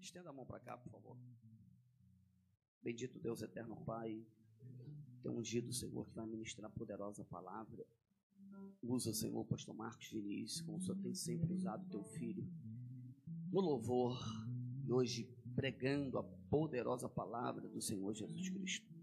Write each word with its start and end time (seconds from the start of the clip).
Estenda 0.00 0.30
a 0.30 0.32
mão 0.32 0.46
para 0.46 0.60
cá, 0.60 0.76
por 0.76 0.90
favor. 0.90 1.16
Bendito 2.82 3.18
Deus 3.18 3.42
eterno 3.42 3.76
Pai, 3.84 4.24
teu 5.22 5.32
ungido 5.32 5.72
Senhor 5.72 6.06
que 6.06 6.14
vai 6.14 6.26
ministrar 6.26 6.70
a 6.70 6.72
poderosa 6.72 7.24
palavra. 7.24 7.84
Usa, 8.80 9.12
Senhor, 9.12 9.44
pastor 9.44 9.74
Marcos 9.74 10.08
Vinícius, 10.08 10.62
como 10.62 10.78
o 10.78 10.80
Senhor 10.80 10.98
tem 11.00 11.14
sempre 11.14 11.52
usado 11.52 11.88
teu 11.90 12.04
filho, 12.04 12.48
no 13.50 13.60
louvor, 13.60 14.18
e 14.84 14.92
hoje 14.92 15.24
pregando 15.54 16.18
a 16.18 16.22
poderosa 16.22 17.08
palavra 17.08 17.68
do 17.68 17.80
Senhor 17.82 18.14
Jesus 18.14 18.48
Cristo. 18.48 18.94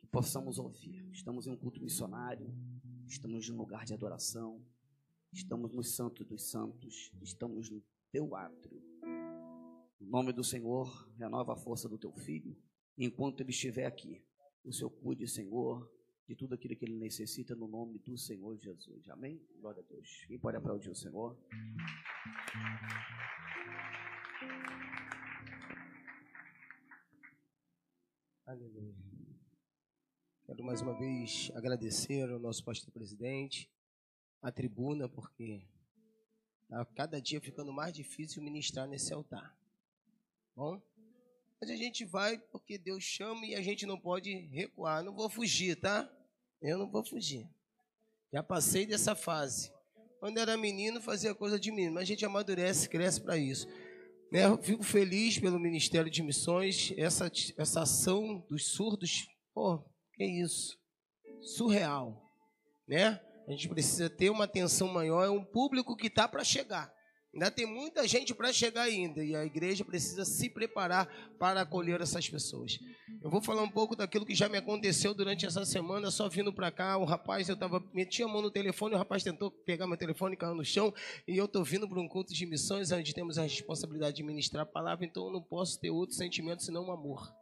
Que 0.00 0.06
possamos 0.08 0.58
ouvir. 0.58 1.08
Estamos 1.12 1.46
em 1.46 1.52
um 1.52 1.56
culto 1.56 1.80
missionário, 1.80 2.52
estamos 3.06 3.48
em 3.48 3.52
um 3.52 3.56
lugar 3.56 3.84
de 3.84 3.94
adoração, 3.94 4.60
estamos 5.32 5.72
no 5.72 5.84
Santo 5.84 6.24
dos 6.24 6.50
Santos, 6.50 7.12
estamos 7.22 7.70
no 7.70 7.80
teu 8.10 8.34
átrio. 8.34 8.89
Nome 10.10 10.32
do 10.32 10.42
Senhor, 10.42 11.08
renova 11.16 11.52
a 11.52 11.56
força 11.56 11.88
do 11.88 11.96
teu 11.96 12.12
filho, 12.12 12.60
enquanto 12.98 13.42
ele 13.42 13.50
estiver 13.50 13.86
aqui. 13.86 14.20
O 14.64 14.72
Senhor 14.72 14.90
cuide, 14.90 15.28
Senhor, 15.28 15.88
de 16.26 16.34
tudo 16.34 16.52
aquilo 16.52 16.74
que 16.74 16.84
ele 16.84 16.98
necessita 16.98 17.54
no 17.54 17.68
nome 17.68 18.00
do 18.00 18.18
Senhor 18.18 18.58
Jesus. 18.58 19.08
Amém? 19.08 19.40
Glória 19.60 19.80
a 19.80 19.86
Deus. 19.86 20.24
Quem 20.26 20.36
pode 20.36 20.56
aplaudir 20.56 20.90
o 20.90 20.96
Senhor? 20.96 21.38
Aleluia. 28.44 28.96
Quero 30.44 30.64
mais 30.64 30.82
uma 30.82 30.98
vez 30.98 31.52
agradecer 31.54 32.28
ao 32.28 32.40
nosso 32.40 32.64
pastor 32.64 32.92
presidente, 32.92 33.70
a 34.42 34.50
tribuna, 34.50 35.08
porque 35.08 35.68
está 36.62 36.84
cada 36.96 37.20
dia 37.20 37.40
ficando 37.40 37.72
mais 37.72 37.94
difícil 37.94 38.42
ministrar 38.42 38.88
nesse 38.88 39.14
altar. 39.14 39.59
Bom? 40.56 40.80
Mas 41.60 41.70
a 41.70 41.76
gente 41.76 42.04
vai 42.04 42.38
porque 42.38 42.78
Deus 42.78 43.04
chama 43.04 43.44
e 43.46 43.54
a 43.54 43.62
gente 43.62 43.84
não 43.84 44.00
pode 44.00 44.32
recuar. 44.48 45.02
Não 45.02 45.14
vou 45.14 45.28
fugir, 45.28 45.76
tá? 45.76 46.10
Eu 46.62 46.78
não 46.78 46.90
vou 46.90 47.04
fugir. 47.04 47.48
Já 48.32 48.42
passei 48.42 48.86
dessa 48.86 49.14
fase. 49.14 49.72
Quando 50.20 50.38
era 50.38 50.56
menino, 50.56 51.00
fazia 51.00 51.34
coisa 51.34 51.58
de 51.58 51.70
menino, 51.70 51.94
mas 51.94 52.02
a 52.02 52.06
gente 52.06 52.24
amadurece, 52.24 52.88
cresce 52.88 53.20
para 53.20 53.36
isso. 53.36 53.66
Né? 54.30 54.42
Fico 54.62 54.82
feliz 54.82 55.38
pelo 55.38 55.58
Ministério 55.58 56.10
de 56.10 56.22
Missões, 56.22 56.92
essa, 56.96 57.30
essa 57.56 57.82
ação 57.82 58.44
dos 58.48 58.72
surdos, 58.72 59.26
pô, 59.52 59.82
que 60.14 60.24
isso? 60.24 60.78
Surreal, 61.40 62.30
né? 62.86 63.20
A 63.48 63.50
gente 63.50 63.68
precisa 63.68 64.08
ter 64.08 64.30
uma 64.30 64.44
atenção 64.44 64.88
maior, 64.88 65.24
é 65.24 65.30
um 65.30 65.44
público 65.44 65.96
que 65.96 66.06
está 66.06 66.28
para 66.28 66.44
chegar. 66.44 66.94
Ainda 67.32 67.48
tem 67.48 67.64
muita 67.64 68.08
gente 68.08 68.34
para 68.34 68.52
chegar 68.52 68.82
ainda 68.82 69.22
e 69.22 69.36
a 69.36 69.44
igreja 69.44 69.84
precisa 69.84 70.24
se 70.24 70.50
preparar 70.50 71.06
para 71.38 71.60
acolher 71.60 72.00
essas 72.00 72.28
pessoas. 72.28 72.80
Eu 73.22 73.30
vou 73.30 73.40
falar 73.40 73.62
um 73.62 73.70
pouco 73.70 73.94
daquilo 73.94 74.26
que 74.26 74.34
já 74.34 74.48
me 74.48 74.58
aconteceu 74.58 75.14
durante 75.14 75.46
essa 75.46 75.64
semana, 75.64 76.10
só 76.10 76.28
vindo 76.28 76.52
para 76.52 76.72
cá, 76.72 76.98
o 76.98 77.04
rapaz, 77.04 77.48
eu 77.48 77.56
tava 77.56 77.80
meti 77.94 78.20
a 78.24 78.28
mão 78.28 78.42
no 78.42 78.50
telefone, 78.50 78.96
o 78.96 78.98
rapaz 78.98 79.22
tentou 79.22 79.48
pegar 79.48 79.86
meu 79.86 79.96
telefone, 79.96 80.36
caiu 80.36 80.56
no 80.56 80.64
chão, 80.64 80.92
e 81.26 81.36
eu 81.36 81.44
estou 81.44 81.62
vindo 81.62 81.88
para 81.88 82.00
um 82.00 82.08
culto 82.08 82.34
de 82.34 82.44
missões 82.46 82.90
onde 82.90 83.14
temos 83.14 83.38
a 83.38 83.42
responsabilidade 83.42 84.16
de 84.16 84.24
ministrar 84.24 84.64
a 84.64 84.66
palavra, 84.66 85.06
então 85.06 85.26
eu 85.26 85.32
não 85.32 85.42
posso 85.42 85.78
ter 85.78 85.90
outro 85.90 86.16
sentimento 86.16 86.64
senão 86.64 86.86
um 86.86 86.92
amor. 86.92 87.32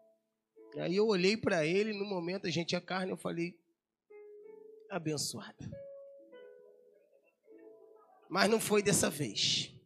Aí 0.76 0.96
eu 0.96 1.06
olhei 1.06 1.34
para 1.34 1.64
ele, 1.64 1.94
no 1.94 2.04
momento 2.04 2.46
a 2.46 2.50
gente 2.50 2.76
a 2.76 2.80
carne, 2.80 3.10
eu 3.10 3.16
falei, 3.16 3.54
abençoada. 4.90 5.88
Mas 8.28 8.50
não 8.50 8.60
foi 8.60 8.82
dessa 8.82 9.08
vez. 9.08 9.77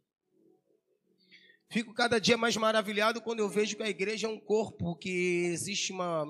Fico 1.73 1.95
cada 1.95 2.21
dia 2.21 2.37
mais 2.37 2.55
maravilhado 2.55 3.23
quando 3.23 3.39
eu 3.39 3.49
vejo 3.49 3.77
que 3.77 3.83
a 3.83 3.89
igreja 3.89 4.27
é 4.27 4.31
um 4.31 4.39
corpo, 4.39 4.95
que 4.95 5.47
existe 5.47 5.91
uma 5.91 6.27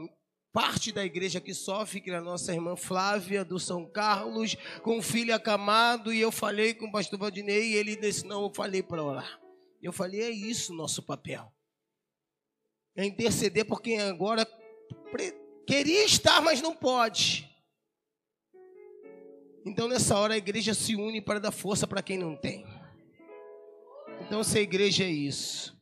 parte 0.52 0.92
da 0.92 1.04
igreja 1.04 1.40
que 1.40 1.52
sofre, 1.52 2.00
que 2.00 2.12
é 2.12 2.14
a 2.14 2.20
nossa 2.20 2.54
irmã 2.54 2.76
Flávia, 2.76 3.44
do 3.44 3.58
São 3.58 3.84
Carlos, 3.84 4.54
com 4.84 4.98
um 4.98 5.02
filho 5.02 5.34
acamado, 5.34 6.12
e 6.12 6.20
eu 6.20 6.30
falei 6.30 6.74
com 6.74 6.86
o 6.86 6.92
pastor 6.92 7.18
Valdinei, 7.18 7.72
e 7.72 7.74
ele 7.74 7.96
disse, 7.96 8.24
não, 8.24 8.44
eu 8.44 8.54
falei 8.54 8.84
para 8.84 9.02
orar. 9.02 9.40
Eu 9.82 9.92
falei, 9.92 10.22
é 10.22 10.30
isso 10.30 10.72
o 10.72 10.76
nosso 10.76 11.02
papel. 11.02 11.52
É 12.94 13.04
interceder 13.04 13.64
por 13.64 13.82
quem 13.82 14.00
agora 14.00 14.46
queria 15.66 16.04
estar, 16.04 16.40
mas 16.40 16.62
não 16.62 16.76
pode. 16.76 17.50
Então, 19.66 19.88
nessa 19.88 20.16
hora, 20.16 20.34
a 20.34 20.38
igreja 20.38 20.72
se 20.72 20.94
une 20.94 21.20
para 21.20 21.40
dar 21.40 21.50
força 21.50 21.84
para 21.84 22.00
quem 22.00 22.16
não 22.16 22.36
tem. 22.36 22.64
Então, 24.24 24.42
se 24.44 24.58
a 24.58 24.62
igreja 24.62 25.04
é 25.04 25.10
isso. 25.10 25.76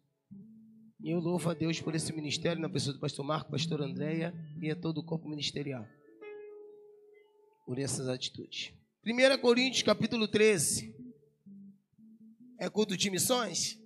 Eu 1.03 1.19
louvo 1.19 1.49
a 1.51 1.55
Deus 1.55 1.81
por 1.81 1.95
esse 1.95 2.13
ministério, 2.13 2.61
na 2.61 2.69
pessoa 2.69 2.95
do 2.95 3.01
pastor 3.01 3.25
Marco, 3.25 3.51
pastor 3.51 3.81
Andréia 3.81 4.35
e 4.61 4.71
a 4.71 4.77
todo 4.77 4.99
o 4.99 5.05
corpo 5.05 5.29
ministerial. 5.29 5.87
Por 7.67 7.79
essas 7.79 8.09
atitudes. 8.09 8.73
1 9.05 9.39
Coríntios, 9.39 9.83
capítulo 9.83 10.27
13. 10.27 10.95
É 12.59 12.69
culto 12.69 12.97
de 12.97 13.11
missões? 13.11 13.79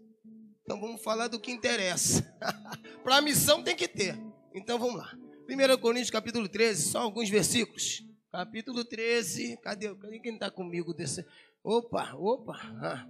Então 0.62 0.80
vamos 0.80 1.02
falar 1.02 1.28
do 1.28 1.38
que 1.38 1.52
interessa. 1.52 2.22
Para 3.04 3.16
a 3.16 3.22
missão 3.22 3.62
tem 3.62 3.76
que 3.76 3.86
ter. 3.86 4.18
Então 4.54 4.78
vamos 4.78 4.96
lá. 4.96 5.16
1 5.48 5.80
Coríntios, 5.80 6.10
capítulo 6.10 6.48
13, 6.48 6.90
só 6.90 7.00
alguns 7.00 7.28
versículos. 7.28 8.02
Capítulo 8.32 8.84
13. 8.84 9.58
Cadê? 9.58 9.94
Cadê 9.94 10.18
quem 10.20 10.34
está 10.34 10.50
comigo 10.50 10.94
desse? 10.94 11.24
Opa, 11.62 12.14
opa. 12.14 12.54
Ah. 12.80 13.06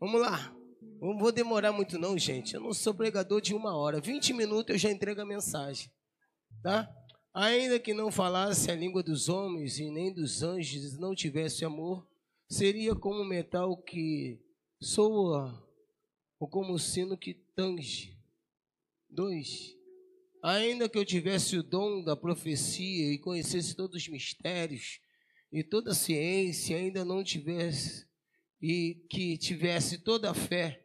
Vamos 0.00 0.18
lá. 0.18 0.56
Não 0.98 1.18
vou 1.18 1.30
demorar 1.30 1.72
muito 1.72 1.98
não, 1.98 2.16
gente. 2.16 2.54
Eu 2.54 2.60
não 2.62 2.72
sou 2.72 2.94
pregador 2.94 3.38
de 3.42 3.54
uma 3.54 3.76
hora. 3.76 4.00
20 4.00 4.32
minutos 4.32 4.72
eu 4.72 4.78
já 4.78 4.90
entrego 4.90 5.20
a 5.20 5.26
mensagem. 5.26 5.92
Tá? 6.62 6.90
Ainda 7.34 7.78
que 7.78 7.92
não 7.92 8.10
falasse 8.10 8.70
a 8.70 8.74
língua 8.74 9.02
dos 9.02 9.28
homens 9.28 9.78
e 9.78 9.90
nem 9.90 10.10
dos 10.10 10.42
anjos, 10.42 10.98
não 10.98 11.14
tivesse 11.14 11.66
amor, 11.66 12.08
seria 12.48 12.94
como 12.94 13.22
metal 13.26 13.76
que 13.76 14.40
soa 14.80 15.62
ou 16.38 16.48
como 16.48 16.78
sino 16.78 17.16
que 17.16 17.34
tange. 17.54 18.18
Dois. 19.06 19.76
Ainda 20.42 20.88
que 20.88 20.96
eu 20.96 21.04
tivesse 21.04 21.58
o 21.58 21.62
dom 21.62 22.02
da 22.02 22.16
profecia 22.16 23.12
e 23.12 23.18
conhecesse 23.18 23.76
todos 23.76 23.96
os 23.96 24.08
mistérios 24.08 24.98
e 25.52 25.62
toda 25.62 25.90
a 25.90 25.94
ciência, 25.94 26.78
ainda 26.78 27.04
não 27.04 27.22
tivesse 27.22 28.09
e 28.60 29.06
que 29.08 29.38
tivesse 29.38 29.98
toda 29.98 30.30
a 30.30 30.34
fé 30.34 30.84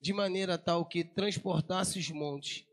de 0.00 0.12
maneira 0.12 0.58
tal 0.58 0.86
que 0.86 1.04
transportasse 1.04 1.98
os 1.98 2.10
montes 2.10 2.66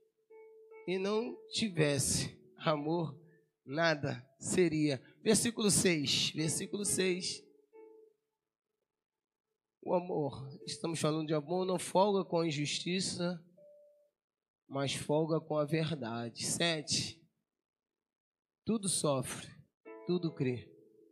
e 0.88 0.98
não 0.98 1.38
tivesse 1.52 2.38
amor, 2.58 3.18
nada 3.66 4.28
seria. 4.40 5.02
Versículo 5.24 5.70
6, 5.70 6.32
versículo 6.32 6.84
6. 6.84 7.44
O 9.84 9.94
amor, 9.94 10.48
estamos 10.66 11.00
falando 11.00 11.28
de 11.28 11.34
amor, 11.34 11.66
não 11.66 11.80
folga 11.80 12.24
com 12.24 12.40
a 12.40 12.48
injustiça, 12.48 13.44
mas 14.68 14.94
folga 14.94 15.40
com 15.40 15.58
a 15.58 15.66
verdade. 15.66 16.46
7. 16.46 17.20
Tudo 18.66 18.88
sofre, 18.88 19.50
tudo 20.06 20.34
crê, 20.34 20.70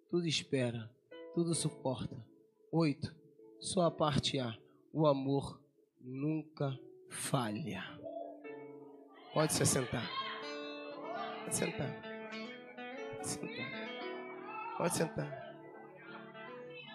tudo 0.10 0.28
espera, 0.28 0.94
tudo 1.34 1.56
suporta. 1.56 2.28
8. 2.72 3.19
Só 3.60 3.82
a 3.82 3.92
parte 3.92 4.40
A, 4.40 4.58
o 4.94 5.06
amor 5.06 5.62
nunca 6.00 6.80
falha. 7.10 7.84
Pode 9.34 9.54
se 9.54 9.66
sentar. 9.66 10.10
Pode 11.44 11.56
sentar. 11.56 12.02
Pode 13.16 13.28
sentar. 13.28 13.72
Pode 14.78 14.96
sentar. 14.96 15.50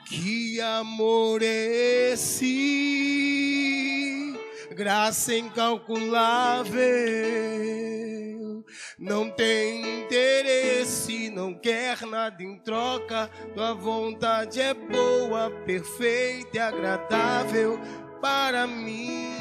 Que 0.09 0.61
amor 0.61 1.43
é 1.43 2.13
esse? 2.13 2.55
Graça 4.75 5.35
incalculável. 5.37 6.75
Não 8.99 9.31
tem 9.31 10.03
interesse, 10.03 11.31
não 11.31 11.55
quer 11.55 12.03
nada 12.07 12.43
em 12.43 12.59
troca. 12.59 13.31
Tua 13.55 13.75
vontade 13.75 14.61
é 14.61 14.75
boa, 14.75 15.51
perfeita 15.65 16.57
e 16.57 16.59
agradável 16.59 17.79
para 18.21 18.67
mim. 18.67 19.35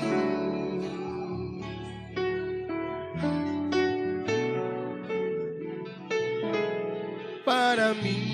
Para 7.46 7.94
mim. 7.94 8.34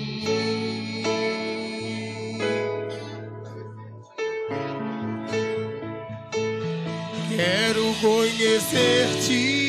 Quero 7.40 7.94
conhecer-te, 8.02 9.59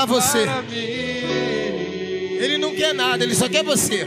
para 0.00 0.06
você. 0.06 0.46
Ele 2.38 2.56
não 2.56 2.74
quer 2.74 2.94
nada, 2.94 3.22
ele 3.22 3.34
só 3.34 3.48
quer 3.48 3.62
você. 3.62 4.06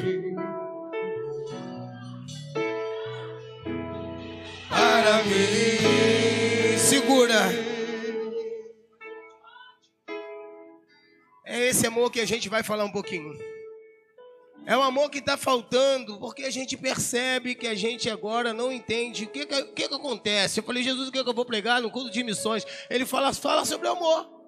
Para 4.69 5.24
mim. 5.24 6.78
Segura. 6.78 7.36
É 11.45 11.68
esse 11.68 11.86
amor 11.86 12.12
que 12.12 12.19
a 12.19 12.25
gente 12.25 12.50
vai 12.50 12.63
falar 12.63 12.86
um 12.86 12.92
pouquinho. 12.92 13.38
É 14.66 14.75
um 14.75 14.81
amor 14.81 15.12
que 15.12 15.19
está 15.19 15.36
faltando, 15.36 16.18
porque 16.18 16.44
a 16.44 16.50
gente 16.50 16.78
percebe 16.78 17.54
que 17.54 17.68
a 17.68 17.75
gente 17.75 18.10
agora 18.10 18.54
não 18.54 18.72
entende 18.72 19.25
o 19.25 19.28
que, 19.28 19.46
que, 19.46 19.63
que, 19.66 19.88
que 19.89 19.94
acontece. 19.94 20.60
Eu 20.60 20.63
falei, 20.63 20.81
Jesus, 20.81 21.10
o 21.10 21.12
que, 21.12 21.22
que 21.22 21.30
eu 21.30 21.34
vou 21.34 21.46
pregar 21.46 21.81
no 21.81 21.92
culto 21.92 22.10
de 22.10 22.24
missões? 22.24 22.66
Ele 22.89 23.06
fala, 23.06 23.34
fala 23.34 23.66
sobre 23.66 23.88
o 23.89 23.92
amor. 23.92 24.43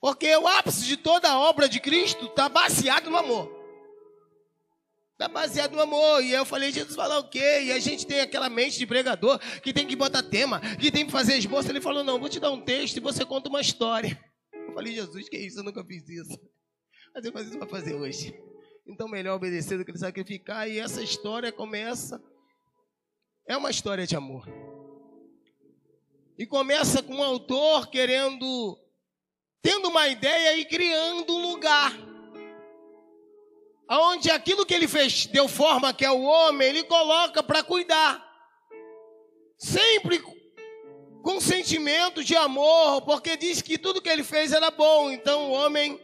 Porque 0.00 0.34
o 0.36 0.46
ápice 0.46 0.84
de 0.84 0.96
toda 0.96 1.28
a 1.28 1.38
obra 1.38 1.68
de 1.68 1.80
Cristo 1.80 2.26
está 2.26 2.48
baseado 2.48 3.10
no 3.10 3.16
amor. 3.16 3.58
Está 5.12 5.26
baseado 5.26 5.72
no 5.72 5.82
amor. 5.82 6.22
E 6.22 6.30
eu 6.30 6.44
falei, 6.44 6.70
Jesus 6.70 6.94
fala 6.94 7.18
o 7.18 7.28
quê? 7.28 7.62
E 7.64 7.72
a 7.72 7.80
gente 7.80 8.06
tem 8.06 8.20
aquela 8.20 8.48
mente 8.48 8.78
de 8.78 8.86
pregador 8.86 9.40
que 9.60 9.72
tem 9.72 9.84
que 9.84 9.96
botar 9.96 10.22
tema, 10.22 10.60
que 10.76 10.92
tem 10.92 11.04
que 11.04 11.10
fazer 11.10 11.36
esboço. 11.36 11.68
Ele 11.68 11.80
falou, 11.80 12.04
não, 12.04 12.20
vou 12.20 12.28
te 12.28 12.38
dar 12.38 12.52
um 12.52 12.60
texto 12.60 12.98
e 12.98 13.00
você 13.00 13.24
conta 13.24 13.48
uma 13.48 13.60
história. 13.60 14.16
Eu 14.52 14.72
falei, 14.72 14.94
Jesus, 14.94 15.28
que 15.28 15.36
isso? 15.36 15.58
Eu 15.58 15.64
nunca 15.64 15.84
fiz 15.84 16.08
isso. 16.08 16.38
Mas 17.12 17.24
eu 17.24 17.32
fazer 17.32 17.48
isso 17.48 17.58
para 17.58 17.66
fazer 17.66 17.94
hoje. 17.94 18.32
Então, 18.86 19.08
melhor 19.08 19.34
obedecer 19.34 19.76
do 19.76 19.84
que 19.84 19.98
sacrificar. 19.98 20.68
E 20.68 20.78
essa 20.78 21.02
história 21.02 21.50
começa. 21.50 22.22
É 23.48 23.56
uma 23.56 23.70
história 23.70 24.06
de 24.06 24.14
amor. 24.14 24.46
E 26.38 26.46
começa 26.46 27.02
com 27.02 27.16
um 27.16 27.22
autor 27.24 27.90
querendo. 27.90 28.78
Tendo 29.62 29.88
uma 29.88 30.08
ideia 30.08 30.56
e 30.56 30.64
criando 30.64 31.34
um 31.34 31.50
lugar. 31.50 31.92
Onde 33.90 34.30
aquilo 34.30 34.66
que 34.66 34.74
ele 34.74 34.86
fez, 34.86 35.26
deu 35.26 35.48
forma, 35.48 35.94
que 35.94 36.04
é 36.04 36.10
o 36.10 36.22
homem, 36.22 36.68
ele 36.68 36.84
coloca 36.84 37.42
para 37.42 37.62
cuidar. 37.62 38.22
Sempre 39.58 40.22
com 41.22 41.40
sentimento 41.40 42.22
de 42.22 42.36
amor, 42.36 43.02
porque 43.02 43.36
diz 43.36 43.62
que 43.62 43.78
tudo 43.78 44.02
que 44.02 44.08
ele 44.08 44.22
fez 44.22 44.52
era 44.52 44.70
bom. 44.70 45.10
Então 45.10 45.50
o 45.50 45.52
homem 45.52 45.98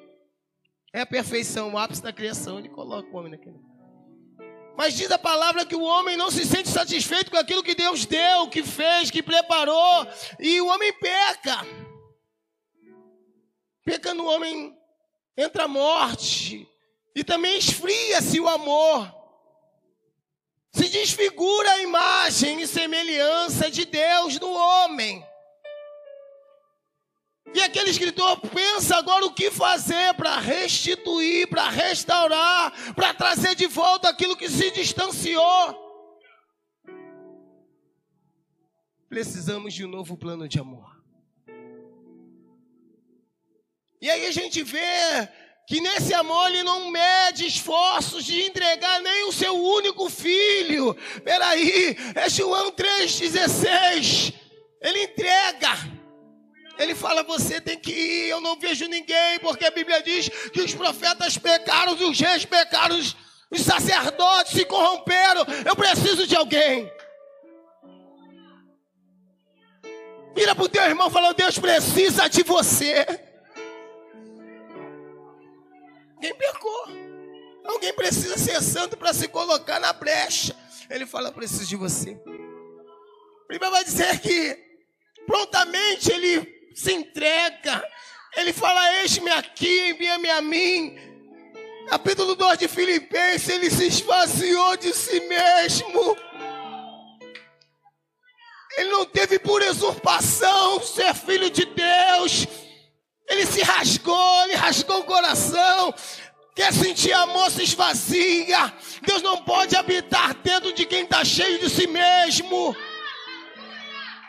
é 0.93 1.03
a 1.03 1.07
perfeição, 1.07 1.73
o 1.73 1.79
ápice 1.79 2.03
da 2.03 2.13
criação. 2.13 2.59
Ele 2.59 2.69
coloca 2.69 3.09
o 3.09 3.17
homem 3.17 3.33
naquele. 3.33 3.57
Mas 4.77 4.95
diz 4.95 5.11
a 5.11 5.19
palavra 5.19 5.65
que 5.65 5.77
o 5.77 5.83
homem 5.83 6.17
não 6.17 6.31
se 6.31 6.45
sente 6.45 6.69
satisfeito 6.69 7.31
com 7.31 7.37
aquilo 7.37 7.63
que 7.63 7.75
Deus 7.75 8.05
deu, 8.07 8.49
que 8.49 8.63
fez, 8.63 9.11
que 9.11 9.23
preparou, 9.23 10.07
e 10.41 10.61
o 10.61 10.67
homem 10.67 10.93
peca. 10.95 11.84
Peca 13.85 14.15
no 14.15 14.27
homem, 14.27 14.77
entra 15.37 15.65
a 15.65 15.69
morte, 15.69 16.67
e 17.15 17.23
também 17.23 17.59
esfria-se 17.59 18.41
o 18.41 18.49
amor. 18.49 19.15
Se 20.73 20.89
desfigura 20.89 21.71
a 21.71 21.83
imagem 21.83 22.61
e 22.61 22.67
semelhança 22.67 23.71
de 23.71 23.85
Deus 23.85 24.41
no 24.41 24.53
homem. 24.53 25.25
E 27.55 27.63
aquele 27.63 27.91
escritor 27.91 28.41
pensa 28.41 28.97
agora 28.97 29.25
o 29.27 29.33
que 29.33 29.51
fazer 29.51 30.13
para 30.15 30.41
restituir, 30.41 31.47
para 31.49 31.69
restaurar, 31.69 32.73
para 32.95 33.15
trazer 33.15 33.55
de 33.55 33.69
volta 33.69 34.09
aquilo 34.09 34.37
que 34.37 34.49
se 34.49 34.73
distanciou. 34.73 35.85
Precisamos 39.09 39.73
de 39.73 39.85
um 39.85 39.89
novo 39.89 40.17
plano 40.17 40.49
de 40.49 40.59
amor. 40.59 41.04
Gente 44.35 44.63
vê 44.63 45.29
que 45.67 45.81
nesse 45.81 46.13
amor 46.13 46.49
ele 46.49 46.63
não 46.63 46.91
mede 46.91 47.47
esforços 47.47 48.25
de 48.25 48.43
entregar 48.43 49.01
nem 49.01 49.29
o 49.29 49.33
seu 49.33 49.57
único 49.57 50.11
filho. 50.11 50.95
Peraí, 51.25 51.97
é 52.15 52.29
João 52.29 52.71
3,16. 52.73 54.35
Ele 54.83 55.05
entrega. 55.05 55.71
Ele 56.79 56.95
fala: 56.95 57.23
Você 57.23 57.61
tem 57.61 57.79
que 57.79 57.93
ir, 57.93 58.29
eu 58.29 58.41
não 58.41 58.59
vejo 58.59 58.87
ninguém, 58.87 59.39
porque 59.41 59.65
a 59.65 59.71
Bíblia 59.71 60.03
diz 60.03 60.29
que 60.53 60.61
os 60.61 60.75
profetas 60.75 61.39
pecaram, 61.39 61.95
os 61.95 62.21
reis 62.21 62.45
pecaram, 62.45 62.99
os, 62.99 63.17
os 63.51 63.63
sacerdotes 63.63 64.53
se 64.53 64.65
corromperam. 64.65 65.47
Eu 65.65 65.77
preciso 65.77 66.27
de 66.27 66.37
alguém. 66.37 66.91
Vira 70.35 70.55
para 70.55 70.65
o 70.65 70.69
teu 70.69 70.83
irmão 70.83 71.09
falando: 71.09 71.37
Deus 71.37 71.59
precisa 71.59 72.29
de 72.29 72.43
você. 72.43 73.34
Alguém 76.17 76.35
pecou. 76.35 76.85
Alguém 77.65 77.93
precisa 77.95 78.37
ser 78.37 78.61
santo 78.63 78.97
para 78.97 79.13
se 79.13 79.29
colocar 79.29 79.81
na 79.81 79.93
brecha. 79.93 80.55
Ele 80.91 81.07
fala: 81.07 81.33
Preciso 81.33 81.67
de 81.67 81.77
você. 81.77 82.19
Primeiro 83.47 83.75
vai 83.75 83.85
dizer 83.85 84.19
que 84.21 84.59
prontamente 85.27 86.13
ele 86.13 86.73
se 86.75 86.93
entrega. 86.93 87.83
Ele 88.37 88.53
fala: 88.53 89.01
Eis-me 89.01 89.31
aqui, 89.31 89.91
envia-me 89.91 90.31
a 90.31 90.41
mim. 90.43 90.97
Capítulo 91.89 92.35
2 92.35 92.59
de 92.59 92.69
Filipenses, 92.69 93.49
ele 93.49 93.71
se 93.71 93.87
esvaziou 93.87 94.77
de 94.77 94.93
si 94.93 95.21
mesmo. 95.21 96.17
Ele 98.77 98.91
não 98.91 99.05
teve 99.05 99.39
por 99.39 99.63
usurpação 99.63 100.83
ser 100.83 101.15
filho 101.15 101.51
de 101.51 101.65
Deus. 101.65 102.47
Ele 103.29 103.47
se 103.47 103.63
rasgou, 103.63 104.45
ele 104.45 104.55
rasgou 104.55 105.01
o 105.01 105.05
coração. 105.05 105.95
Quer 106.55 106.73
sentir 106.73 107.13
amor, 107.13 107.51
se 107.51 107.63
esvazia. 107.63 108.73
Deus 109.03 109.23
não 109.23 109.43
pode 109.43 109.75
habitar 109.75 110.35
dentro 110.35 110.73
de 110.73 110.87
quem 110.87 111.03
está 111.03 111.25
cheio 111.25 111.59
de 111.59 111.69
si 111.69 111.87
mesmo. 111.87 112.77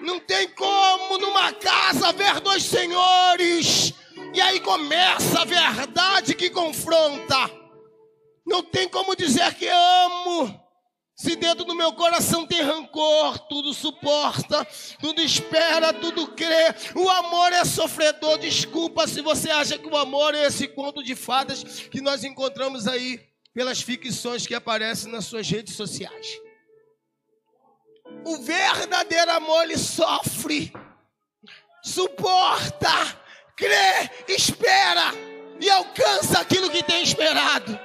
Não 0.02 0.20
tem 0.20 0.48
como 0.50 1.18
numa 1.18 1.54
casa 1.54 2.08
haver 2.10 2.40
dois 2.40 2.64
senhores. 2.64 3.94
E 4.34 4.42
aí 4.42 4.60
começa 4.60 5.42
a 5.42 5.46
verdade 5.46 6.34
que 6.34 6.50
confronta. 6.50 7.50
Não 8.46 8.64
tem 8.64 8.88
como 8.88 9.16
dizer 9.16 9.54
que 9.54 9.68
amo. 9.68 10.65
Se 11.16 11.34
dentro 11.38 11.64
do 11.64 11.74
meu 11.74 11.94
coração 11.94 12.46
tem 12.46 12.62
rancor, 12.62 13.40
tudo 13.48 13.74
suporta, 13.74 14.68
tudo 15.00 15.22
espera, 15.22 15.94
tudo 15.94 16.28
crê. 16.28 16.76
O 16.94 17.10
amor 17.10 17.54
é 17.54 17.64
sofredor. 17.64 18.38
Desculpa 18.38 19.08
se 19.08 19.22
você 19.22 19.50
acha 19.50 19.78
que 19.78 19.88
o 19.88 19.96
amor 19.96 20.36
é 20.36 20.44
esse 20.46 20.68
conto 20.68 21.02
de 21.02 21.16
fadas 21.16 21.64
que 21.64 22.02
nós 22.02 22.26
encontramos 22.26 22.86
aí 22.86 23.22
pelas 23.54 23.82
ficções 23.82 24.46
que 24.46 24.54
aparecem 24.54 25.10
nas 25.10 25.24
suas 25.24 25.50
redes 25.50 25.76
sociais. 25.76 26.28
O 28.26 28.38
verdadeiro 28.40 29.32
amor 29.32 29.64
ele 29.64 29.78
sofre, 29.78 30.74
suporta, 31.82 32.90
crê, 33.56 34.10
espera 34.28 35.14
e 35.62 35.70
alcança 35.70 36.42
aquilo 36.42 36.70
que 36.70 36.84
tem 36.84 37.02
esperado. 37.02 37.80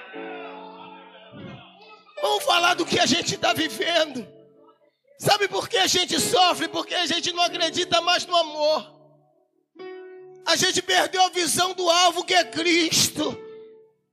Vamos 2.20 2.44
falar 2.44 2.74
do 2.74 2.84
que 2.84 2.98
a 2.98 3.06
gente 3.06 3.34
está 3.34 3.52
vivendo. 3.52 4.26
Sabe 5.18 5.48
por 5.48 5.68
que 5.68 5.76
a 5.76 5.86
gente 5.86 6.18
sofre? 6.18 6.68
Porque 6.68 6.94
a 6.94 7.06
gente 7.06 7.32
não 7.32 7.42
acredita 7.42 8.00
mais 8.00 8.24
no 8.26 8.36
amor. 8.36 9.00
A 10.46 10.56
gente 10.56 10.80
perdeu 10.82 11.22
a 11.22 11.28
visão 11.28 11.74
do 11.74 11.88
alvo 11.88 12.24
que 12.24 12.34
é 12.34 12.44
Cristo. 12.44 13.38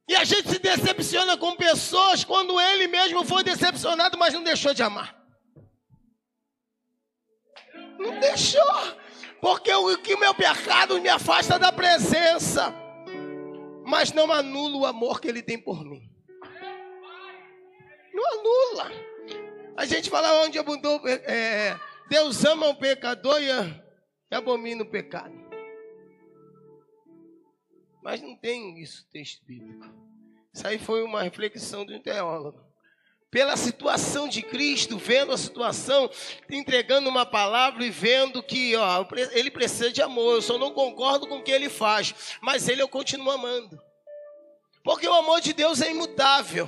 E 0.07 0.15
a 0.15 0.23
gente 0.23 0.49
se 0.49 0.59
decepciona 0.59 1.37
com 1.37 1.55
pessoas 1.55 2.23
quando 2.23 2.59
ele 2.59 2.87
mesmo 2.87 3.25
foi 3.25 3.43
decepcionado, 3.43 4.17
mas 4.17 4.33
não 4.33 4.43
deixou 4.43 4.73
de 4.73 4.83
amar. 4.83 5.15
Não 7.97 8.19
deixou. 8.19 8.61
Porque 9.41 9.73
o 9.73 9.97
que 9.97 10.15
meu 10.15 10.33
pecado 10.33 10.99
me 11.01 11.09
afasta 11.09 11.57
da 11.59 11.71
presença. 11.71 12.73
Mas 13.85 14.11
não 14.11 14.31
anula 14.31 14.77
o 14.77 14.85
amor 14.85 15.21
que 15.21 15.27
ele 15.27 15.41
tem 15.41 15.57
por 15.57 15.83
mim. 15.83 16.16
Não 18.17 18.25
anula. 18.39 18.91
A 19.75 19.85
gente 19.85 20.09
fala 20.09 20.43
onde 20.43 20.57
abundou. 20.57 20.99
É, 21.07 21.79
Deus 22.09 22.43
ama 22.43 22.67
o 22.67 22.75
pecador 22.75 23.39
e, 23.39 24.35
abomina 24.35 24.81
o 24.81 24.89
pecado. 24.89 25.37
Mas 28.01 28.19
não 28.19 28.35
tem 28.35 28.81
isso 28.81 29.05
texto 29.11 29.45
bíblico. 29.45 29.85
Isso 30.51 30.65
aí 30.65 30.79
foi 30.79 31.03
uma 31.03 31.21
reflexão 31.21 31.85
de 31.85 31.93
um 31.93 32.01
teólogo. 32.01 32.65
Pela 33.29 33.55
situação 33.55 34.27
de 34.27 34.41
Cristo, 34.41 34.97
vendo 34.97 35.31
a 35.31 35.37
situação, 35.37 36.09
entregando 36.49 37.07
uma 37.09 37.25
palavra 37.25 37.85
e 37.85 37.91
vendo 37.91 38.41
que 38.41 38.75
ó, 38.75 39.05
ele 39.31 39.51
precisa 39.51 39.91
de 39.91 40.01
amor. 40.01 40.35
Eu 40.35 40.41
só 40.41 40.57
não 40.57 40.73
concordo 40.73 41.27
com 41.27 41.37
o 41.37 41.43
que 41.43 41.51
ele 41.51 41.69
faz, 41.69 42.35
mas 42.41 42.67
ele 42.67 42.81
eu 42.81 42.87
continuo 42.87 43.29
amando. 43.29 43.79
Porque 44.83 45.07
o 45.07 45.13
amor 45.13 45.39
de 45.39 45.53
Deus 45.53 45.81
é 45.81 45.91
imutável. 45.91 46.67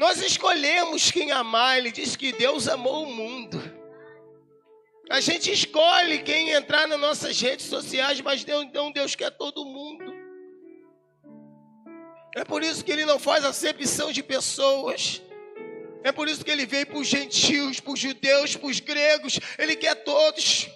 Nós 0.00 0.22
escolhemos 0.22 1.10
quem 1.10 1.30
amar. 1.30 1.76
Ele 1.76 1.92
diz 1.92 2.16
que 2.16 2.32
Deus 2.32 2.66
amou 2.66 3.04
o 3.04 3.12
mundo. 3.12 3.60
A 5.10 5.20
gente 5.20 5.52
escolhe 5.52 6.22
quem 6.22 6.52
entrar 6.52 6.88
nas 6.88 6.98
nossas 6.98 7.38
redes 7.38 7.66
sociais, 7.66 8.18
mas 8.22 8.42
Deus, 8.42 8.64
então 8.64 8.90
Deus 8.90 9.14
quer 9.14 9.30
todo 9.30 9.66
mundo. 9.66 10.10
É 12.34 12.42
por 12.44 12.62
isso 12.62 12.82
que 12.82 12.90
ele 12.90 13.04
não 13.04 13.18
faz 13.18 13.44
acepção 13.44 14.10
de 14.10 14.22
pessoas. 14.22 15.20
É 16.02 16.10
por 16.10 16.28
isso 16.28 16.42
que 16.42 16.50
ele 16.50 16.64
veio 16.64 16.86
para 16.86 16.96
os 16.96 17.06
gentios, 17.06 17.78
para 17.78 17.92
os 17.92 18.00
judeus, 18.00 18.56
para 18.56 18.68
os 18.68 18.80
gregos. 18.80 19.38
Ele 19.58 19.76
quer 19.76 19.96
todos. 19.96 20.66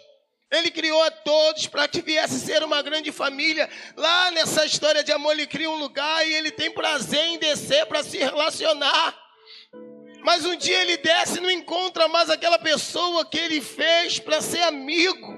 Ele 0.55 0.71
criou 0.71 1.03
a 1.03 1.11
todos 1.11 1.67
para 1.67 1.89
que 1.89 2.01
viesse 2.01 2.39
ser 2.39 2.63
uma 2.63 2.83
grande 2.83 3.11
família. 3.11 3.69
Lá 3.97 4.31
nessa 4.31 4.65
história 4.65 5.03
de 5.03 5.13
amor, 5.13 5.33
ele 5.33 5.47
cria 5.47 5.71
um 5.71 5.77
lugar 5.77 6.27
e 6.27 6.35
ele 6.35 6.51
tem 6.51 6.71
prazer 6.71 7.25
em 7.27 7.39
descer 7.39 7.87
para 7.87 8.03
se 8.03 8.19
relacionar. 8.19 9.19
Mas 10.23 10.47
um 10.47 10.57
dia 10.57 10.81
ele 10.81 10.97
desce 10.97 11.37
e 11.37 11.41
não 11.41 11.51
encontra 11.51 12.09
mais 12.09 12.31
aquela 12.31 12.59
pessoa 12.59 13.27
que 13.27 13.39
ele 13.39 13.61
fez 13.61 14.19
para 14.19 14.41
ser 14.41 14.63
amigo. 14.63 15.35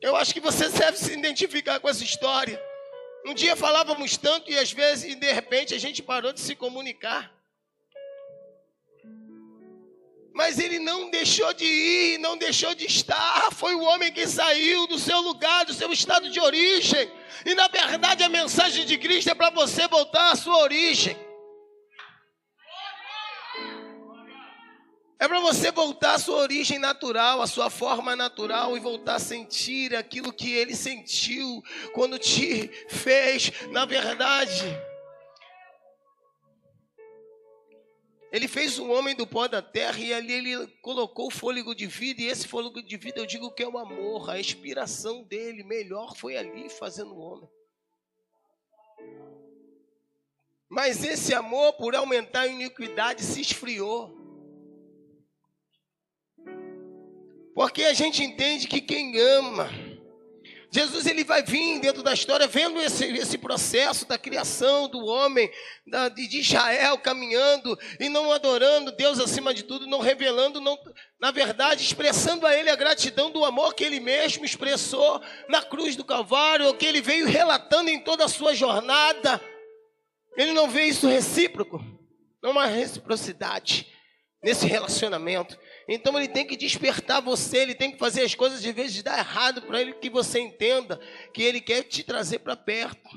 Eu 0.00 0.14
acho 0.14 0.32
que 0.32 0.40
você 0.40 0.68
deve 0.68 0.96
se 0.96 1.12
identificar 1.12 1.80
com 1.80 1.88
essa 1.88 2.04
história. 2.04 2.62
Um 3.26 3.34
dia 3.34 3.56
falávamos 3.56 4.16
tanto 4.16 4.50
e 4.52 4.58
às 4.58 4.70
vezes, 4.70 5.16
de 5.16 5.32
repente, 5.32 5.74
a 5.74 5.78
gente 5.80 6.02
parou 6.02 6.32
de 6.32 6.40
se 6.40 6.54
comunicar. 6.54 7.33
Mas 10.34 10.58
ele 10.58 10.80
não 10.80 11.10
deixou 11.10 11.54
de 11.54 11.64
ir, 11.64 12.18
não 12.18 12.36
deixou 12.36 12.74
de 12.74 12.84
estar. 12.84 13.52
Foi 13.52 13.72
o 13.76 13.82
homem 13.82 14.12
que 14.12 14.26
saiu 14.26 14.84
do 14.88 14.98
seu 14.98 15.20
lugar, 15.20 15.64
do 15.64 15.72
seu 15.72 15.92
estado 15.92 16.28
de 16.28 16.40
origem. 16.40 17.08
E 17.46 17.54
na 17.54 17.68
verdade 17.68 18.24
a 18.24 18.28
mensagem 18.28 18.84
de 18.84 18.98
Cristo 18.98 19.30
é 19.30 19.34
para 19.34 19.50
você 19.50 19.86
voltar 19.86 20.32
à 20.32 20.36
sua 20.36 20.58
origem. 20.58 21.16
É 25.20 25.28
para 25.28 25.38
você 25.38 25.70
voltar 25.70 26.14
à 26.14 26.18
sua 26.18 26.38
origem 26.38 26.80
natural, 26.80 27.40
à 27.40 27.46
sua 27.46 27.70
forma 27.70 28.16
natural 28.16 28.76
e 28.76 28.80
voltar 28.80 29.14
a 29.14 29.20
sentir 29.20 29.94
aquilo 29.94 30.32
que 30.32 30.52
ele 30.52 30.74
sentiu 30.74 31.62
quando 31.92 32.18
te 32.18 32.68
fez. 32.88 33.52
Na 33.70 33.84
verdade, 33.84 34.64
ele 38.34 38.48
fez 38.48 38.80
um 38.80 38.90
homem 38.90 39.14
do 39.14 39.28
pó 39.28 39.46
da 39.46 39.62
terra 39.62 39.96
e 40.00 40.12
ali 40.12 40.32
ele 40.32 40.66
colocou 40.82 41.28
o 41.28 41.30
fôlego 41.30 41.72
de 41.72 41.86
vida. 41.86 42.20
E 42.20 42.26
esse 42.26 42.48
fôlego 42.48 42.82
de 42.82 42.96
vida 42.96 43.20
eu 43.20 43.26
digo 43.26 43.48
que 43.52 43.62
é 43.62 43.68
o 43.68 43.78
amor, 43.78 44.28
a 44.28 44.40
inspiração 44.40 45.22
dele. 45.22 45.62
Melhor 45.62 46.16
foi 46.16 46.36
ali 46.36 46.68
fazendo 46.68 47.14
o 47.14 47.20
homem. 47.20 47.48
Mas 50.68 51.04
esse 51.04 51.32
amor, 51.32 51.74
por 51.74 51.94
aumentar 51.94 52.40
a 52.40 52.46
iniquidade, 52.48 53.22
se 53.22 53.40
esfriou. 53.40 54.12
Porque 57.54 57.84
a 57.84 57.92
gente 57.92 58.20
entende 58.20 58.66
que 58.66 58.80
quem 58.80 59.16
ama, 59.16 59.68
Jesus 60.74 61.06
ele 61.06 61.22
vai 61.22 61.40
vir 61.40 61.78
dentro 61.78 62.02
da 62.02 62.12
história 62.12 62.48
vendo 62.48 62.82
esse, 62.82 63.04
esse 63.04 63.38
processo 63.38 64.04
da 64.08 64.18
criação 64.18 64.88
do 64.88 65.06
homem, 65.06 65.48
da, 65.86 66.08
de 66.08 66.40
Israel 66.40 66.98
caminhando 66.98 67.78
e 68.00 68.08
não 68.08 68.32
adorando 68.32 68.90
Deus 68.90 69.20
acima 69.20 69.54
de 69.54 69.62
tudo, 69.62 69.86
não 69.86 70.00
revelando, 70.00 70.60
não, 70.60 70.76
na 71.20 71.30
verdade, 71.30 71.84
expressando 71.84 72.44
a 72.44 72.56
Ele 72.56 72.70
a 72.70 72.74
gratidão 72.74 73.30
do 73.30 73.44
amor 73.44 73.72
que 73.72 73.84
Ele 73.84 74.00
mesmo 74.00 74.44
expressou 74.44 75.22
na 75.48 75.62
cruz 75.62 75.94
do 75.94 76.04
Calvário, 76.04 76.74
que 76.74 76.86
Ele 76.86 77.00
veio 77.00 77.28
relatando 77.28 77.88
em 77.88 78.00
toda 78.00 78.24
a 78.24 78.28
sua 78.28 78.52
jornada. 78.52 79.40
Ele 80.36 80.50
não 80.50 80.68
vê 80.68 80.86
isso 80.86 81.06
recíproco, 81.06 81.80
não 82.42 82.50
uma 82.50 82.66
reciprocidade 82.66 83.86
nesse 84.42 84.66
relacionamento. 84.66 85.56
Então 85.86 86.16
ele 86.18 86.28
tem 86.28 86.46
que 86.46 86.56
despertar 86.56 87.20
você, 87.20 87.58
ele 87.58 87.74
tem 87.74 87.92
que 87.92 87.98
fazer 87.98 88.22
as 88.22 88.34
coisas 88.34 88.62
de 88.62 88.72
vez 88.72 88.92
de 88.92 89.02
dar 89.02 89.18
errado 89.18 89.62
para 89.62 89.80
ele 89.80 89.92
que 89.94 90.08
você 90.08 90.40
entenda 90.40 90.98
que 91.32 91.42
ele 91.42 91.60
quer 91.60 91.82
te 91.82 92.02
trazer 92.02 92.38
para 92.38 92.56
perto. 92.56 93.08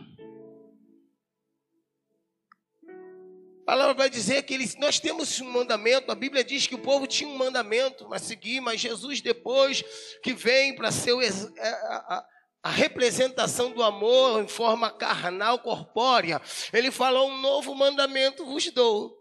A 3.62 3.66
palavra 3.66 3.94
vai 3.94 4.10
dizer 4.10 4.44
que 4.44 4.54
ele, 4.54 4.70
nós 4.80 4.98
temos 4.98 5.42
um 5.42 5.50
mandamento, 5.50 6.10
a 6.10 6.16
Bíblia 6.16 6.44
diz 6.44 6.68
que 6.68 6.76
o 6.76 6.80
povo 6.80 7.06
tinha 7.06 7.30
um 7.30 7.38
mandamento 7.38 8.14
a 8.14 8.20
seguir, 8.20 8.62
mas 8.62 8.80
Jesus, 8.80 9.20
depois 9.20 9.84
que 10.24 10.34
vem 10.34 10.74
para 10.74 10.90
ser 10.90 11.12
o, 11.12 11.20
a, 11.20 11.26
a, 11.26 12.26
a 12.64 12.70
representação 12.70 13.72
do 13.72 13.84
amor 13.84 14.42
em 14.42 14.48
forma 14.48 14.90
carnal, 14.90 15.60
corpórea, 15.60 16.42
ele 16.72 16.92
falou: 16.92 17.30
Um 17.30 17.42
novo 17.42 17.76
mandamento 17.76 18.46
vos 18.46 18.72
dou. 18.72 19.18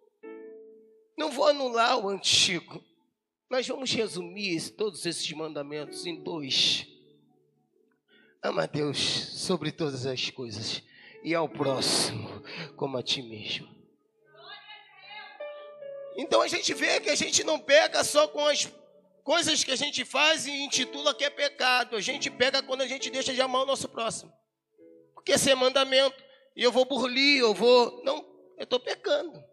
Não 1.18 1.30
vou 1.30 1.48
anular 1.48 1.98
o 1.98 2.08
antigo. 2.08 2.84
Nós 3.48 3.66
vamos 3.68 3.92
resumir 3.92 4.70
todos 4.70 5.06
esses 5.06 5.30
mandamentos 5.32 6.04
em 6.04 6.20
dois. 6.20 6.84
Ama 8.42 8.64
a 8.64 8.66
Deus 8.66 8.98
sobre 8.98 9.70
todas 9.70 10.04
as 10.04 10.30
coisas 10.30 10.82
e 11.22 11.32
ao 11.32 11.48
próximo 11.48 12.42
como 12.76 12.98
a 12.98 13.02
ti 13.02 13.22
mesmo. 13.22 13.68
Então 16.16 16.40
a 16.40 16.48
gente 16.48 16.74
vê 16.74 16.98
que 17.00 17.10
a 17.10 17.14
gente 17.14 17.44
não 17.44 17.58
pega 17.58 18.02
só 18.02 18.26
com 18.26 18.44
as 18.46 18.68
coisas 19.22 19.62
que 19.62 19.70
a 19.70 19.76
gente 19.76 20.04
faz 20.04 20.46
e 20.46 20.50
intitula 20.50 21.14
que 21.14 21.24
é 21.24 21.30
pecado. 21.30 21.94
A 21.94 22.00
gente 22.00 22.28
pega 22.28 22.62
quando 22.62 22.80
a 22.80 22.86
gente 22.88 23.10
deixa 23.10 23.32
de 23.32 23.40
amar 23.40 23.62
o 23.62 23.66
nosso 23.66 23.88
próximo. 23.88 24.32
Porque 25.14 25.32
esse 25.32 25.50
é 25.50 25.54
mandamento. 25.54 26.24
E 26.56 26.64
eu 26.64 26.72
vou 26.72 26.84
burlir, 26.84 27.40
eu 27.40 27.54
vou. 27.54 28.02
Não, 28.02 28.16
eu 28.56 28.64
estou 28.64 28.80
pecando. 28.80 29.44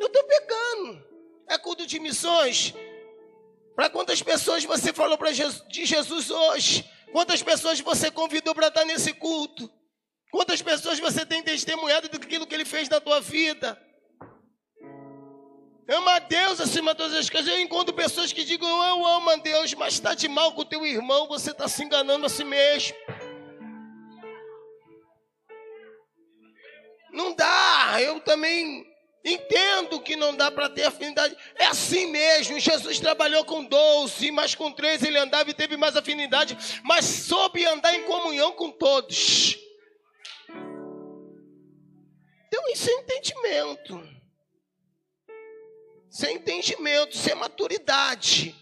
Eu 0.00 0.06
estou 0.06 0.24
pecando. 0.24 1.11
É 1.48 1.58
culto 1.58 1.86
de 1.86 1.98
missões. 1.98 2.74
Para 3.74 3.88
quantas 3.88 4.22
pessoas 4.22 4.64
você 4.64 4.92
falou 4.92 5.18
de 5.68 5.84
Jesus 5.84 6.30
hoje? 6.30 6.88
Quantas 7.10 7.42
pessoas 7.42 7.80
você 7.80 8.10
convidou 8.10 8.54
para 8.54 8.68
estar 8.68 8.84
nesse 8.84 9.12
culto? 9.12 9.70
Quantas 10.30 10.62
pessoas 10.62 10.98
você 10.98 11.26
tem 11.26 11.42
testemunhado 11.42 12.08
daquilo 12.08 12.46
que 12.46 12.54
ele 12.54 12.64
fez 12.64 12.88
na 12.88 13.00
tua 13.00 13.20
vida? 13.20 13.78
Ama 15.88 16.14
a 16.14 16.18
Deus 16.20 16.60
acima 16.60 16.92
de 16.92 16.98
todas 16.98 17.14
as 17.14 17.28
coisas. 17.28 17.52
Eu 17.52 17.60
encontro 17.60 17.94
pessoas 17.94 18.32
que 18.32 18.44
digam, 18.44 18.68
eu 18.68 19.06
amo 19.06 19.30
a 19.30 19.36
Deus, 19.36 19.74
mas 19.74 19.94
está 19.94 20.14
de 20.14 20.28
mal 20.28 20.52
com 20.52 20.62
o 20.62 20.64
teu 20.64 20.86
irmão, 20.86 21.28
você 21.28 21.50
está 21.50 21.68
se 21.68 21.82
enganando 21.82 22.24
a 22.24 22.28
si 22.28 22.44
mesmo. 22.44 22.96
Não 27.12 27.34
dá, 27.34 28.00
eu 28.00 28.20
também 28.20 28.86
Entendo 29.24 30.00
que 30.00 30.16
não 30.16 30.34
dá 30.34 30.50
para 30.50 30.68
ter 30.68 30.84
afinidade. 30.84 31.36
É 31.54 31.66
assim 31.66 32.06
mesmo. 32.06 32.58
Jesus 32.58 32.98
trabalhou 32.98 33.44
com 33.44 33.64
12, 33.64 34.30
mas 34.32 34.54
com 34.54 34.72
13 34.72 35.06
ele 35.06 35.18
andava 35.18 35.48
e 35.48 35.54
teve 35.54 35.76
mais 35.76 35.96
afinidade, 35.96 36.56
mas 36.82 37.04
soube 37.04 37.64
andar 37.64 37.94
em 37.94 38.02
comunhão 38.04 38.52
com 38.52 38.70
todos. 38.70 39.56
Então, 42.48 42.68
isso 42.70 42.90
é 42.90 42.92
entendimento. 42.94 44.08
Isso 46.10 46.26
é 46.26 46.32
entendimento, 46.32 47.16
isso 47.16 47.30
é 47.30 47.34
maturidade. 47.34 48.54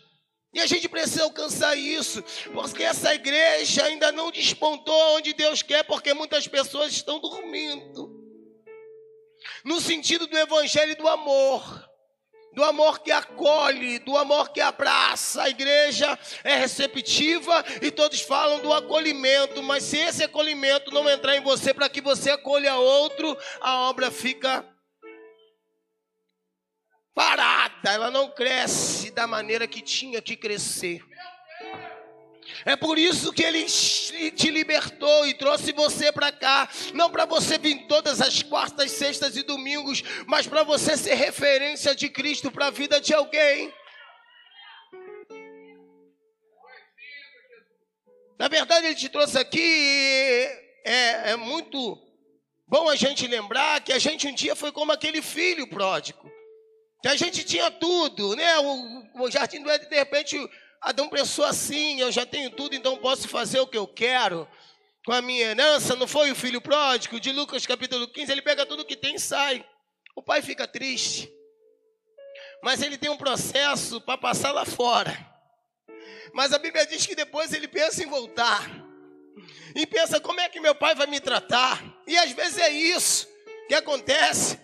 E 0.53 0.61
a 0.61 0.67
gente 0.67 0.89
precisa 0.89 1.25
alcançar 1.25 1.77
isso, 1.77 2.23
porque 2.53 2.83
essa 2.83 3.15
igreja 3.15 3.85
ainda 3.85 4.13
não 4.13 4.31
despontou 4.31 5.17
onde 5.17 5.33
Deus 5.33 5.63
quer, 5.63 5.85
porque 5.85 6.13
muitas 6.13 6.47
pessoas 6.47 6.93
estão 6.93 7.19
dormindo 7.19 8.10
no 9.65 9.81
sentido 9.81 10.27
do 10.27 10.37
evangelho 10.37 10.97
do 10.97 11.09
amor. 11.09 11.89
Do 12.53 12.65
amor 12.65 12.99
que 12.99 13.13
acolhe, 13.13 14.01
do 14.01 14.17
amor 14.17 14.51
que 14.51 14.61
abraça. 14.61 15.43
A 15.43 15.49
igreja 15.49 16.19
é 16.43 16.57
receptiva 16.57 17.65
e 17.81 17.93
todos 17.93 18.21
falam 18.21 18.61
do 18.61 18.73
acolhimento, 18.73 19.63
mas 19.63 19.85
se 19.85 19.99
esse 19.99 20.25
acolhimento 20.25 20.91
não 20.91 21.09
entrar 21.09 21.37
em 21.37 21.43
você 21.43 21.73
para 21.73 21.89
que 21.89 22.01
você 22.01 22.31
acolha 22.31 22.75
outro, 22.75 23.39
a 23.61 23.89
obra 23.89 24.11
fica 24.11 24.67
parada, 27.15 27.93
ela 27.93 28.11
não 28.11 28.31
cresce 28.31 29.11
da 29.11 29.27
maneira 29.27 29.69
que 29.69 29.81
tinha 29.81 30.21
que 30.21 30.37
crescer. 30.37 31.05
É 32.65 32.77
por 32.77 32.99
isso 32.99 33.33
que 33.33 33.43
ele 33.43 33.65
te 33.65 34.51
libertou 34.51 35.27
e 35.27 35.35
trouxe 35.35 35.73
você 35.73 36.13
para 36.13 36.31
cá. 36.33 36.69
Não 36.95 37.11
para 37.11 37.25
você 37.25 37.59
vir 37.59 37.87
todas 37.87 38.21
as 38.21 38.43
quartas, 38.43 38.91
sextas 38.93 39.37
e 39.37 39.43
domingos, 39.43 40.03
mas 40.27 40.47
para 40.47 40.63
você 40.63 40.97
ser 40.97 41.15
referência 41.15 41.95
de 41.95 42.09
Cristo 42.09 42.51
para 42.51 42.67
a 42.67 42.71
vida 42.71 43.01
de 43.01 43.15
alguém. 43.15 43.73
Na 48.39 48.49
verdade, 48.49 48.87
ele 48.87 48.95
te 48.95 49.09
trouxe 49.11 49.39
aqui. 49.39 49.61
É, 50.83 51.33
é 51.33 51.37
muito 51.37 51.99
bom 52.67 52.89
a 52.89 52.97
gente 52.97 53.27
lembrar 53.27 53.83
que 53.83 53.93
a 53.93 53.99
gente 53.99 54.27
um 54.27 54.35
dia 54.35 54.57
foi 54.57 54.73
como 54.73 54.93
aquele 54.93 55.21
filho 55.21 55.67
pródigo. 55.69 56.31
Que 57.03 57.09
a 57.09 57.17
gente 57.17 57.45
tinha 57.45 57.71
tudo, 57.71 58.35
né? 58.37 58.59
O, 58.59 59.25
o 59.25 59.31
jardim 59.31 59.63
do 59.63 59.71
Éden, 59.71 59.89
de 59.89 59.95
repente, 59.97 60.39
Adão 60.81 61.09
pensou 61.09 61.45
assim: 61.45 62.01
eu 62.01 62.11
já 62.11 62.25
tenho 62.25 62.51
tudo, 62.51 62.75
então 62.75 62.97
posso 62.97 63.29
fazer 63.29 63.61
o 63.61 63.67
que 63.67 63.77
eu 63.77 63.87
quero 63.87 64.49
com 65.05 65.13
a 65.13 65.21
minha 65.21 65.49
herança. 65.49 65.95
Não 65.97 66.07
foi 66.07 66.31
o 66.31 66.37
filho 66.37 66.61
pródigo 66.61 67.21
de 67.21 67.33
Lucas 67.33 67.67
capítulo 67.67 68.09
15? 68.09 68.33
Ele 68.33 68.43
pega 68.43 68.65
tudo 68.65 68.85
que 68.85 68.97
tem 68.97 69.17
e 69.17 69.21
sai. 69.21 69.65
O 70.17 70.23
pai 70.23 70.43
fica 70.43 70.67
triste. 70.67 71.31
Mas 72.63 72.83
ele 72.83 72.99
tem 72.99 73.11
um 73.11 73.17
processo 73.17 74.01
para 74.01 74.19
passar 74.19 74.53
lá 74.53 74.65
fora. 74.65 75.17
Mas 76.33 76.53
a 76.53 76.59
Bíblia 76.59 76.87
diz 76.87 77.07
que 77.07 77.15
depois 77.15 77.53
ele 77.53 77.69
pensa 77.69 78.03
em 78.03 78.07
voltar. 78.07 78.69
E 79.75 79.87
pensa 79.87 80.21
como 80.21 80.41
é 80.41 80.49
que 80.49 80.61
meu 80.61 80.75
pai 80.75 80.95
vai 80.95 81.07
me 81.07 81.21
tratar. 81.21 81.83
E 82.07 82.17
às 82.17 82.33
vezes 82.33 82.59
é 82.59 82.71
isso 82.71 83.29
que 83.69 83.75
acontece. 83.75 84.59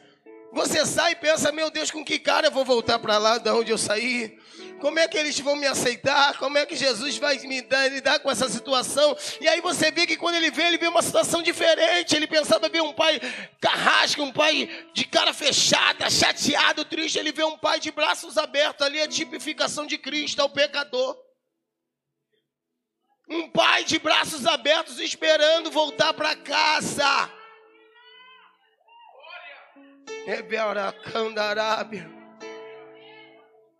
Você 0.52 0.84
sai 0.86 1.12
e 1.12 1.16
pensa, 1.16 1.52
meu 1.52 1.70
Deus, 1.70 1.90
com 1.90 2.04
que 2.04 2.18
cara 2.18 2.48
eu 2.48 2.52
vou 2.52 2.64
voltar 2.64 2.98
para 2.98 3.18
lá 3.18 3.38
de 3.38 3.50
onde 3.50 3.70
eu 3.70 3.78
saí? 3.78 4.38
Como 4.80 4.98
é 4.98 5.08
que 5.08 5.16
eles 5.16 5.38
vão 5.40 5.56
me 5.56 5.66
aceitar? 5.66 6.36
Como 6.38 6.58
é 6.58 6.66
que 6.66 6.76
Jesus 6.76 7.16
vai 7.16 7.38
me 7.38 7.62
dar, 7.62 7.88
lidar 7.88 8.18
com 8.20 8.30
essa 8.30 8.48
situação? 8.48 9.16
E 9.40 9.48
aí 9.48 9.60
você 9.60 9.90
vê 9.90 10.06
que 10.06 10.16
quando 10.16 10.34
ele 10.34 10.50
vê, 10.50 10.64
ele 10.64 10.78
vê 10.78 10.86
uma 10.86 11.02
situação 11.02 11.42
diferente. 11.42 12.14
Ele 12.14 12.26
pensava 12.26 12.68
ver 12.68 12.82
um 12.82 12.92
pai 12.92 13.20
carrasco, 13.60 14.22
um 14.22 14.32
pai 14.32 14.68
de 14.92 15.04
cara 15.04 15.32
fechada, 15.32 16.10
chateado, 16.10 16.84
triste. 16.84 17.18
Ele 17.18 17.32
vê 17.32 17.44
um 17.44 17.58
pai 17.58 17.80
de 17.80 17.90
braços 17.90 18.36
abertos 18.36 18.86
ali, 18.86 19.00
a 19.00 19.08
tipificação 19.08 19.86
de 19.86 19.96
Cristo, 19.96 20.40
ao 20.40 20.50
pecador. 20.50 21.16
Um 23.28 23.50
pai 23.50 23.82
de 23.82 23.98
braços 23.98 24.46
abertos 24.46 25.00
esperando 25.00 25.70
voltar 25.70 26.12
para 26.12 26.36
casa. 26.36 27.30
Rebelra 30.24 30.92
Candarábia. 30.92 32.15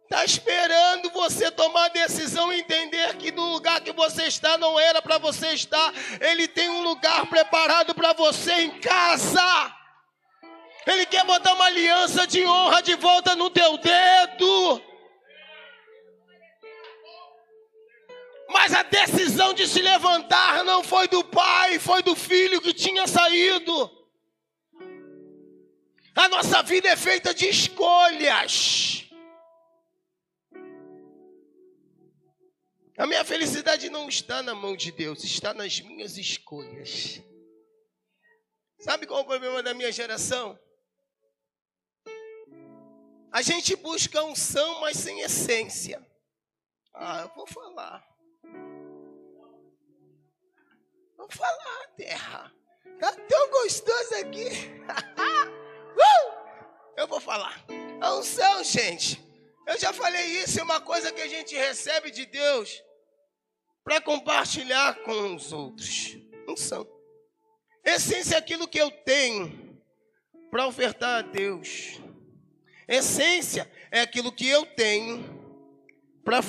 Está 0.06 0.24
esperando 0.24 1.10
você 1.10 1.50
tomar 1.50 1.86
a 1.86 1.88
decisão 1.88 2.52
e 2.52 2.60
entender 2.60 3.16
que 3.16 3.32
no 3.32 3.44
lugar 3.46 3.80
que 3.80 3.90
você 3.92 4.26
está 4.26 4.56
não 4.56 4.78
era 4.78 5.02
para 5.02 5.18
você 5.18 5.48
estar. 5.48 5.92
Ele 6.20 6.46
tem 6.46 6.70
um 6.70 6.82
lugar 6.82 7.26
preparado 7.26 7.92
para 7.92 8.12
você 8.12 8.52
em 8.52 8.78
casa. 8.78 9.74
Ele 10.86 11.06
quer 11.06 11.24
botar 11.24 11.54
uma 11.54 11.64
aliança 11.64 12.24
de 12.24 12.46
honra 12.46 12.80
de 12.82 12.94
volta 12.94 13.34
no 13.34 13.50
teu 13.50 13.76
dedo. 13.78 14.80
Mas 18.48 18.72
a 18.72 18.84
decisão 18.84 19.52
de 19.52 19.66
se 19.66 19.82
levantar 19.82 20.62
não 20.62 20.84
foi 20.84 21.08
do 21.08 21.24
pai, 21.24 21.80
foi 21.80 22.00
do 22.04 22.14
filho 22.14 22.60
que 22.60 22.72
tinha 22.72 23.08
saído. 23.08 23.90
A 26.14 26.28
nossa 26.28 26.62
vida 26.62 26.88
é 26.88 26.94
feita 26.94 27.34
de 27.34 27.48
escolhas. 27.48 28.95
A 32.98 33.06
minha 33.06 33.24
felicidade 33.26 33.90
não 33.90 34.08
está 34.08 34.42
na 34.42 34.54
mão 34.54 34.74
de 34.74 34.90
Deus, 34.90 35.22
está 35.22 35.52
nas 35.52 35.80
minhas 35.80 36.16
escolhas. 36.16 37.20
Sabe 38.80 39.06
qual 39.06 39.20
é 39.20 39.22
o 39.22 39.26
problema 39.26 39.62
da 39.62 39.74
minha 39.74 39.92
geração? 39.92 40.58
A 43.30 43.42
gente 43.42 43.76
busca 43.76 44.24
unção, 44.24 44.80
mas 44.80 44.96
sem 44.96 45.20
essência. 45.20 46.04
Ah, 46.94 47.20
eu 47.22 47.34
vou 47.34 47.46
falar. 47.46 48.02
Vou 51.18 51.28
falar, 51.30 51.86
terra. 51.98 52.50
Tá 52.98 53.12
tão 53.12 53.50
gostoso 53.50 54.14
aqui. 54.14 54.48
uh! 55.98 56.96
Eu 56.96 57.06
vou 57.06 57.20
falar. 57.20 57.62
A 58.00 58.14
unção, 58.14 58.64
gente. 58.64 59.22
Eu 59.66 59.78
já 59.78 59.92
falei 59.92 60.24
isso, 60.42 60.58
é 60.58 60.62
uma 60.62 60.80
coisa 60.80 61.12
que 61.12 61.20
a 61.20 61.28
gente 61.28 61.54
recebe 61.54 62.10
de 62.10 62.24
Deus 62.24 62.85
para 63.86 64.00
compartilhar 64.00 64.96
com 65.04 65.36
os 65.36 65.52
outros. 65.52 66.18
São. 66.56 66.84
Essência 67.84 68.34
é 68.34 68.38
aquilo 68.38 68.66
que 68.66 68.78
eu 68.78 68.90
tenho 68.90 69.80
para 70.50 70.66
ofertar 70.66 71.20
a 71.20 71.22
Deus. 71.22 72.00
Essência 72.88 73.70
é 73.92 74.00
aquilo 74.00 74.32
que 74.32 74.48
eu 74.48 74.66
tenho 74.66 75.24
para, 76.24 76.40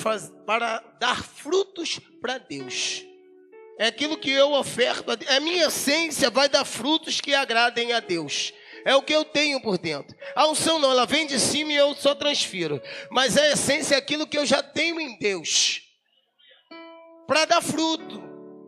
para 0.44 0.80
dar 0.98 1.22
frutos 1.22 2.00
para 2.20 2.38
Deus. 2.38 3.04
É 3.78 3.86
aquilo 3.86 4.18
que 4.18 4.30
eu 4.30 4.52
oferto. 4.54 5.12
A, 5.12 5.36
a 5.36 5.40
minha 5.40 5.66
essência 5.66 6.30
vai 6.30 6.48
dar 6.48 6.64
frutos 6.64 7.20
que 7.20 7.34
agradem 7.34 7.92
a 7.92 8.00
Deus. 8.00 8.52
É 8.84 8.96
o 8.96 9.02
que 9.02 9.14
eu 9.14 9.24
tenho 9.24 9.60
por 9.60 9.78
dentro. 9.78 10.16
A 10.34 10.48
unção 10.48 10.80
não, 10.80 10.90
ela 10.90 11.06
vem 11.06 11.24
de 11.24 11.38
cima 11.38 11.72
e 11.72 11.76
eu 11.76 11.94
só 11.94 12.16
transfiro. 12.16 12.82
Mas 13.12 13.36
a 13.36 13.46
essência 13.52 13.94
é 13.94 13.98
aquilo 13.98 14.26
que 14.26 14.38
eu 14.38 14.46
já 14.46 14.60
tenho 14.60 15.00
em 15.00 15.16
Deus 15.20 15.87
para 17.28 17.44
dar 17.44 17.60
fruto. 17.60 18.22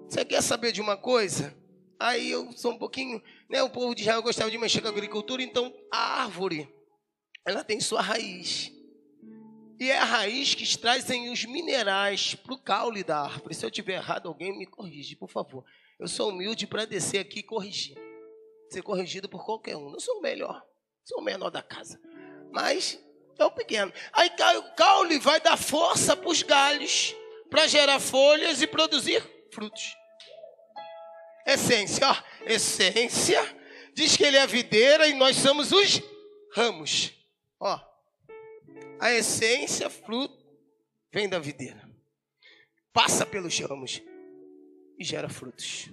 Você 0.07 0.23
quer 0.23 0.43
saber 0.43 0.71
de 0.71 0.83
uma 0.83 0.95
coisa? 0.95 1.57
Aí 1.99 2.31
eu 2.31 2.53
sou 2.53 2.73
um 2.73 2.79
pouquinho, 2.79 3.23
né? 3.49 3.63
O 3.63 3.71
povo 3.71 3.95
de 3.95 4.03
Israel 4.03 4.23
gostava 4.23 4.51
de 4.51 4.59
mexer 4.59 4.83
com 4.83 4.89
a 4.89 4.91
agricultura, 4.91 5.43
então 5.43 5.75
a 5.91 6.23
árvore, 6.23 6.69
ela 7.45 7.65
tem 7.65 7.81
sua 7.81 8.03
raiz. 8.03 8.71
E 9.79 9.91
é 9.91 9.97
a 9.97 10.05
raiz 10.05 10.55
que 10.55 10.77
trazem 10.77 11.31
os 11.31 11.47
minerais 11.47 12.35
para 12.35 12.53
o 12.53 12.59
caule 12.59 13.03
da 13.03 13.23
árvore. 13.23 13.55
Se 13.55 13.65
eu 13.65 13.71
tiver 13.71 13.95
errado, 13.95 14.29
alguém 14.29 14.57
me 14.57 14.67
corrige, 14.67 15.17
por 15.17 15.31
favor. 15.31 15.65
Eu 15.99 16.07
sou 16.07 16.29
humilde 16.29 16.67
para 16.67 16.85
descer 16.85 17.19
aqui 17.19 17.39
e 17.39 17.43
corrigir. 17.43 17.97
Ser 18.69 18.83
corrigido 18.83 19.27
por 19.27 19.43
qualquer 19.43 19.75
um. 19.75 19.91
Não 19.91 20.01
sou 20.01 20.19
o 20.19 20.23
melhor, 20.23 20.63
sou 21.03 21.21
o 21.21 21.25
menor 21.25 21.49
da 21.49 21.63
casa. 21.63 21.99
Mas 22.53 23.03
é 23.39 23.45
o 23.45 23.51
pequeno. 23.51 23.91
Aí 24.13 24.31
o 24.59 24.75
caule 24.75 25.19
vai 25.19 25.41
dar 25.41 25.57
força 25.57 26.15
para 26.15 26.29
os 26.29 26.43
galhos 26.43 27.17
para 27.51 27.67
gerar 27.67 27.99
folhas 27.99 28.63
e 28.63 28.67
produzir 28.67 29.23
frutos. 29.53 29.97
Essência, 31.45 32.09
ó, 32.09 32.17
essência, 32.47 33.41
diz 33.93 34.17
que 34.17 34.25
ele 34.25 34.37
é 34.37 34.43
a 34.43 34.47
videira 34.47 35.09
e 35.09 35.15
nós 35.15 35.37
somos 35.37 35.73
os 35.73 36.01
ramos. 36.55 37.13
Ó, 37.59 37.79
a 39.01 39.13
essência, 39.13 39.91
fruto, 39.91 40.39
vem 41.13 41.29
da 41.29 41.39
videira, 41.39 41.91
passa 42.93 43.27
pelos 43.27 43.59
ramos 43.59 44.01
e 44.99 45.05
gera 45.05 45.29
frutos. 45.29 45.89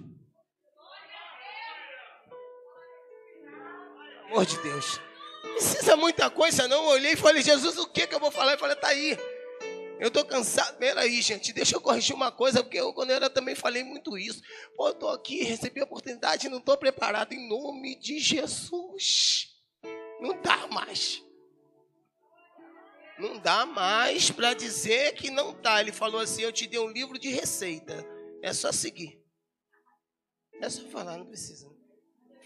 Amor 4.26 4.44
de 4.44 4.58
Deus. 4.58 5.00
Precisa 5.54 5.96
muita 5.96 6.28
coisa, 6.30 6.68
não. 6.68 6.84
Eu 6.84 6.90
olhei 6.90 7.12
e 7.12 7.16
falei, 7.16 7.42
Jesus, 7.42 7.78
o 7.78 7.86
que, 7.88 8.06
que 8.06 8.14
eu 8.14 8.20
vou 8.20 8.30
falar? 8.30 8.52
Eu 8.52 8.58
falei, 8.58 8.76
tá 8.76 8.88
aí. 8.88 9.16
Eu 10.00 10.08
estou 10.08 10.24
cansado. 10.24 10.76
Peraí, 10.78 11.20
gente, 11.20 11.52
deixa 11.52 11.76
eu 11.76 11.80
corrigir 11.80 12.14
uma 12.14 12.30
coisa, 12.30 12.62
porque 12.62 12.78
eu, 12.78 12.92
quando 12.92 13.10
eu 13.10 13.16
era, 13.16 13.28
também 13.28 13.54
falei 13.54 13.82
muito 13.82 14.16
isso. 14.16 14.40
Pô, 14.76 14.88
eu 14.88 14.92
estou 14.92 15.10
aqui, 15.10 15.42
recebi 15.42 15.80
a 15.80 15.84
oportunidade 15.84 16.48
não 16.48 16.58
estou 16.58 16.76
preparado 16.76 17.32
em 17.32 17.48
nome 17.48 17.98
de 17.98 18.18
Jesus. 18.18 19.48
Não 20.20 20.40
dá 20.40 20.66
mais. 20.68 21.22
Não 23.18 23.38
dá 23.38 23.66
mais 23.66 24.30
para 24.30 24.54
dizer 24.54 25.14
que 25.14 25.30
não 25.30 25.50
está. 25.50 25.80
Ele 25.80 25.92
falou 25.92 26.20
assim: 26.20 26.42
Eu 26.42 26.52
te 26.52 26.66
dei 26.66 26.78
um 26.78 26.90
livro 26.90 27.18
de 27.18 27.30
receita. 27.30 28.06
É 28.42 28.52
só 28.52 28.70
seguir. 28.70 29.20
É 30.60 30.70
só 30.70 30.86
falar, 30.88 31.18
não 31.18 31.26
precisa. 31.26 31.68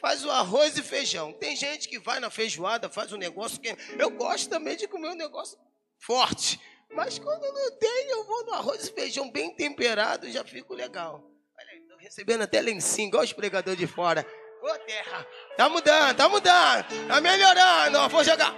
Faz 0.00 0.24
o 0.24 0.30
arroz 0.30 0.76
e 0.76 0.82
feijão. 0.82 1.32
Tem 1.32 1.54
gente 1.54 1.88
que 1.88 1.98
vai 1.98 2.18
na 2.18 2.30
feijoada, 2.30 2.88
faz 2.88 3.12
um 3.12 3.18
negócio 3.18 3.60
que. 3.60 3.68
Eu 3.98 4.10
gosto 4.10 4.48
também 4.48 4.76
de 4.76 4.88
comer 4.88 5.10
um 5.10 5.14
negócio 5.14 5.58
forte. 5.98 6.58
Mas 6.94 7.18
quando 7.18 7.42
não 7.42 7.78
tem, 7.78 8.10
eu 8.10 8.24
vou 8.24 8.44
no 8.44 8.52
arroz 8.54 8.86
e 8.86 8.92
feijão 8.92 9.30
bem 9.30 9.54
temperado, 9.54 10.30
já 10.30 10.44
fico 10.44 10.74
legal. 10.74 11.24
Olha 11.58 11.70
aí, 11.70 11.78
estou 11.78 11.96
recebendo 11.96 12.42
até 12.42 12.60
lencinho, 12.60 13.08
igual 13.08 13.22
os 13.22 13.32
pregadores 13.32 13.78
de 13.78 13.86
fora. 13.86 14.26
Ô 14.62 14.78
terra, 14.80 15.26
tá 15.56 15.68
mudando, 15.68 16.16
tá 16.16 16.28
mudando, 16.28 17.08
tá 17.08 17.20
melhorando, 17.20 17.98
ó, 17.98 18.08
vou 18.08 18.22
jogar. 18.22 18.54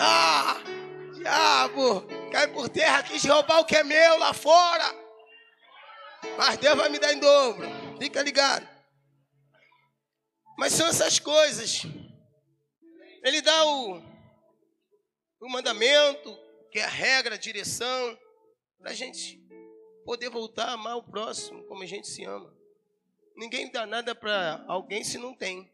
Ah, 0.00 0.56
diabo, 1.14 2.06
cai 2.32 2.48
por 2.48 2.68
terra, 2.68 3.02
quis 3.02 3.24
roubar 3.24 3.60
o 3.60 3.64
que 3.64 3.76
é 3.76 3.84
meu 3.84 4.18
lá 4.18 4.32
fora. 4.32 4.84
Mas 6.36 6.56
Deus 6.56 6.76
vai 6.76 6.88
me 6.88 6.98
dar 6.98 7.12
em 7.12 7.20
dobro, 7.20 7.66
fica 8.00 8.22
ligado. 8.22 8.66
Mas 10.58 10.72
são 10.72 10.88
essas 10.88 11.18
coisas. 11.18 11.82
Ele 13.22 13.40
dá 13.42 13.64
o, 13.64 14.02
o 15.40 15.48
mandamento, 15.48 16.36
é 16.78 16.84
a 16.84 16.88
regra, 16.88 17.34
a 17.34 17.38
direção, 17.38 18.18
para 18.78 18.90
a 18.90 18.94
gente 18.94 19.42
poder 20.04 20.28
voltar 20.28 20.66
a 20.66 20.72
amar 20.72 20.96
o 20.96 21.02
próximo 21.02 21.64
como 21.64 21.82
a 21.82 21.86
gente 21.86 22.06
se 22.06 22.24
ama. 22.24 22.54
Ninguém 23.36 23.70
dá 23.70 23.86
nada 23.86 24.14
para 24.14 24.64
alguém 24.68 25.02
se 25.02 25.18
não 25.18 25.34
tem. 25.34 25.72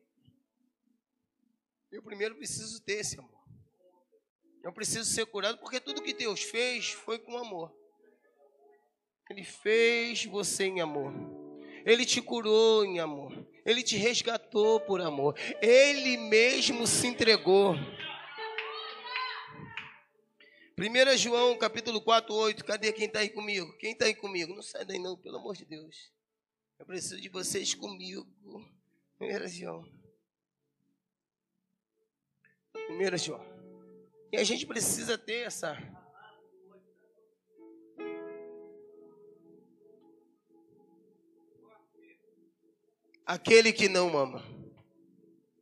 Eu 1.90 2.02
primeiro 2.02 2.36
preciso 2.36 2.80
ter 2.82 3.00
esse 3.00 3.18
amor. 3.18 3.40
Eu 4.62 4.72
preciso 4.72 5.04
ser 5.10 5.26
curado 5.26 5.58
porque 5.58 5.80
tudo 5.80 6.02
que 6.02 6.12
Deus 6.12 6.42
fez 6.42 6.90
foi 6.90 7.18
com 7.18 7.36
amor. 7.36 7.74
Ele 9.28 9.44
fez 9.44 10.24
você 10.24 10.64
em 10.64 10.80
amor. 10.80 11.12
Ele 11.84 12.04
te 12.04 12.20
curou 12.20 12.84
em 12.84 13.00
amor. 13.00 13.32
Ele 13.64 13.82
te 13.82 13.96
resgatou 13.96 14.80
por 14.80 15.00
amor. 15.00 15.34
Ele 15.62 16.16
mesmo 16.16 16.86
se 16.86 17.06
entregou. 17.06 17.74
1 20.80 21.18
João 21.18 21.58
capítulo 21.58 22.00
4, 22.00 22.34
8. 22.34 22.64
Cadê 22.64 22.90
quem 22.90 23.04
está 23.04 23.18
aí 23.18 23.28
comigo? 23.28 23.70
Quem 23.76 23.92
está 23.92 24.06
aí 24.06 24.14
comigo? 24.14 24.54
Não 24.54 24.62
sai 24.62 24.82
daí 24.82 24.98
não, 24.98 25.14
pelo 25.14 25.36
amor 25.36 25.54
de 25.54 25.66
Deus. 25.66 26.10
Eu 26.78 26.86
preciso 26.86 27.20
de 27.20 27.28
vocês 27.28 27.74
comigo. 27.74 28.26
1 29.20 29.48
João. 29.48 29.84
1 32.74 33.18
João. 33.18 33.44
E 34.32 34.38
a 34.38 34.44
gente 34.44 34.64
precisa 34.64 35.18
ter 35.18 35.46
essa. 35.46 35.76
Aquele 43.26 43.70
que 43.70 43.86
não 43.86 44.16
ama, 44.16 44.42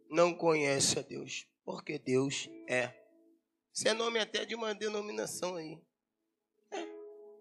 não 0.09 0.33
conhece 0.33 0.97
a 0.97 1.03
Deus, 1.03 1.45
porque 1.65 1.99
Deus 1.99 2.49
é. 2.69 2.98
Isso 3.75 3.89
é 3.89 3.93
nome 3.93 4.19
até 4.19 4.45
de 4.45 4.55
uma 4.55 4.75
denominação 4.75 5.57
aí. 5.57 5.79
É. 6.73 6.87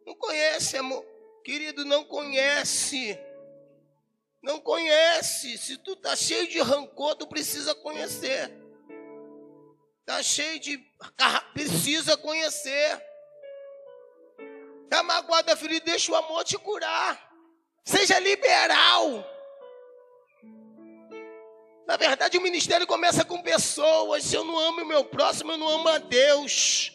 Não 0.06 0.16
conhece, 0.16 0.78
amor. 0.78 1.06
Querido, 1.44 1.86
não 1.86 2.04
conhece. 2.06 3.18
Não 4.42 4.60
conhece. 4.60 5.58
Se 5.58 5.78
tu 5.78 5.96
tá 5.96 6.16
cheio 6.16 6.48
de 6.48 6.60
rancor, 6.60 7.16
tu 7.16 7.28
precisa 7.28 7.74
conhecer. 7.76 8.52
Tá 10.06 10.22
cheio 10.24 10.60
de. 10.60 10.78
Precisa 11.54 12.16
conhecer. 12.16 13.04
Tá 14.90 15.04
magoada, 15.04 15.56
filho, 15.56 15.84
deixa 15.84 16.12
o 16.12 16.16
amor 16.16 16.44
te 16.44 16.58
curar. 16.58 17.30
Seja 17.84 18.20
liberal. 18.20 19.26
Na 21.88 21.96
verdade, 21.96 22.38
o 22.38 22.42
ministério 22.42 22.86
começa 22.86 23.24
com 23.24 23.42
pessoas. 23.42 24.26
Se 24.26 24.36
eu 24.36 24.44
não 24.44 24.60
amo 24.60 24.82
o 24.82 24.86
meu 24.86 25.06
próximo, 25.06 25.54
eu 25.54 25.58
não 25.58 25.70
amo 25.70 25.88
a 25.88 25.98
Deus. 25.98 26.92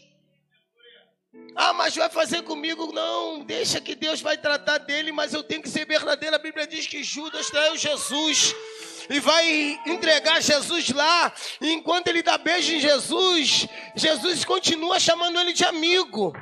Ah, 1.56 1.72
mas 1.72 1.96
vai 1.96 2.10
fazer 2.10 2.42
comigo? 2.42 2.92
Não, 2.92 3.42
deixa 3.42 3.80
que 3.80 3.94
Deus 3.94 4.20
vai 4.20 4.36
tratar 4.36 4.76
dele, 4.76 5.10
mas 5.10 5.32
eu 5.32 5.42
tenho 5.42 5.62
que 5.62 5.68
ser 5.70 5.86
verdadeiro. 5.86 6.36
A 6.36 6.38
Bíblia 6.38 6.66
diz 6.66 6.86
que 6.86 7.02
Judas 7.02 7.48
traiu 7.48 7.74
Jesus 7.74 8.54
e 9.08 9.18
vai 9.18 9.80
entregar 9.86 10.42
Jesus 10.42 10.90
lá. 10.90 11.32
E 11.58 11.72
enquanto 11.72 12.08
ele 12.08 12.22
dá 12.22 12.36
beijo 12.36 12.74
em 12.74 12.80
Jesus, 12.80 13.66
Jesus 13.96 14.44
continua 14.44 15.00
chamando 15.00 15.40
ele 15.40 15.54
de 15.54 15.64
amigo. 15.64 16.34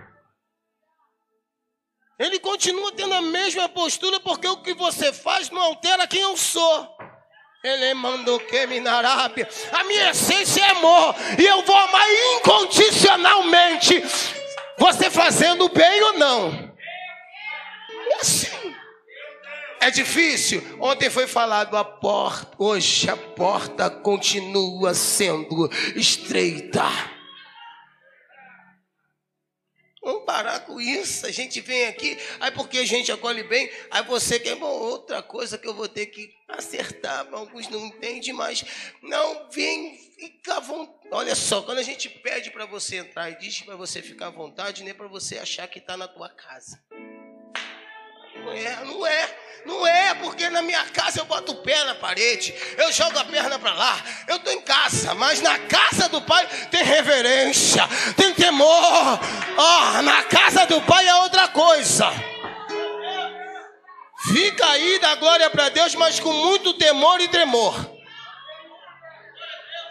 Ele 2.19 2.41
continua 2.41 2.91
tendo 2.93 3.15
a 3.15 3.23
mesma 3.23 3.69
postura, 3.69 4.19
porque 4.19 4.49
o 4.49 4.61
que 4.61 4.75
você 4.75 5.13
faz 5.13 5.51
não 5.51 5.63
altera 5.63 6.07
quem 6.09 6.21
eu 6.21 6.37
sou. 6.37 7.10
Ele 7.63 7.93
mandou 7.95 8.41
que 8.41 8.67
me 8.67 8.81
na 8.81 8.95
Arábia. 8.95 9.49
A 9.73 9.85
minha 9.85 10.11
essência 10.11 10.63
é 10.63 10.71
amor. 10.71 11.15
E 11.39 11.45
eu 11.45 11.63
vou 11.63 11.77
amar 11.77 12.07
incondicionalmente. 12.37 14.03
Você 14.79 15.11
fazendo 15.11 15.69
bem 15.69 16.03
ou 16.05 16.13
não. 16.15 16.75
É 18.13 18.21
assim. 18.21 18.75
É 19.81 19.91
difícil. 19.91 20.63
Ontem 20.81 21.11
foi 21.11 21.27
falado 21.27 21.77
a 21.77 21.85
porta, 21.85 22.51
hoje 22.59 23.09
a 23.09 23.17
porta 23.17 23.89
continua 23.89 24.95
sendo 24.95 25.71
estreita. 25.97 26.85
Vamos 30.11 30.25
parar 30.25 30.61
com 30.67 30.81
isso. 30.81 31.25
A 31.25 31.31
gente 31.31 31.61
vem 31.61 31.87
aqui, 31.87 32.19
aí 32.41 32.51
porque 32.51 32.79
a 32.79 32.85
gente 32.85 33.13
acolhe 33.13 33.45
bem, 33.45 33.71
aí 33.93 34.03
você 34.03 34.41
quer 34.41 34.57
bom, 34.57 34.67
outra 34.67 35.23
coisa 35.23 35.57
que 35.57 35.69
eu 35.69 35.73
vou 35.73 35.87
ter 35.87 36.07
que 36.07 36.35
acertar. 36.49 37.29
Alguns 37.31 37.69
não 37.69 37.87
entendem, 37.87 38.33
mas 38.33 38.65
não 39.01 39.49
vem, 39.51 39.97
fica 40.19 40.57
à 40.57 40.61
vontade. 40.61 41.09
Olha 41.13 41.37
só, 41.37 41.63
quando 41.63 41.79
a 41.79 41.85
gente 41.85 42.09
pede 42.09 42.51
para 42.51 42.67
você 42.67 42.97
entrar 42.97 43.31
e 43.31 43.39
diz 43.39 43.61
para 43.61 43.77
você 43.77 44.03
ficar 44.03 44.27
à 44.27 44.31
vontade, 44.31 44.83
nem 44.83 44.93
para 44.93 45.07
você 45.07 45.39
achar 45.39 45.69
que 45.69 45.79
está 45.79 45.97
na 45.97 46.09
tua 46.09 46.29
casa. 46.29 46.83
Não 48.45 48.53
é, 48.53 48.85
não 48.85 49.07
é. 49.07 49.37
Não 49.65 49.87
é, 49.87 50.15
porque 50.15 50.49
na 50.49 50.63
minha 50.63 50.83
casa 50.87 51.21
eu 51.21 51.27
boto 51.27 51.53
o 51.53 51.63
pé 51.63 51.85
na 51.85 51.95
parede, 51.95 52.55
eu 52.79 52.91
jogo 52.93 53.19
a 53.19 53.25
perna 53.25 53.59
para 53.59 53.75
lá. 53.75 54.03
Eu 54.27 54.37
estou 54.37 54.53
em 54.53 54.63
casa, 54.63 55.15
mas 55.15 55.43
na 55.43 55.59
casa 55.59 56.09
do 56.09 56.23
Pai 56.23 56.47
tem 56.71 56.83
reverência, 56.83 57.87
tem 58.17 58.33
temor. 58.33 59.21
Oh, 59.59 60.03
na 60.03 60.23
casa 60.23 60.67
do 60.67 60.81
Pai 60.81 61.07
é 61.07 61.15
outra 61.17 61.49
coisa. 61.49 62.11
Fica 64.33 64.67
aí, 64.67 64.99
dá 64.99 65.15
glória 65.17 65.51
para 65.51 65.69
Deus, 65.69 65.95
mas 65.95 66.19
com 66.21 66.33
muito 66.33 66.75
temor 66.75 67.21
e 67.21 67.29
tremor. 67.29 67.75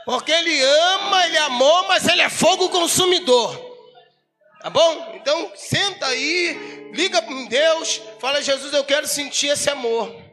Porque 0.05 0.31
Ele 0.31 0.63
ama, 0.63 1.25
Ele 1.25 1.37
amou, 1.37 1.87
mas 1.87 2.07
Ele 2.07 2.21
é 2.21 2.29
fogo 2.29 2.69
consumidor. 2.69 3.69
Tá 4.61 4.69
bom? 4.69 5.13
Então, 5.15 5.51
senta 5.55 6.07
aí, 6.07 6.78
liga 6.93 7.21
para 7.21 7.45
Deus, 7.45 8.01
fala: 8.19 8.41
Jesus, 8.41 8.73
eu 8.73 8.83
quero 8.83 9.07
sentir 9.07 9.47
esse 9.47 9.69
amor. 9.69 10.29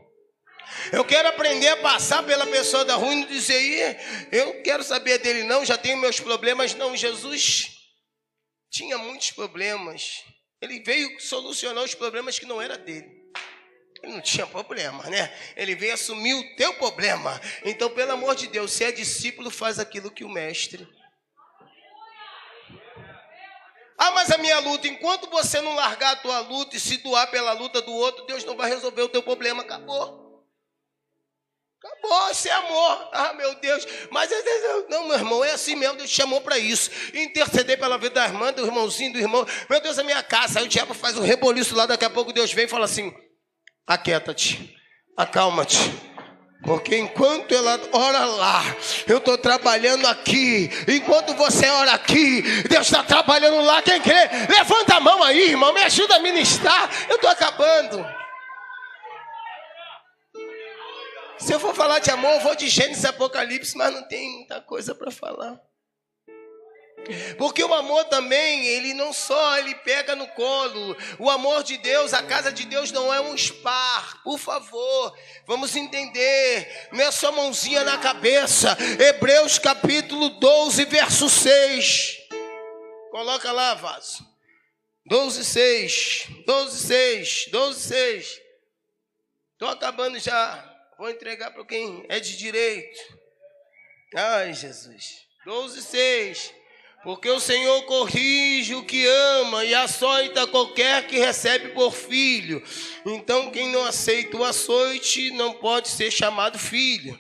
Eu 0.93 1.05
quero 1.05 1.29
aprender 1.29 1.69
a 1.69 1.77
passar 1.79 2.23
pela 2.23 2.47
pessoa 2.47 2.85
da 2.85 2.95
rua 2.95 3.15
e 3.15 3.25
dizer: 3.27 3.99
eu 4.33 4.63
quero 4.63 4.83
saber 4.83 5.19
dele, 5.19 5.45
não, 5.45 5.65
já 5.65 5.77
tenho 5.77 5.97
meus 5.97 6.21
problemas. 6.21 6.75
Não, 6.75 6.97
Jesus 6.97 7.77
tinha 8.71 8.99
muitos 8.99 9.31
problemas. 9.31 10.23
Ele 10.61 10.81
veio 10.81 11.21
solucionar 11.21 11.85
os 11.85 11.95
problemas 11.95 12.39
que 12.39 12.47
não 12.47 12.61
era 12.61 12.77
dele. 12.77 13.07
Ele 14.03 14.13
não 14.13 14.21
tinha 14.21 14.47
problema, 14.47 15.05
né? 15.05 15.35
Ele 15.57 15.75
veio 15.75 15.95
assumir 15.95 16.35
o 16.35 16.57
teu 16.57 16.75
problema. 16.75 17.41
Então, 17.65 17.91
pelo 17.91 18.13
amor 18.13 18.35
de 18.35 18.47
Deus, 18.47 18.73
se 18.73 18.85
é 18.85 18.93
discípulo, 18.93 19.51
faz 19.51 19.79
aquilo 19.79 20.11
que 20.11 20.25
o 20.25 20.29
mestre 20.29 20.87
ah, 23.99 24.11
mas 24.11 24.31
a 24.31 24.39
minha 24.39 24.59
luta, 24.59 24.87
enquanto 24.87 25.29
você 25.31 25.61
não 25.61 25.75
largar 25.75 26.13
a 26.13 26.17
tua 26.17 26.41
luta 26.41 26.77
e 26.77 26.81
se 26.81 26.99
doar 26.99 27.31
pela 27.31 27.53
luta 27.53 27.81
do 27.81 27.93
outro, 27.93 28.27
Deus 28.27 28.45
não 28.45 28.57
vai 28.57 28.69
resolver 28.69 29.03
o 29.03 29.09
teu 29.09 29.23
problema. 29.23 29.63
Acabou. 29.63 30.27
Acabou, 31.79 32.31
isso 32.31 32.49
é 32.49 32.53
amor. 32.53 33.09
Ah, 33.13 33.33
meu 33.33 33.55
Deus. 33.55 33.87
Mas 34.11 34.31
não, 34.89 35.09
meu 35.09 35.17
irmão, 35.17 35.45
é 35.45 35.53
assim 35.53 35.77
mesmo. 35.77 35.97
Deus 35.97 36.11
te 36.11 36.17
chamou 36.17 36.41
para 36.43 36.59
isso. 36.59 36.91
Interceder 37.15 37.79
pela 37.79 37.97
vida 37.97 38.17
da 38.17 38.27
irmã, 38.27 38.53
do 38.53 38.67
irmãozinho, 38.67 39.13
do 39.13 39.19
irmão. 39.19 39.47
Meu 39.71 39.81
Deus, 39.81 39.99
a 39.99 40.03
minha 40.03 40.23
casa. 40.23 40.59
Aí 40.59 40.67
o 40.67 40.69
diabo 40.69 40.93
faz 40.93 41.17
um 41.17 41.23
reboliço 41.23 41.75
lá. 41.75 41.87
Daqui 41.87 42.05
a 42.05 42.11
pouco 42.11 42.33
Deus 42.33 42.53
vem 42.53 42.67
e 42.67 42.69
fala 42.69 42.85
assim: 42.85 43.15
Aquieta-te, 43.87 44.77
acalma-te. 45.17 45.77
Porque 46.63 46.97
enquanto 46.97 47.55
ela 47.55 47.81
ora 47.93 48.25
lá, 48.25 48.63
eu 49.07 49.19
estou 49.19 49.39
trabalhando 49.39 50.07
aqui. 50.07 50.71
Enquanto 50.89 51.35
você 51.35 51.69
ora 51.69 51.93
aqui, 51.93 52.43
Deus 52.69 52.87
está 52.87 53.03
trabalhando 53.03 53.61
lá. 53.63 53.81
Quem 53.83 54.01
crê, 54.01 54.29
levanta 54.49 54.97
a 54.97 55.01
mão 55.01 55.23
aí, 55.23 55.51
irmão. 55.51 55.73
Me 55.73 55.83
ajuda 55.83 56.17
a 56.17 56.21
ministrar. 56.21 56.91
Eu 57.09 57.17
estou 57.17 57.31
acabando. 57.31 58.05
Se 61.39 61.53
eu 61.53 61.61
for 61.61 61.75
falar 61.75 62.01
de 62.01 62.11
amor, 62.11 62.33
eu 62.33 62.41
vou 62.41 62.57
de 62.57 62.69
Gênesis 62.69 63.05
Apocalipse, 63.05 63.77
mas 63.77 63.93
não 63.93 64.03
tem 64.03 64.29
muita 64.39 64.61
coisa 64.61 64.95
para 64.95 65.11
falar. 65.11 65.61
Porque 67.37 67.63
o 67.63 67.75
amor 67.75 68.05
também, 68.05 68.67
ele 68.67 68.95
não 68.95 69.13
só 69.13 69.59
ele 69.59 69.75
pega 69.77 70.15
no 70.17 70.27
colo. 70.29 70.97
O 71.19 71.31
amor 71.31 71.63
de 71.63 71.77
Deus, 71.79 72.13
a 72.13 72.23
casa 72.23 72.53
de 72.53 72.65
Deus 72.67 72.91
não 72.93 73.13
é 73.13 73.21
um 73.21 73.37
spa. 73.37 74.21
Por 74.25 74.39
favor, 74.39 75.17
vamos 75.47 75.75
entender. 75.77 76.89
Não 76.93 77.05
é 77.05 77.11
só 77.11 77.33
mãozinha 77.33 77.85
na 77.85 77.99
cabeça. 77.99 78.77
Hebreus 79.01 79.59
capítulo 79.59 80.31
12, 80.31 80.85
verso 80.85 81.29
6. 81.29 82.19
Coloca 83.11 83.51
lá, 83.53 83.75
vaso. 83.75 84.27
12, 85.07 85.45
6. 85.45 86.27
12, 86.45 86.87
6. 86.87 87.47
12, 87.51 87.81
6. 87.81 88.41
Estou 89.53 89.69
acabando 89.69 90.19
já. 90.19 90.73
Vou 90.99 91.09
entregar 91.09 91.51
para 91.51 91.65
quem 91.65 92.05
é 92.09 92.19
de 92.19 92.37
direito. 92.37 93.17
Ai, 94.15 94.53
Jesus. 94.53 95.27
12, 95.45 95.83
6. 95.83 96.55
Porque 97.07 97.31
o 97.31 97.39
Senhor 97.39 97.85
corrige 97.85 98.75
o 98.75 98.83
que 98.83 99.07
ama 99.07 99.65
e 99.65 99.73
açoita 99.73 100.45
qualquer 100.49 101.07
que 101.07 101.17
recebe 101.17 101.69
por 101.69 101.95
filho. 101.95 102.61
Então, 103.07 103.49
quem 103.53 103.71
não 103.71 103.85
aceita 103.85 104.37
o 104.37 104.43
açoite 104.43 105.31
não 105.31 105.53
pode 105.53 105.87
ser 105.87 106.11
chamado 106.11 106.59
filho. 106.59 107.17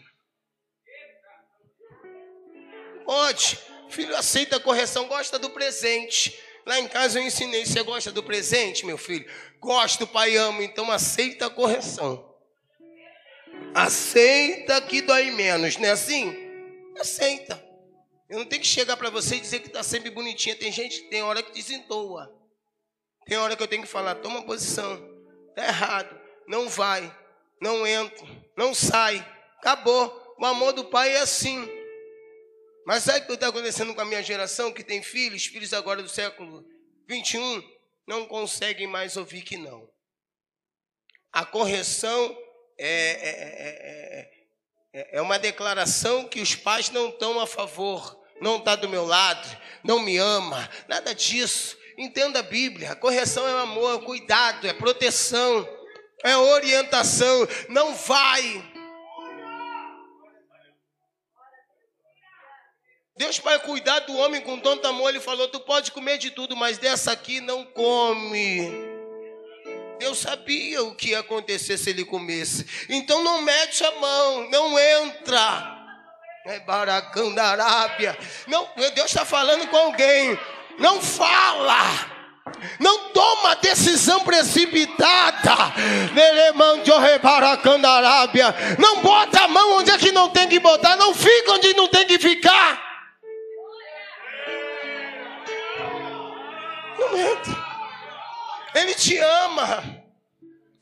Pode. 3.05 3.61
Filho 3.88 4.16
aceita 4.16 4.57
a 4.57 4.61
correção, 4.61 5.07
gosta 5.07 5.38
do 5.38 5.51
presente. 5.51 6.37
Lá 6.66 6.81
em 6.81 6.88
casa 6.88 7.20
eu 7.20 7.22
ensinei: 7.22 7.64
você 7.64 7.81
gosta 7.85 8.11
do 8.11 8.25
presente, 8.25 8.85
meu 8.85 8.99
filho? 8.99 9.25
Gosto, 9.61 10.05
pai 10.05 10.35
amo, 10.35 10.62
então 10.62 10.90
aceita 10.90 11.46
a 11.46 11.51
correção. 11.51 12.35
Aceita 13.72 14.81
que 14.81 15.01
dói 15.01 15.31
menos, 15.31 15.77
não 15.77 15.87
é 15.87 15.92
assim? 15.92 16.37
Aceita. 16.99 17.65
Eu 18.28 18.38
não 18.38 18.46
tenho 18.46 18.62
que 18.62 18.68
chegar 18.68 18.96
para 18.96 19.10
você 19.10 19.36
e 19.36 19.40
dizer 19.40 19.60
que 19.60 19.68
está 19.68 19.82
sempre 19.82 20.10
bonitinha. 20.10 20.56
Tem 20.56 20.72
gente 20.72 21.02
tem 21.08 21.22
hora 21.22 21.42
que 21.42 21.52
desentoa. 21.52 22.34
Tem 23.26 23.36
hora 23.38 23.56
que 23.56 23.62
eu 23.62 23.68
tenho 23.68 23.82
que 23.82 23.88
falar, 23.88 24.16
toma 24.16 24.44
posição. 24.44 24.94
Está 25.50 25.64
errado. 25.64 26.20
Não 26.46 26.68
vai. 26.68 27.14
não 27.60 27.86
entra, 27.86 28.26
não 28.56 28.74
sai. 28.74 29.18
Acabou. 29.58 30.34
O 30.38 30.44
amor 30.44 30.72
do 30.72 30.84
pai 30.84 31.14
é 31.14 31.20
assim. 31.20 31.68
Mas 32.86 33.02
sabe 33.02 33.20
o 33.20 33.26
que 33.26 33.32
está 33.32 33.48
acontecendo 33.48 33.94
com 33.94 34.00
a 34.00 34.04
minha 34.04 34.22
geração 34.22 34.72
que 34.72 34.84
tem 34.84 35.02
filhos, 35.02 35.46
filhos 35.46 35.72
agora 35.72 36.02
do 36.02 36.08
século 36.08 36.64
21, 37.08 37.62
não 38.06 38.26
conseguem 38.26 38.86
mais 38.86 39.16
ouvir 39.16 39.42
que 39.42 39.56
não. 39.56 39.90
A 41.32 41.44
correção 41.44 42.38
é, 42.78 42.88
é, 42.88 44.20
é, 44.20 44.36
é 45.11 45.20
uma 45.20 45.38
declaração 45.38 46.26
que 46.26 46.40
os 46.40 46.54
pais 46.54 46.88
não 46.88 47.11
estão 47.11 47.38
a 47.38 47.46
favor, 47.46 48.18
não 48.40 48.56
está 48.56 48.74
do 48.74 48.88
meu 48.88 49.04
lado, 49.04 49.46
não 49.85 50.00
me 50.00 50.16
ama, 50.16 50.68
nada 50.88 51.14
disso. 51.14 51.76
Entenda 51.98 52.40
a 52.40 52.42
Bíblia. 52.42 52.94
Correção 52.96 53.46
é 53.46 53.62
amor, 53.62 54.00
é 54.00 54.04
cuidado, 54.04 54.66
é 54.66 54.72
proteção, 54.72 55.68
é 56.22 56.37
orientação. 56.37 57.46
Não 57.68 57.94
vai. 57.94 58.72
Deus 63.16 63.38
vai 63.38 63.59
cuidar 63.61 64.00
do 64.00 64.14
homem 64.16 64.42
com 64.42 64.59
tanto 64.59 64.87
amor. 64.87 65.09
Ele 65.09 65.20
falou: 65.20 65.48
Tu 65.48 65.61
pode 65.61 65.90
comer 65.92 66.18
de 66.18 66.30
tudo, 66.30 66.54
mas 66.54 66.76
dessa 66.76 67.12
aqui 67.12 67.40
não 67.40 67.64
come. 67.64 68.86
Sabia 70.16 70.83
o 70.83 70.94
que 70.94 71.11
ia 71.11 71.20
acontecer 71.20 71.79
se 71.79 71.90
ele 71.90 72.05
comesse. 72.05 72.66
Então 72.88 73.22
não 73.22 73.42
mete 73.42 73.85
a 73.85 73.92
mão, 73.92 74.50
não 74.50 74.79
entra. 74.79 75.76
É 76.46 76.61
baracão 76.61 77.35
da 77.35 77.44
Arábia. 77.44 78.16
Não, 78.46 78.68
Deus 78.94 79.07
está 79.07 79.24
falando 79.24 79.66
com 79.68 79.76
alguém. 79.76 80.38
Não 80.79 81.00
fala. 81.00 82.16
Não 82.79 83.11
toma 83.11 83.57
decisão 83.57 84.20
precipitada. 84.20 85.74
Não 88.79 89.02
bota 89.02 89.44
a 89.44 89.48
mão 89.48 89.79
onde 89.79 89.90
é 89.90 89.98
que 89.98 90.12
não 90.12 90.29
tem 90.29 90.48
que 90.48 90.61
botar. 90.61 90.96
Não 90.96 91.12
fica 91.14 91.52
onde 91.52 91.74
não 91.74 91.88
tem 91.88 92.07
que 92.07 92.18
ficar. 92.18 92.81
Não 96.98 97.18
entra. 97.18 97.66
Ele 98.74 98.94
te 98.94 99.16
ama. 99.18 99.95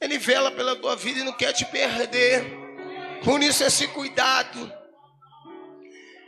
Ele 0.00 0.18
vela 0.18 0.50
pela 0.50 0.76
tua 0.76 0.96
vida 0.96 1.20
e 1.20 1.24
não 1.24 1.32
quer 1.32 1.52
te 1.52 1.64
perder. 1.64 2.44
Por 3.24 3.42
isso 3.42 3.64
esse 3.64 3.88
cuidado. 3.88 4.72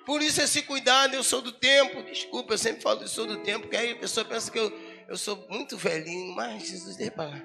Por 0.06 0.22
isso 0.22 0.40
esse 0.40 0.62
cuidado, 0.62 1.14
eu 1.14 1.24
sou 1.24 1.42
do 1.42 1.50
tempo. 1.50 2.02
Desculpa, 2.04 2.54
eu 2.54 2.58
sempre 2.58 2.80
falo 2.80 3.00
que 3.00 3.08
sou 3.08 3.26
do 3.26 3.38
tempo, 3.38 3.62
porque 3.62 3.76
aí 3.76 3.92
a 3.92 3.96
pessoa 3.96 4.24
pensa 4.24 4.50
que 4.50 4.58
eu, 4.58 4.72
eu 5.08 5.16
sou 5.16 5.46
muito 5.48 5.76
velhinho, 5.76 6.34
mas 6.34 6.68
Jesus 6.68 6.96
para. 7.10 7.42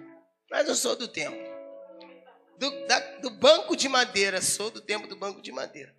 Mas 0.49 0.67
eu 0.67 0.75
sou 0.75 0.95
do 0.95 1.07
tempo. 1.07 1.37
Do, 2.59 2.85
da, 2.85 2.99
do 3.17 3.31
banco 3.31 3.75
de 3.75 3.89
madeira, 3.89 4.39
sou 4.41 4.69
do 4.69 4.79
tempo 4.79 5.07
do 5.07 5.15
banco 5.15 5.41
de 5.41 5.51
madeira. 5.51 5.91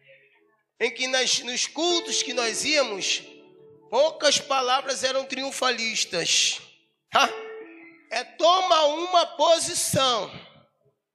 Em 0.80 0.90
que 0.92 1.08
nas, 1.08 1.40
nos 1.40 1.66
cultos 1.66 2.22
que 2.22 2.32
nós 2.32 2.64
íamos, 2.64 3.24
poucas 3.90 4.38
palavras 4.38 5.02
eram 5.02 5.24
triunfalistas. 5.24 6.60
Tá? 7.10 7.28
É 8.12 8.24
toma 8.24 8.84
uma 8.84 9.24
posição. 9.24 10.30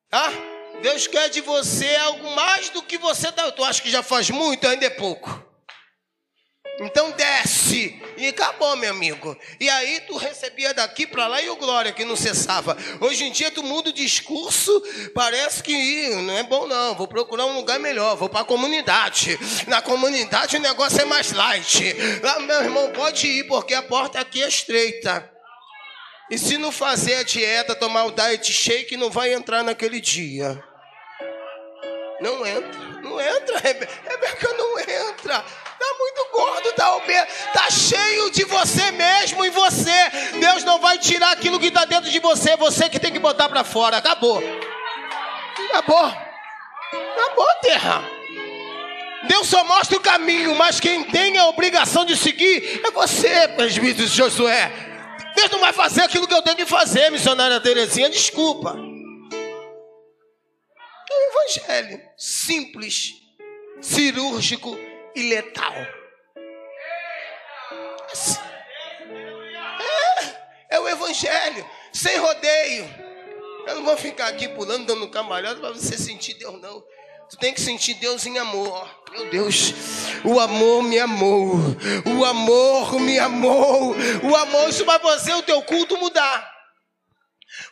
Tá? 0.10 0.34
Deus 0.82 1.06
quer 1.06 1.30
de 1.30 1.42
você 1.42 1.96
algo 1.98 2.32
mais 2.32 2.70
do 2.72 2.82
que 2.82 2.98
você 2.98 3.30
dá. 3.30 3.52
Tu 3.52 3.64
acha 3.64 3.82
que 3.82 3.92
já 3.92 4.02
faz 4.02 4.32
muito, 4.32 4.68
ainda 4.68 4.88
é 4.88 4.90
pouco. 4.90 5.46
Então 6.80 7.12
desce 7.12 8.02
e 8.18 8.28
acabou, 8.28 8.76
meu 8.78 8.90
amigo. 8.90 9.38
E 9.60 9.70
aí 9.70 10.02
tu 10.02 10.18
recebia 10.18 10.74
daqui 10.74 11.06
para 11.06 11.28
lá 11.28 11.40
e 11.40 11.50
o 11.50 11.56
glória 11.56 11.92
que 11.92 12.04
não 12.04 12.16
cessava. 12.16 12.76
Hoje 13.00 13.26
em 13.26 13.32
dia 13.32 13.52
tu 13.52 13.62
muda 13.62 13.90
o 13.92 13.94
discurso, 13.94 14.84
parece 15.14 15.62
que 15.62 16.10
não 16.10 16.34
é 16.36 16.42
bom 16.42 16.66
não. 16.66 16.96
Vou 16.96 17.08
procurar 17.08 17.46
um 17.46 17.56
lugar 17.56 17.80
melhor, 17.80 18.16
vou 18.16 18.30
para 18.30 18.42
a 18.42 18.46
comunidade. 18.46 19.38
Na 19.68 19.84
comunidade 19.84 20.58
o 20.58 20.62
negócio 20.62 21.00
é 21.00 21.06
mais 21.06 21.32
light. 21.32 21.96
Lá 22.24 22.40
meu 22.40 22.64
irmão 22.64 22.92
pode 22.92 23.28
ir 23.28 23.48
porque 23.48 23.76
a 23.76 23.84
porta 23.84 24.20
aqui 24.20 24.42
é 24.42 24.48
estreita. 24.48 25.37
E 26.30 26.38
se 26.38 26.58
não 26.58 26.72
fazer 26.72 27.16
a 27.16 27.24
dieta, 27.24 27.74
tomar 27.74 28.04
o 28.06 28.12
diet 28.12 28.52
shake, 28.52 28.98
não 28.98 29.10
vai 29.10 29.34
entrar 29.34 29.64
naquele 29.64 30.02
dia. 30.02 30.62
Não 32.20 32.46
entra, 32.46 32.80
não 33.02 33.22
entra, 33.22 33.60
Rebeca 33.60 34.54
não 34.58 34.80
entra. 34.80 35.44
Tá 35.80 35.96
muito 36.00 36.28
gordo, 36.34 36.74
tá 36.74 36.96
obeso, 36.96 37.28
tá 37.54 37.70
cheio 37.70 38.32
de 38.32 38.44
você 38.44 38.92
mesmo 38.92 39.46
em 39.46 39.52
você. 39.52 40.10
Deus 40.40 40.64
não 40.64 40.80
vai 40.80 40.98
tirar 40.98 41.32
aquilo 41.32 41.60
que 41.60 41.68
está 41.68 41.86
dentro 41.86 42.10
de 42.10 42.20
você, 42.20 42.58
você 42.58 42.90
que 42.90 43.00
tem 43.00 43.14
que 43.14 43.20
botar 43.20 43.48
para 43.48 43.64
fora. 43.64 43.98
Acabou. 43.98 44.42
Acabou. 45.70 46.06
Acabou, 46.06 47.48
terra. 47.62 48.04
Deus 49.28 49.48
só 49.48 49.64
mostra 49.64 49.98
o 49.98 50.02
caminho, 50.02 50.56
mas 50.56 50.80
quem 50.80 51.04
tem 51.04 51.38
a 51.38 51.48
obrigação 51.48 52.04
de 52.06 52.18
seguir 52.18 52.82
é 52.84 52.92
você, 52.92 53.48
presbítero 53.50 54.08
Josué. 54.08 54.87
Deus 55.38 55.52
não 55.52 55.60
vai 55.60 55.72
fazer 55.72 56.02
aquilo 56.02 56.28
que 56.28 56.34
eu 56.34 56.42
tenho 56.42 56.56
que 56.58 56.66
fazer, 56.66 57.12
missionária 57.12 57.62
Terezinha, 57.62 58.10
desculpa. 58.10 58.76
É 61.10 61.14
um 61.14 61.30
evangelho 61.32 62.02
simples, 62.18 63.14
cirúrgico 63.80 64.76
e 65.16 65.30
letal. 65.30 65.76
É, 70.70 70.76
é 70.76 70.80
o 70.80 70.90
evangelho, 70.90 71.70
sem 71.94 72.18
rodeio. 72.18 72.90
Eu 73.68 73.76
não 73.76 73.86
vou 73.86 73.96
ficar 73.96 74.30
aqui 74.30 74.48
pulando, 74.48 74.88
dando 74.88 75.08
cambalhota 75.12 75.60
para 75.60 75.70
você 75.70 76.00
sentir 76.00 76.34
Deus, 76.34 76.60
não. 76.60 76.84
Tu 77.30 77.38
tem 77.38 77.54
que 77.54 77.62
sentir 77.62 77.96
Deus 77.96 78.26
em 78.26 78.38
amor. 78.38 78.90
Meu 79.12 79.30
Deus, 79.30 79.74
o 80.24 80.40
amor 80.40 80.84
me 80.84 81.00
amou. 81.00 81.56
O 82.06 82.26
amor 82.26 83.00
me 83.00 83.20
amou. 83.20 83.96
O 84.24 84.36
amor, 84.36 84.70
isso 84.70 84.86
vai 84.86 85.00
fazer 85.00 85.34
o 85.34 85.44
teu 85.44 85.62
culto 85.64 85.98
mudar. 85.98 86.58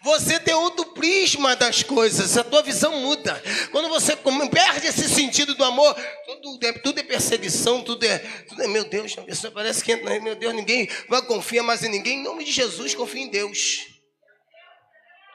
Você 0.01 0.39
tem 0.39 0.53
outro 0.53 0.85
prisma 0.93 1.55
das 1.55 1.83
coisas, 1.83 2.37
a 2.37 2.43
tua 2.43 2.63
visão 2.63 2.99
muda. 3.01 3.41
Quando 3.71 3.87
você 3.89 4.15
perde 4.15 4.87
esse 4.87 5.07
sentido 5.09 5.53
do 5.53 5.63
amor, 5.63 5.93
tudo 6.41 6.65
é, 6.65 6.73
tudo 6.73 6.99
é 6.99 7.03
perseguição, 7.03 7.83
tudo 7.83 8.03
é, 8.03 8.19
tudo 8.19 8.63
é, 8.63 8.67
meu 8.67 8.85
Deus, 8.85 9.15
a 9.17 9.21
pessoa 9.21 9.51
parece 9.51 9.83
que 9.83 9.95
meu 9.95 10.35
Deus, 10.35 10.53
ninguém 10.53 10.89
vai 11.07 11.21
confiar 11.23 11.63
mais 11.63 11.83
em 11.83 11.89
ninguém. 11.89 12.19
Em 12.19 12.23
nome 12.23 12.43
de 12.43 12.51
Jesus, 12.51 12.95
confia 12.95 13.21
em 13.21 13.29
Deus. 13.29 13.85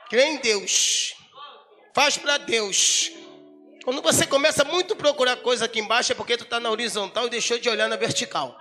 Crê 0.09 0.24
em 0.24 0.38
Deus. 0.38 1.14
Faz 1.94 2.16
para 2.16 2.38
Deus. 2.38 3.12
Quando 3.85 4.03
você 4.03 4.27
começa 4.27 4.64
muito 4.64 4.95
a 4.95 4.97
procurar 4.97 5.37
coisa 5.37 5.64
aqui 5.64 5.81
embaixo, 5.81 6.12
é 6.12 6.14
porque 6.14 6.37
tu 6.37 6.45
está 6.45 6.61
na 6.61 6.71
horizontal 6.71 7.27
e 7.27 7.31
deixou 7.31 7.59
de 7.59 7.69
olhar 7.69 7.88
na 7.88 7.97
vertical. 7.97 8.57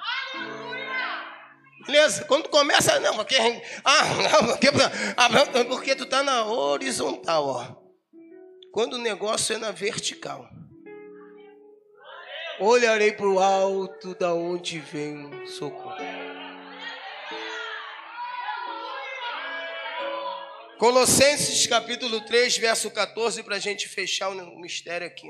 Beleza? 1.86 2.24
Quando 2.26 2.50
começa, 2.50 3.00
não, 3.00 3.16
porque. 3.16 3.36
Ah, 3.84 4.06
não, 4.06 4.48
porque, 4.48 4.68
ah, 5.18 5.66
porque 5.66 5.96
tu 5.96 6.04
está 6.04 6.24
na 6.24 6.46
horizontal, 6.46 7.48
ó. 7.48 7.76
Quando 8.72 8.94
o 8.94 9.00
negócio 9.00 9.56
é 9.56 9.58
na 9.58 9.72
vertical. 9.72 10.48
Olharei 12.60 13.14
para 13.14 13.28
o 13.28 13.40
alto, 13.40 14.14
da 14.16 14.34
onde 14.34 14.80
vem 14.80 15.44
o 15.44 15.48
socorro. 15.48 16.19
Colossenses 20.80 21.68
capítulo 21.68 22.22
3, 22.22 22.58
verso 22.58 22.90
14, 22.90 23.44
para 23.44 23.58
a 23.58 23.60
gente 23.60 23.86
fechar 23.86 24.30
o 24.30 24.60
mistério 24.62 25.06
aqui. 25.06 25.30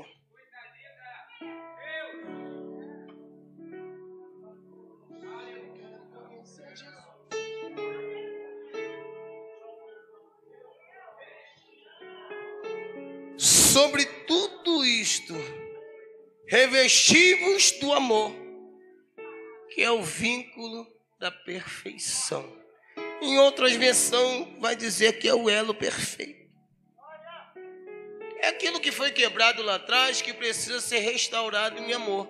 Sobre 13.36 14.04
tudo 14.28 14.84
isto, 14.84 15.34
revestivos 16.46 17.72
do 17.80 17.92
amor, 17.92 18.32
que 19.74 19.82
é 19.82 19.90
o 19.90 20.00
vínculo 20.00 20.86
da 21.18 21.32
perfeição. 21.32 22.69
Em 23.20 23.38
outras 23.38 23.72
versões, 23.72 24.48
vai 24.58 24.74
dizer 24.74 25.18
que 25.18 25.28
é 25.28 25.34
o 25.34 25.48
elo 25.48 25.74
perfeito. 25.74 26.40
É 28.38 28.48
aquilo 28.48 28.80
que 28.80 28.90
foi 28.90 29.12
quebrado 29.12 29.62
lá 29.62 29.74
atrás 29.74 30.22
que 30.22 30.32
precisa 30.32 30.80
ser 30.80 31.00
restaurado 31.00 31.78
em 31.78 31.92
amor. 31.92 32.26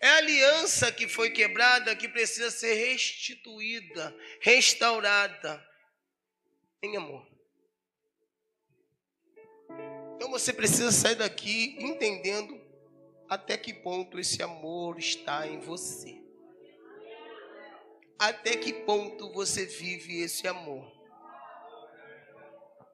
É 0.00 0.08
a 0.08 0.16
aliança 0.18 0.92
que 0.92 1.08
foi 1.08 1.30
quebrada 1.30 1.96
que 1.96 2.08
precisa 2.08 2.50
ser 2.50 2.74
restituída, 2.74 4.16
restaurada 4.40 5.66
em 6.82 6.96
amor. 6.96 7.26
Então 10.14 10.30
você 10.30 10.52
precisa 10.52 10.92
sair 10.92 11.16
daqui 11.16 11.76
entendendo 11.80 12.60
até 13.28 13.56
que 13.56 13.72
ponto 13.72 14.18
esse 14.18 14.42
amor 14.42 14.98
está 14.98 15.46
em 15.46 15.58
você. 15.58 16.25
Até 18.18 18.56
que 18.56 18.72
ponto 18.72 19.30
você 19.32 19.66
vive 19.66 20.22
esse 20.22 20.48
amor. 20.48 20.90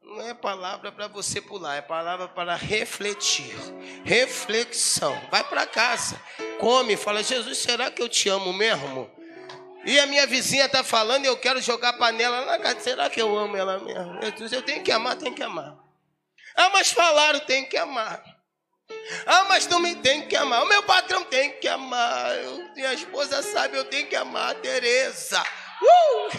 não 0.02 0.20
é 0.20 0.35
palavra 0.35 0.90
para 0.90 1.06
você 1.06 1.40
pular, 1.40 1.76
é 1.76 1.80
palavra 1.80 2.28
para 2.28 2.56
refletir. 2.56 3.54
Reflexão. 4.04 5.18
Vai 5.30 5.44
para 5.44 5.66
casa, 5.66 6.20
come, 6.58 6.96
fala: 6.96 7.22
Jesus, 7.22 7.58
será 7.58 7.90
que 7.90 8.02
eu 8.02 8.08
te 8.08 8.28
amo 8.28 8.52
mesmo? 8.52 9.11
E 9.85 9.98
a 9.98 10.06
minha 10.06 10.26
vizinha 10.26 10.66
está 10.66 10.85
falando 10.85 11.24
eu 11.24 11.37
quero 11.37 11.61
jogar 11.61 11.94
panela 11.94 12.44
na 12.44 12.58
casa. 12.58 12.80
Será 12.80 13.11
que 13.11 13.20
eu 13.20 13.37
amo 13.37 13.56
ela 13.56 13.78
mesmo? 13.78 14.22
Jesus, 14.22 14.52
eu 14.52 14.62
tenho 14.62 14.82
que 14.82 14.92
amar, 14.92 15.16
tenho 15.16 15.35
que 15.35 15.42
amar. 15.42 15.76
Ah, 16.54 16.70
mas 16.70 16.92
falaram, 16.92 17.40
tem 17.40 17.64
que 17.64 17.76
amar. 17.76 18.22
Ah, 19.26 19.44
mas 19.44 19.66
também 19.66 19.94
tem 19.96 20.26
que 20.28 20.37
amar. 20.37 20.62
O 20.62 20.68
meu 20.68 20.83
patrão 20.85 21.24
tem 21.24 21.59
que 21.59 21.68
amar. 21.68 22.37
Eu, 22.37 22.74
minha 22.74 22.92
esposa 22.94 23.42
sabe, 23.42 23.76
eu 23.76 23.85
tenho 23.85 24.09
que 24.09 24.16
amar 24.16 24.52
a 24.52 24.55
Tereza. 24.55 25.40
Uh! 25.40 26.31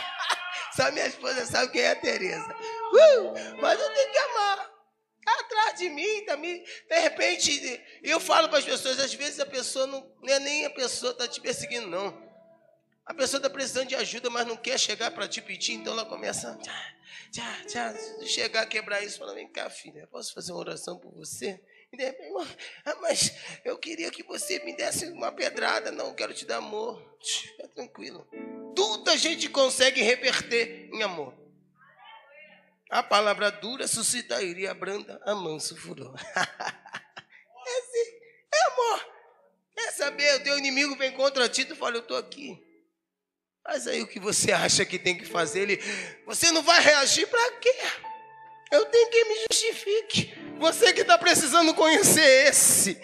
Só 0.76 0.90
minha 0.90 1.06
esposa 1.06 1.46
sabe 1.46 1.72
quem 1.72 1.82
é 1.82 1.90
a 1.90 1.96
Tereza. 1.96 2.54
Uh! 2.92 3.60
Mas 3.60 3.80
eu 3.80 3.92
tenho 3.92 4.12
que 4.12 4.18
amar. 4.18 4.74
Tá 5.24 5.32
atrás 5.40 5.78
de 5.78 5.88
mim 5.88 6.24
também. 6.26 6.62
De 6.88 7.00
repente, 7.00 7.82
eu 8.02 8.20
falo 8.20 8.48
para 8.48 8.58
as 8.58 8.64
pessoas, 8.64 9.00
às 9.00 9.14
vezes 9.14 9.40
a 9.40 9.46
pessoa 9.46 9.86
não, 9.86 10.06
não 10.22 10.32
é 10.32 10.38
nem 10.38 10.66
a 10.66 10.70
pessoa 10.70 11.12
está 11.12 11.26
te 11.26 11.40
perseguindo, 11.40 11.86
não. 11.86 12.22
A 13.06 13.14
pessoa 13.14 13.38
está 13.38 13.50
precisando 13.50 13.88
de 13.88 13.96
ajuda, 13.96 14.30
mas 14.30 14.46
não 14.46 14.56
quer 14.56 14.78
chegar 14.78 15.10
para 15.10 15.28
te 15.28 15.40
pedir, 15.40 15.74
então 15.74 15.92
ela 15.92 16.04
começa. 16.04 16.56
Tchá, 16.62 16.92
tchá, 17.30 17.64
tchá, 17.66 17.94
chegar 18.26 18.62
a 18.62 18.66
quebrar 18.66 19.02
isso, 19.02 19.18
fala: 19.18 19.34
vem 19.34 19.50
cá, 19.50 19.68
filha, 19.70 20.06
posso 20.06 20.32
fazer 20.34 20.52
uma 20.52 20.60
oração 20.60 20.98
por 20.98 21.12
você? 21.12 21.60
Ah, 22.84 22.96
mas 23.00 23.32
eu 23.64 23.78
queria 23.78 24.10
que 24.10 24.22
você 24.22 24.58
me 24.60 24.76
desse 24.76 25.06
uma 25.06 25.32
pedrada. 25.32 25.90
Não, 25.90 26.14
quero 26.14 26.34
te 26.34 26.44
dar 26.44 26.56
amor. 26.56 27.00
Fica 27.22 27.68
tranquilo. 27.68 28.26
Tudo 28.74 29.10
a 29.10 29.16
gente 29.16 29.48
consegue 29.48 30.02
reverter 30.02 30.90
em 30.92 31.02
amor. 31.02 31.34
A 32.90 33.02
palavra 33.02 33.50
dura 33.50 33.88
suscita 33.88 34.36
a 34.36 34.74
branda 34.74 35.20
amansa 35.24 35.74
o 35.74 35.76
furor. 35.76 36.14
é, 36.36 36.40
assim, 37.78 38.10
é 38.52 38.72
amor. 38.72 39.14
Quer 39.74 39.92
saber? 39.92 40.34
O 40.36 40.44
teu 40.44 40.58
inimigo 40.58 40.96
vem 40.96 41.12
contra 41.12 41.48
ti, 41.48 41.64
tu 41.64 41.74
fala, 41.74 41.96
eu 41.96 42.00
estou 42.00 42.16
aqui. 42.16 42.62
Mas 43.66 43.86
aí 43.86 44.02
o 44.02 44.06
que 44.06 44.20
você 44.20 44.52
acha 44.52 44.84
que 44.84 44.98
tem 44.98 45.16
que 45.16 45.24
fazer? 45.24 45.62
Ele, 45.62 45.80
você 46.26 46.52
não 46.52 46.62
vai 46.62 46.80
reagir 46.80 47.26
para 47.26 47.52
quê? 47.52 47.74
Eu 48.70 48.84
tenho 48.86 49.10
que 49.10 49.24
me 49.24 49.34
justifique. 49.50 50.43
Você 50.64 50.94
que 50.94 51.02
está 51.02 51.18
precisando 51.18 51.74
conhecer 51.74 52.48
esse, 52.48 52.98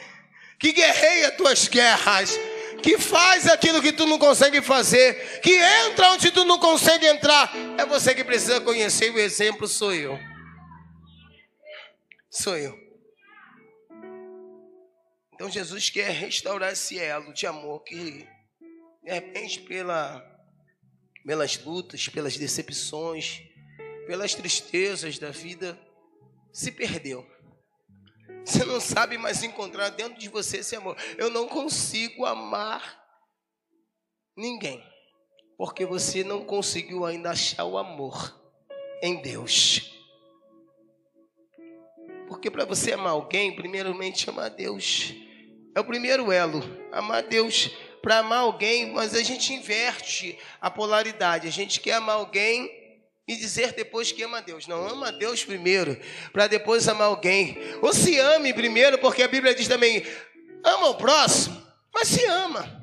que 0.58 0.72
guerreia 0.72 1.30
tuas 1.32 1.68
guerras, 1.68 2.30
que 2.82 2.96
faz 2.96 3.46
aquilo 3.46 3.82
que 3.82 3.92
tu 3.92 4.06
não 4.06 4.18
consegue 4.18 4.62
fazer, 4.62 5.42
que 5.42 5.52
entra 5.52 6.12
onde 6.12 6.30
tu 6.30 6.42
não 6.46 6.58
consegue 6.58 7.04
entrar, 7.04 7.52
é 7.76 7.84
você 7.84 8.14
que 8.14 8.24
precisa 8.24 8.62
conhecer. 8.62 9.12
O 9.12 9.18
exemplo 9.18 9.68
sou 9.68 9.92
eu. 9.92 10.18
Sou 12.30 12.56
eu. 12.56 12.74
Então 15.34 15.50
Jesus 15.50 15.90
quer 15.90 16.12
restaurar 16.12 16.72
esse 16.72 16.98
elo 16.98 17.30
de 17.34 17.46
amor 17.46 17.84
que, 17.84 18.26
de 19.04 19.12
repente, 19.12 19.60
pela 19.60 20.26
pelas 21.26 21.62
lutas, 21.62 22.08
pelas 22.08 22.38
decepções, 22.38 23.42
pelas 24.06 24.34
tristezas 24.34 25.18
da 25.18 25.30
vida, 25.30 25.78
se 26.50 26.72
perdeu. 26.72 27.28
Você 28.44 28.64
não 28.64 28.80
sabe 28.80 29.16
mais 29.18 29.42
encontrar 29.42 29.90
dentro 29.90 30.18
de 30.18 30.28
você 30.28 30.58
esse 30.58 30.74
amor. 30.74 30.96
Eu 31.16 31.30
não 31.30 31.46
consigo 31.46 32.24
amar 32.24 33.00
ninguém, 34.36 34.82
porque 35.56 35.84
você 35.84 36.24
não 36.24 36.44
conseguiu 36.44 37.04
ainda 37.04 37.30
achar 37.30 37.64
o 37.64 37.78
amor 37.78 38.38
em 39.02 39.20
Deus. 39.20 39.94
Porque 42.26 42.50
para 42.50 42.64
você 42.64 42.92
amar 42.92 43.12
alguém, 43.12 43.54
primeiramente 43.54 44.28
amar 44.30 44.50
Deus. 44.50 45.14
É 45.74 45.80
o 45.80 45.84
primeiro 45.84 46.32
elo, 46.32 46.62
amar 46.90 47.22
Deus 47.22 47.70
para 48.00 48.18
amar 48.18 48.40
alguém, 48.40 48.92
mas 48.92 49.14
a 49.14 49.22
gente 49.22 49.52
inverte 49.52 50.38
a 50.60 50.70
polaridade. 50.70 51.46
A 51.46 51.50
gente 51.50 51.80
quer 51.80 51.94
amar 51.94 52.16
alguém 52.16 52.79
e 53.30 53.36
dizer 53.36 53.72
depois 53.74 54.10
que 54.10 54.24
ama 54.24 54.38
a 54.38 54.40
Deus. 54.40 54.66
Não, 54.66 54.88
ama 54.88 55.08
a 55.08 55.10
Deus 55.12 55.44
primeiro, 55.44 55.96
para 56.32 56.48
depois 56.48 56.88
amar 56.88 57.06
alguém. 57.06 57.56
Ou 57.80 57.92
se 57.94 58.18
ame 58.18 58.52
primeiro, 58.52 58.98
porque 58.98 59.22
a 59.22 59.28
Bíblia 59.28 59.54
diz 59.54 59.68
também: 59.68 60.04
ama 60.64 60.88
o 60.88 60.96
próximo, 60.96 61.64
mas 61.94 62.08
se 62.08 62.24
ama. 62.24 62.78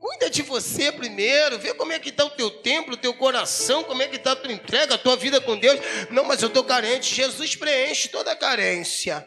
Cuida 0.00 0.28
de 0.28 0.42
você 0.42 0.90
primeiro, 0.90 1.58
vê 1.58 1.72
como 1.74 1.92
é 1.92 2.00
que 2.00 2.08
está 2.08 2.24
o 2.24 2.30
teu 2.30 2.50
templo, 2.50 2.94
o 2.94 2.98
teu 2.98 3.14
coração, 3.14 3.84
como 3.84 4.02
é 4.02 4.08
que 4.08 4.16
está 4.16 4.32
a 4.32 4.36
tua 4.36 4.52
entrega, 4.52 4.96
a 4.96 4.98
tua 4.98 5.16
vida 5.16 5.40
com 5.40 5.56
Deus. 5.56 5.80
Não, 6.10 6.24
mas 6.24 6.42
eu 6.42 6.48
estou 6.48 6.64
carente. 6.64 7.14
Jesus 7.14 7.54
preenche 7.54 8.08
toda 8.08 8.32
a 8.32 8.36
carência. 8.36 9.26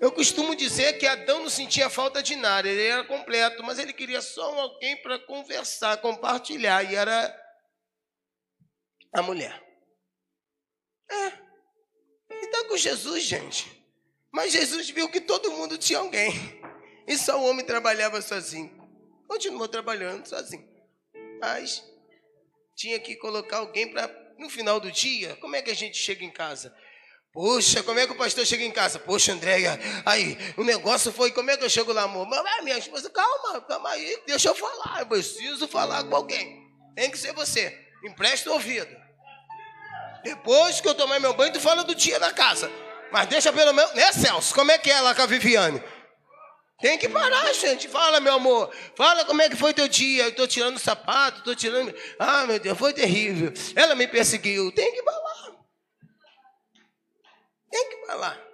Eu 0.00 0.10
costumo 0.10 0.56
dizer 0.56 0.94
que 0.94 1.06
Adão 1.06 1.40
não 1.40 1.50
sentia 1.50 1.90
falta 1.90 2.22
de 2.22 2.34
nada, 2.34 2.66
ele 2.66 2.82
era 2.82 3.04
completo, 3.04 3.62
mas 3.62 3.78
ele 3.78 3.92
queria 3.92 4.22
só 4.22 4.58
alguém 4.58 4.96
para 5.02 5.18
conversar, 5.18 5.98
compartilhar, 5.98 6.82
e 6.90 6.94
era 6.94 7.36
a 9.12 9.20
mulher. 9.20 9.62
É. 11.10 11.26
E 12.30 12.44
está 12.44 12.64
com 12.64 12.78
Jesus, 12.78 13.24
gente. 13.24 13.70
Mas 14.32 14.52
Jesus 14.52 14.88
viu 14.88 15.10
que 15.10 15.20
todo 15.20 15.52
mundo 15.52 15.76
tinha 15.76 15.98
alguém. 15.98 16.32
E 17.06 17.18
só 17.18 17.38
o 17.38 17.44
homem 17.44 17.66
trabalhava 17.66 18.22
sozinho. 18.22 18.70
Continuou 19.28 19.68
trabalhando 19.68 20.26
sozinho. 20.26 20.66
Mas 21.40 21.84
tinha 22.74 22.98
que 22.98 23.16
colocar 23.16 23.58
alguém 23.58 23.90
para, 23.90 24.08
no 24.38 24.48
final 24.48 24.80
do 24.80 24.90
dia, 24.90 25.36
como 25.36 25.56
é 25.56 25.62
que 25.62 25.70
a 25.70 25.74
gente 25.74 25.98
chega 25.98 26.24
em 26.24 26.30
casa? 26.30 26.74
Poxa, 27.32 27.82
como 27.84 27.98
é 28.00 28.06
que 28.06 28.12
o 28.12 28.16
pastor 28.16 28.44
chega 28.44 28.64
em 28.64 28.72
casa? 28.72 28.98
Poxa, 28.98 29.32
Andréia, 29.32 29.78
aí, 30.04 30.36
o 30.56 30.64
negócio 30.64 31.12
foi, 31.12 31.30
como 31.30 31.48
é 31.50 31.56
que 31.56 31.64
eu 31.64 31.70
chego 31.70 31.92
lá, 31.92 32.02
amor? 32.02 32.26
Mas, 32.26 32.64
minha 32.64 32.76
esposa, 32.76 33.08
calma, 33.08 33.60
calma 33.60 33.90
aí, 33.90 34.20
deixa 34.26 34.48
eu 34.48 34.54
falar, 34.54 35.00
eu 35.00 35.06
preciso 35.06 35.68
falar 35.68 36.02
com 36.04 36.16
alguém. 36.16 36.60
Tem 36.96 37.08
que 37.08 37.16
ser 37.16 37.32
você, 37.32 37.72
empresta 38.04 38.50
o 38.50 38.54
ouvido. 38.54 38.96
Depois 40.24 40.80
que 40.80 40.88
eu 40.88 40.94
tomar 40.94 41.20
meu 41.20 41.32
banho, 41.32 41.52
tu 41.52 41.60
fala 41.60 41.84
do 41.84 41.94
dia 41.94 42.18
na 42.18 42.32
casa. 42.32 42.70
Mas 43.12 43.28
deixa 43.28 43.52
pelo 43.52 43.72
menos, 43.72 43.94
né, 43.94 44.12
Celso? 44.12 44.54
Como 44.54 44.70
é 44.70 44.78
que 44.78 44.90
é 44.90 45.00
lá 45.00 45.14
com 45.14 45.22
a 45.22 45.26
Viviane? 45.26 45.82
Tem 46.80 46.96
que 46.96 47.08
parar, 47.08 47.52
gente. 47.52 47.88
Fala, 47.88 48.20
meu 48.20 48.34
amor. 48.34 48.70
Fala 48.96 49.24
como 49.24 49.42
é 49.42 49.48
que 49.50 49.56
foi 49.56 49.74
teu 49.74 49.86
dia. 49.86 50.24
Eu 50.24 50.28
estou 50.30 50.46
tirando 50.46 50.76
o 50.76 50.80
sapato, 50.80 51.38
estou 51.38 51.54
tirando. 51.54 51.94
Ah, 52.18 52.46
meu 52.46 52.58
Deus, 52.58 52.78
foi 52.78 52.94
terrível. 52.94 53.52
Ela 53.76 53.94
me 53.94 54.06
perseguiu. 54.06 54.72
Tem 54.72 54.90
que 54.92 55.02
falar. 55.02 55.29
Tem 57.70 57.88
que 57.90 58.06
falar. 58.06 58.50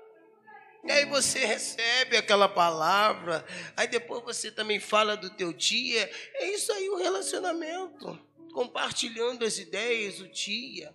E 0.85 0.93
aí 0.93 1.05
você 1.05 1.45
recebe 1.45 2.17
aquela 2.17 2.49
palavra, 2.49 3.45
aí 3.77 3.89
depois 3.89 4.23
você 4.23 4.53
também 4.53 4.79
fala 4.79 5.17
do 5.17 5.31
teu 5.31 5.53
dia. 5.53 6.09
É 6.35 6.51
isso 6.51 6.73
aí 6.73 6.89
o 6.89 6.97
relacionamento. 6.97 8.17
Compartilhando 8.53 9.45
as 9.45 9.59
ideias, 9.59 10.21
o 10.21 10.29
dia. 10.29 10.95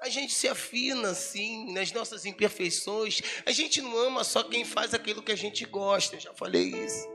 A 0.00 0.08
gente 0.08 0.34
se 0.34 0.48
afina 0.48 1.10
assim 1.10 1.72
nas 1.72 1.92
nossas 1.92 2.26
imperfeições. 2.26 3.22
A 3.46 3.52
gente 3.52 3.80
não 3.80 3.96
ama 3.96 4.24
só 4.24 4.42
quem 4.42 4.64
faz 4.64 4.92
aquilo 4.92 5.22
que 5.22 5.32
a 5.32 5.36
gente 5.36 5.64
gosta. 5.64 6.16
Eu 6.16 6.20
já 6.20 6.34
falei 6.34 6.64
isso. 6.64 7.08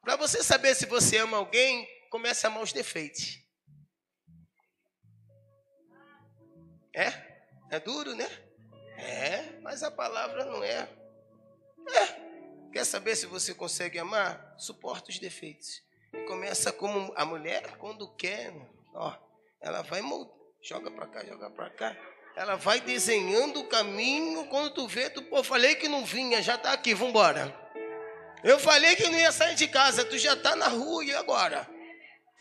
Para 0.00 0.16
você 0.16 0.42
saber 0.42 0.74
se 0.74 0.86
você 0.86 1.18
ama 1.18 1.36
alguém, 1.36 1.86
comece 2.08 2.46
a 2.46 2.50
amar 2.50 2.62
os 2.62 2.72
defeitos. 2.72 3.38
É? 6.94 7.12
É 7.70 7.80
duro, 7.80 8.14
né? 8.14 8.30
É, 9.02 9.58
mas 9.60 9.82
a 9.82 9.90
palavra 9.90 10.44
não 10.44 10.62
é. 10.62 10.88
É. 11.88 12.22
Quer 12.72 12.84
saber 12.84 13.16
se 13.16 13.26
você 13.26 13.52
consegue 13.52 13.98
amar? 13.98 14.54
Suporta 14.56 15.10
os 15.10 15.18
defeitos. 15.18 15.82
Começa 16.26 16.72
como 16.72 17.12
a 17.16 17.24
mulher, 17.24 17.76
quando 17.78 18.14
quer, 18.14 18.54
ó, 18.94 19.14
ela 19.60 19.82
vai 19.82 20.00
joga 20.62 20.90
para 20.90 21.06
cá, 21.06 21.24
joga 21.24 21.50
para 21.50 21.70
cá. 21.70 21.96
Ela 22.36 22.56
vai 22.56 22.80
desenhando 22.80 23.60
o 23.60 23.68
caminho. 23.68 24.46
Quando 24.46 24.72
tu 24.72 24.86
vê, 24.88 25.10
tu, 25.10 25.22
pô, 25.22 25.42
falei 25.42 25.74
que 25.74 25.88
não 25.88 26.04
vinha, 26.04 26.40
já 26.40 26.56
tá 26.56 26.72
aqui, 26.72 26.94
vambora. 26.94 27.54
Eu 28.42 28.58
falei 28.58 28.96
que 28.96 29.08
não 29.08 29.18
ia 29.18 29.32
sair 29.32 29.54
de 29.54 29.68
casa, 29.68 30.04
tu 30.04 30.16
já 30.18 30.34
tá 30.36 30.56
na 30.56 30.68
rua 30.68 31.04
e 31.04 31.14
agora? 31.14 31.68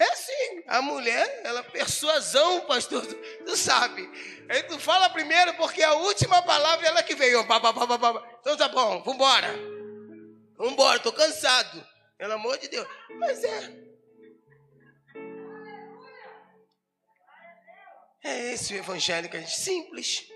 É 0.02 0.14
assim, 0.14 0.64
a 0.66 0.82
mulher, 0.82 1.42
ela 1.44 1.62
persuasão, 1.62 2.62
pastor, 2.62 3.06
tu, 3.06 3.14
tu 3.46 3.56
sabe. 3.56 4.02
Aí 4.50 4.64
tu 4.64 4.80
fala 4.80 5.08
primeiro 5.12 5.54
porque 5.58 5.84
a 5.84 5.94
última 5.94 6.42
palavra 6.42 6.88
é 6.88 6.90
ela 6.90 7.04
que 7.04 7.14
veio. 7.14 7.42
Então 7.42 8.58
tá 8.58 8.68
bom, 8.68 9.04
vambora. 9.04 9.54
Vambora, 10.58 11.00
tô 11.00 11.14
cansado. 11.14 11.86
Pelo 12.18 12.34
amor 12.34 12.58
de 12.58 12.68
Deus. 12.68 12.88
Mas 13.20 13.44
é. 13.44 13.92
É 18.24 18.54
esse 18.54 18.74
o 18.74 18.78
evangelho 18.78 19.30
que 19.30 19.38
a 19.38 19.42
gente 19.42 19.56
simples. 19.56 20.28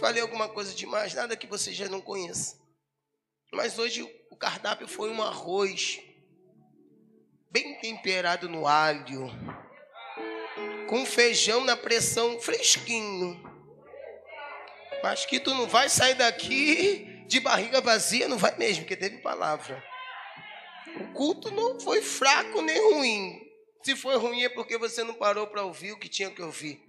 Falei 0.00 0.22
alguma 0.22 0.48
coisa 0.48 0.74
demais, 0.74 1.12
nada 1.12 1.36
que 1.36 1.46
você 1.46 1.70
já 1.70 1.86
não 1.86 2.00
conheça. 2.00 2.58
Mas 3.52 3.78
hoje 3.78 4.02
o 4.30 4.36
cardápio 4.38 4.88
foi 4.88 5.10
um 5.10 5.22
arroz 5.22 6.05
bem 7.56 7.72
temperado 7.76 8.50
no 8.50 8.66
alho, 8.66 9.30
com 10.86 11.06
feijão 11.06 11.64
na 11.64 11.74
pressão 11.74 12.38
fresquinho. 12.38 13.42
Mas 15.02 15.24
que 15.24 15.40
tu 15.40 15.54
não 15.54 15.66
vai 15.66 15.88
sair 15.88 16.16
daqui 16.16 17.24
de 17.26 17.40
barriga 17.40 17.80
vazia, 17.80 18.28
não 18.28 18.36
vai 18.36 18.54
mesmo, 18.58 18.82
porque 18.82 18.94
teve 18.94 19.22
palavra. 19.22 19.82
O 21.00 21.14
culto 21.14 21.50
não 21.50 21.80
foi 21.80 22.02
fraco 22.02 22.60
nem 22.60 22.78
ruim. 22.92 23.40
Se 23.82 23.96
foi 23.96 24.18
ruim 24.18 24.42
é 24.42 24.50
porque 24.50 24.76
você 24.76 25.02
não 25.02 25.14
parou 25.14 25.46
para 25.46 25.62
ouvir 25.62 25.92
o 25.92 25.98
que 25.98 26.10
tinha 26.10 26.30
que 26.30 26.42
ouvir. 26.42 26.84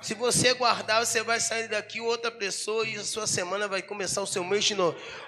Se 0.00 0.14
você 0.14 0.54
guardar, 0.54 1.04
você 1.04 1.22
vai 1.24 1.40
sair 1.40 1.66
daqui 1.66 2.00
outra 2.00 2.30
pessoa 2.30 2.86
e 2.86 2.96
a 2.96 3.04
sua 3.04 3.26
semana 3.26 3.66
vai 3.66 3.82
começar 3.82 4.22
o 4.22 4.26
seu 4.26 4.44
mês 4.44 4.64
de 4.64 4.76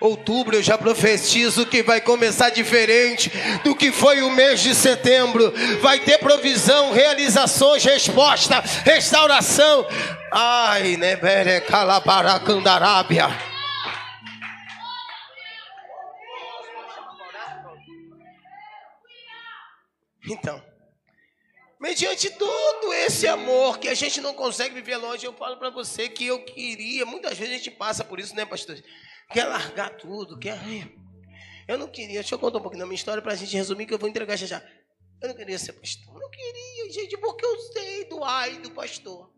outubro. 0.01 0.57
Eu 0.57 0.63
já 0.63 0.79
profetizo 0.79 1.67
que 1.67 1.83
vai 1.83 2.01
começar 2.01 2.51
diferente 2.51 3.31
do 3.65 3.75
que 3.75 3.91
foi 3.91 4.23
o 4.23 4.31
mês 4.31 4.61
de 4.61 4.75
setembro. 4.75 5.53
Vai 5.81 5.99
ter 6.01 6.19
provisão, 6.19 6.93
realizações, 6.93 7.85
resposta, 7.85 8.61
restauração. 8.85 9.85
Ai, 10.33 10.97
né, 10.97 11.17
bere 11.17 11.61
calabaracandarábia. 11.63 13.29
Então, 20.29 20.70
Mediante 21.81 22.29
todo 22.31 22.93
esse 22.93 23.27
amor 23.27 23.79
que 23.79 23.89
a 23.89 23.95
gente 23.95 24.21
não 24.21 24.35
consegue 24.35 24.75
viver 24.75 24.99
longe, 24.99 25.25
eu 25.25 25.33
falo 25.33 25.57
para 25.57 25.71
você 25.71 26.11
que 26.11 26.27
eu 26.27 26.45
queria, 26.45 27.07
muitas 27.07 27.39
vezes 27.39 27.55
a 27.55 27.57
gente 27.57 27.71
passa 27.71 28.05
por 28.05 28.21
isso, 28.21 28.37
né, 28.37 28.45
pastor? 28.45 28.77
Quer 29.33 29.45
largar 29.47 29.97
tudo, 29.97 30.39
quer. 30.39 30.61
Eu 31.67 31.79
não 31.79 31.89
queria, 31.89 32.21
deixa 32.21 32.35
eu 32.35 32.39
contar 32.39 32.59
um 32.59 32.63
pouquinho 32.63 32.81
da 32.83 32.87
minha 32.87 32.97
história 32.97 33.23
para 33.23 33.33
a 33.33 33.37
gente 33.37 33.57
resumir, 33.57 33.87
que 33.87 33.95
eu 33.95 33.99
vou 33.99 34.11
entregar 34.11 34.37
já 34.37 34.45
já. 34.45 34.71
Eu 35.23 35.29
não 35.29 35.35
queria 35.35 35.59
ser 35.59 35.73
pastor, 35.73 36.21
não 36.21 36.31
queria, 36.31 36.93
gente, 36.93 37.17
porque 37.17 37.47
eu 37.47 37.59
sei 37.73 38.05
do 38.05 38.23
ai 38.25 38.59
do 38.59 38.71
pastor. 38.73 39.33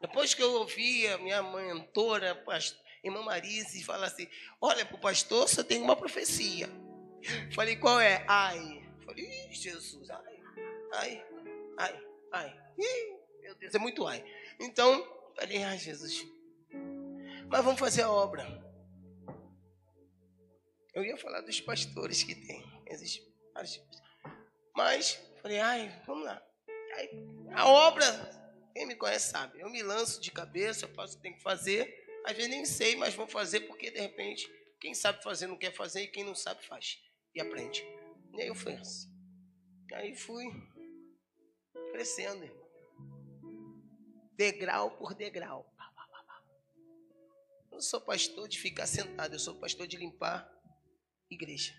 Depois 0.00 0.32
que 0.32 0.42
eu 0.42 0.52
ouvi 0.54 1.06
a 1.08 1.18
minha 1.18 1.42
mentora, 1.42 2.34
pastor, 2.34 2.80
irmã 3.04 3.22
Marise, 3.22 3.84
falar 3.84 4.06
assim: 4.06 4.26
Olha, 4.58 4.86
para 4.86 4.96
o 4.96 5.00
pastor 5.00 5.48
só 5.48 5.62
tem 5.62 5.82
uma 5.82 5.96
profecia. 5.96 6.68
Falei, 7.54 7.76
qual 7.76 8.00
é? 8.00 8.24
Ai. 8.26 8.82
Falei, 9.04 9.48
Jesus, 9.50 10.08
ai. 10.10 10.35
Ai, 10.92 11.24
ai, 11.78 12.06
ai. 12.32 12.72
Ih, 12.78 13.18
meu 13.42 13.54
Deus, 13.56 13.74
é 13.74 13.78
muito 13.78 14.06
ai. 14.06 14.24
Então, 14.60 15.06
falei, 15.34 15.62
ai, 15.62 15.78
Jesus. 15.78 16.26
Mas 17.48 17.64
vamos 17.64 17.78
fazer 17.78 18.02
a 18.02 18.10
obra. 18.10 18.44
Eu 20.94 21.04
ia 21.04 21.16
falar 21.16 21.42
dos 21.42 21.60
pastores 21.60 22.22
que 22.22 22.34
tem. 22.34 22.64
Existem 22.86 23.26
vários. 23.52 23.82
Mas, 24.74 25.14
falei, 25.42 25.60
ai, 25.60 26.02
vamos 26.06 26.24
lá. 26.24 26.42
Aí, 26.94 27.10
a 27.52 27.68
obra, 27.68 28.06
quem 28.72 28.86
me 28.86 28.96
conhece 28.96 29.30
sabe. 29.30 29.60
Eu 29.60 29.68
me 29.70 29.82
lanço 29.82 30.20
de 30.20 30.30
cabeça, 30.30 30.86
eu 30.86 30.94
faço 30.94 31.14
o 31.14 31.16
que 31.16 31.22
tem 31.22 31.34
que 31.34 31.42
fazer. 31.42 32.04
Às 32.24 32.34
vezes 32.36 32.50
nem 32.50 32.64
sei, 32.64 32.96
mas 32.96 33.14
vou 33.14 33.26
fazer 33.26 33.60
porque, 33.60 33.90
de 33.90 34.00
repente, 34.00 34.50
quem 34.80 34.94
sabe 34.94 35.22
fazer 35.22 35.46
não 35.46 35.56
quer 35.56 35.72
fazer 35.72 36.02
e 36.02 36.08
quem 36.08 36.24
não 36.24 36.34
sabe 36.34 36.64
faz. 36.66 36.98
E 37.34 37.40
aprende. 37.40 37.86
E 38.32 38.42
aí 38.42 38.48
eu 38.48 38.54
fui 38.54 38.74
assim. 38.74 39.08
Aí 39.92 40.14
fui 40.14 40.46
crescendo, 41.96 42.44
irmão. 42.44 42.66
Degrau 44.36 44.90
por 44.98 45.14
degrau. 45.14 45.66
Eu 47.70 47.76
não 47.76 47.80
sou 47.80 48.00
pastor 48.02 48.46
de 48.48 48.58
ficar 48.58 48.86
sentado, 48.86 49.34
eu 49.34 49.38
sou 49.38 49.58
pastor 49.58 49.86
de 49.86 49.96
limpar 49.96 50.46
igreja, 51.30 51.72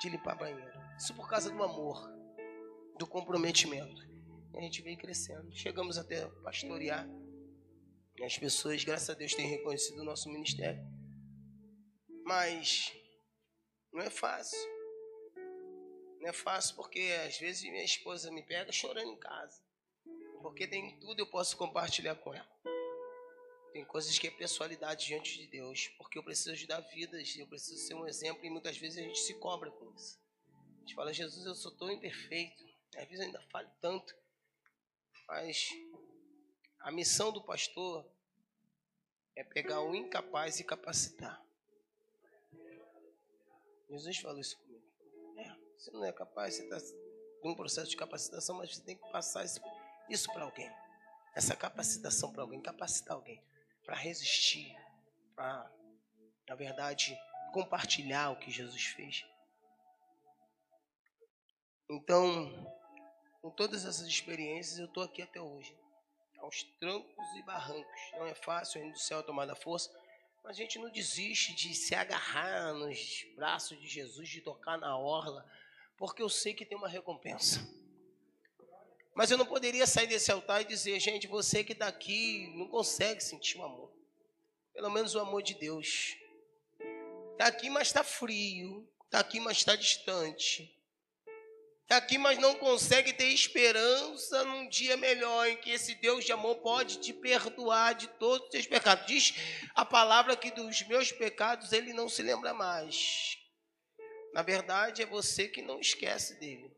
de 0.00 0.08
limpar 0.08 0.36
banheiro. 0.36 0.78
Isso 0.98 1.14
por 1.14 1.28
causa 1.28 1.50
do 1.50 1.62
amor, 1.62 1.96
do 2.98 3.06
comprometimento. 3.06 4.02
E 4.52 4.58
a 4.58 4.60
gente 4.60 4.82
veio 4.82 4.98
crescendo. 4.98 5.54
Chegamos 5.54 5.98
até 5.98 6.26
pastorear. 6.42 7.08
E 8.16 8.24
as 8.24 8.36
pessoas, 8.36 8.82
graças 8.82 9.10
a 9.10 9.14
Deus, 9.14 9.34
têm 9.34 9.46
reconhecido 9.46 10.00
o 10.00 10.04
nosso 10.04 10.28
ministério. 10.28 10.82
Mas 12.24 12.92
não 13.92 14.02
é 14.02 14.10
fácil. 14.10 14.75
Não 16.26 16.30
é 16.30 16.32
fácil 16.32 16.74
porque 16.74 16.98
às 17.24 17.38
vezes 17.38 17.62
minha 17.70 17.84
esposa 17.84 18.32
me 18.32 18.42
pega 18.42 18.72
chorando 18.72 19.12
em 19.12 19.16
casa. 19.16 19.62
Porque 20.42 20.66
tem 20.66 20.98
tudo 20.98 21.20
eu 21.20 21.26
posso 21.28 21.56
compartilhar 21.56 22.16
com 22.16 22.34
ela. 22.34 22.50
Tem 23.72 23.84
coisas 23.84 24.18
que 24.18 24.26
é 24.26 24.30
pessoalidade 24.32 25.06
diante 25.06 25.38
de 25.38 25.46
Deus. 25.46 25.86
Porque 25.96 26.18
eu 26.18 26.24
preciso 26.24 26.50
ajudar 26.50 26.80
vidas, 26.80 27.36
eu 27.36 27.46
preciso 27.46 27.78
ser 27.78 27.94
um 27.94 28.08
exemplo 28.08 28.44
e 28.44 28.50
muitas 28.50 28.76
vezes 28.76 28.98
a 28.98 29.02
gente 29.02 29.20
se 29.20 29.34
cobra 29.34 29.70
com 29.70 29.88
isso. 29.94 30.18
A 30.48 30.80
gente 30.80 30.96
fala, 30.96 31.14
Jesus, 31.14 31.46
eu 31.46 31.54
sou 31.54 31.70
tão 31.70 31.92
imperfeito. 31.92 32.64
Às 32.96 33.04
vezes 33.04 33.20
eu 33.20 33.26
ainda 33.26 33.40
falho 33.42 33.70
tanto. 33.80 34.12
Mas 35.28 35.68
a 36.80 36.90
missão 36.90 37.30
do 37.30 37.40
pastor 37.40 38.04
é 39.36 39.44
pegar 39.44 39.80
o 39.80 39.94
incapaz 39.94 40.58
e 40.58 40.64
capacitar. 40.64 41.40
Jesus 43.88 44.16
falou 44.18 44.40
isso 44.40 44.65
você 45.78 45.90
não 45.90 46.04
é 46.04 46.12
capaz, 46.12 46.54
você 46.54 46.62
está 46.62 46.78
num 47.42 47.54
processo 47.54 47.90
de 47.90 47.96
capacitação, 47.96 48.56
mas 48.56 48.74
você 48.74 48.82
tem 48.82 48.96
que 48.96 49.10
passar 49.10 49.44
isso, 50.08 50.32
para 50.32 50.44
alguém. 50.44 50.70
Essa 51.34 51.54
capacitação 51.54 52.32
para 52.32 52.42
alguém, 52.42 52.60
capacitar 52.60 53.16
alguém 53.16 53.42
para 53.86 53.94
resistir, 53.94 54.76
para, 55.36 55.70
na 56.48 56.56
verdade, 56.56 57.16
compartilhar 57.52 58.30
o 58.30 58.36
que 58.36 58.50
Jesus 58.50 58.84
fez. 58.86 59.24
Então, 61.88 62.74
com 63.40 63.48
todas 63.50 63.84
essas 63.84 64.08
experiências, 64.08 64.80
eu 64.80 64.86
estou 64.86 65.04
aqui 65.04 65.22
até 65.22 65.40
hoje. 65.40 65.74
Aos 66.38 66.64
trancos 66.80 67.26
e 67.36 67.42
barrancos. 67.44 68.00
Não 68.12 68.26
é 68.26 68.34
fácil, 68.34 68.80
ainda 68.80 68.92
do 68.92 68.98
céu 68.98 69.22
tomar 69.22 69.46
da 69.46 69.54
força. 69.54 69.88
Mas 70.42 70.56
a 70.56 70.60
gente 70.60 70.78
não 70.78 70.90
desiste 70.90 71.54
de 71.54 71.74
se 71.74 71.94
agarrar 71.94 72.72
nos 72.72 73.24
braços 73.36 73.80
de 73.80 73.86
Jesus, 73.86 74.28
de 74.28 74.40
tocar 74.40 74.76
na 74.76 74.98
orla, 74.98 75.48
porque 75.96 76.22
eu 76.22 76.28
sei 76.28 76.54
que 76.54 76.64
tem 76.64 76.76
uma 76.76 76.88
recompensa. 76.88 77.66
Mas 79.14 79.30
eu 79.30 79.38
não 79.38 79.46
poderia 79.46 79.86
sair 79.86 80.06
desse 80.06 80.30
altar 80.30 80.60
e 80.60 80.66
dizer, 80.66 81.00
gente, 81.00 81.26
você 81.26 81.64
que 81.64 81.72
está 81.72 81.88
aqui 81.88 82.52
não 82.54 82.68
consegue 82.68 83.22
sentir 83.22 83.56
o 83.56 83.64
amor. 83.64 83.90
Pelo 84.74 84.90
menos 84.90 85.14
o 85.14 85.20
amor 85.20 85.42
de 85.42 85.54
Deus. 85.54 86.16
Está 87.32 87.46
aqui, 87.46 87.70
mas 87.70 87.88
está 87.88 88.04
frio. 88.04 88.86
Está 89.06 89.20
aqui, 89.20 89.40
mas 89.40 89.56
está 89.56 89.74
distante. 89.74 90.70
Está 91.82 91.96
aqui, 91.96 92.18
mas 92.18 92.36
não 92.38 92.56
consegue 92.56 93.12
ter 93.12 93.28
esperança 93.28 94.44
num 94.44 94.68
dia 94.68 94.96
melhor 94.96 95.46
em 95.46 95.56
que 95.56 95.70
esse 95.70 95.94
Deus 95.94 96.24
de 96.24 96.32
amor 96.32 96.56
pode 96.56 96.98
te 96.98 97.12
perdoar 97.12 97.94
de 97.94 98.08
todos 98.08 98.44
os 98.46 98.52
seus 98.52 98.66
pecados. 98.66 99.06
Diz 99.06 99.32
a 99.74 99.84
palavra 99.84 100.36
que 100.36 100.50
dos 100.50 100.82
meus 100.82 101.10
pecados 101.12 101.72
ele 101.72 101.92
não 101.92 102.08
se 102.08 102.22
lembra 102.22 102.52
mais. 102.52 103.38
Na 104.36 104.42
verdade, 104.42 105.00
é 105.00 105.06
você 105.06 105.48
que 105.48 105.62
não 105.62 105.80
esquece 105.80 106.34
dele. 106.38 106.70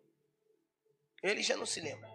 Ele 1.21 1.43
já 1.43 1.57
não 1.57 1.67
se 1.67 1.81
lembra. 1.81 2.09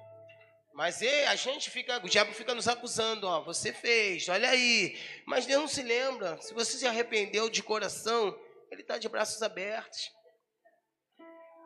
Mas 0.73 1.01
ele, 1.01 1.25
a 1.25 1.35
gente 1.35 1.69
fica, 1.69 1.97
o 1.97 2.07
diabo 2.07 2.31
fica 2.31 2.55
nos 2.55 2.69
acusando, 2.69 3.27
ó, 3.27 3.43
você 3.43 3.73
fez, 3.73 4.29
olha 4.29 4.49
aí. 4.49 4.97
Mas 5.25 5.45
Deus 5.45 5.59
não 5.59 5.67
se 5.67 5.83
lembra. 5.83 6.41
Se 6.41 6.53
você 6.53 6.77
se 6.77 6.87
arrependeu 6.87 7.49
de 7.49 7.61
coração, 7.61 8.33
ele 8.71 8.83
está 8.83 8.97
de 8.97 9.09
braços 9.09 9.41
abertos. 9.43 10.09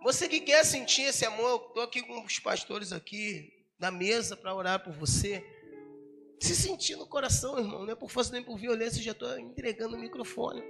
Você 0.02 0.28
que 0.28 0.42
quer 0.42 0.66
sentir 0.66 1.04
esse 1.04 1.24
amor, 1.24 1.68
estou 1.68 1.84
aqui 1.84 2.02
com 2.02 2.26
os 2.26 2.40
pastores 2.40 2.92
aqui 2.92 3.54
da 3.78 3.92
mesa 3.92 4.36
para 4.36 4.56
orar 4.56 4.84
por 4.84 4.94
você. 4.94 5.46
Se 6.42 6.56
sentir 6.56 6.96
no 6.96 7.06
coração, 7.06 7.60
irmão, 7.60 7.86
não 7.86 7.94
é 7.94 7.96
por 7.96 8.10
força 8.10 8.32
nem 8.32 8.42
por 8.42 8.58
violência, 8.58 9.04
já 9.04 9.12
estou 9.12 9.38
entregando 9.38 9.96
o 9.96 10.00
microfone. 10.00 10.64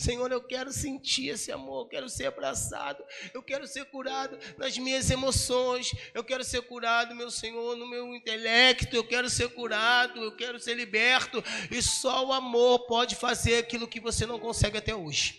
Senhor, 0.00 0.32
eu 0.32 0.42
quero 0.42 0.72
sentir 0.72 1.28
esse 1.28 1.52
amor, 1.52 1.82
eu 1.82 1.88
quero 1.88 2.08
ser 2.08 2.24
abraçado, 2.24 3.04
eu 3.34 3.42
quero 3.42 3.66
ser 3.66 3.84
curado 3.84 4.38
nas 4.56 4.78
minhas 4.78 5.10
emoções, 5.10 5.92
eu 6.14 6.24
quero 6.24 6.42
ser 6.42 6.62
curado, 6.62 7.14
meu 7.14 7.30
Senhor, 7.30 7.76
no 7.76 7.86
meu 7.86 8.14
intelecto, 8.14 8.96
eu 8.96 9.06
quero 9.06 9.28
ser 9.28 9.50
curado, 9.50 10.22
eu 10.22 10.34
quero 10.34 10.58
ser 10.58 10.74
liberto, 10.74 11.44
e 11.70 11.82
só 11.82 12.26
o 12.26 12.32
amor 12.32 12.86
pode 12.86 13.14
fazer 13.14 13.58
aquilo 13.58 13.86
que 13.86 14.00
você 14.00 14.24
não 14.24 14.40
consegue 14.40 14.78
até 14.78 14.94
hoje. 14.94 15.38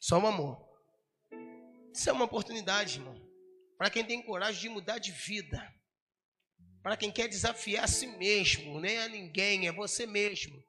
Só 0.00 0.18
o 0.18 0.26
amor. 0.26 0.58
Isso 1.94 2.10
é 2.10 2.12
uma 2.12 2.24
oportunidade, 2.24 2.98
irmão, 2.98 3.14
para 3.76 3.90
quem 3.90 4.04
tem 4.04 4.20
coragem 4.20 4.60
de 4.60 4.68
mudar 4.68 4.98
de 4.98 5.12
vida, 5.12 5.64
para 6.82 6.96
quem 6.96 7.12
quer 7.12 7.28
desafiar 7.28 7.84
a 7.84 7.88
si 7.88 8.08
mesmo, 8.08 8.80
nem 8.80 8.98
a 8.98 9.08
ninguém, 9.08 9.68
é 9.68 9.72
você 9.72 10.04
mesmo. 10.04 10.67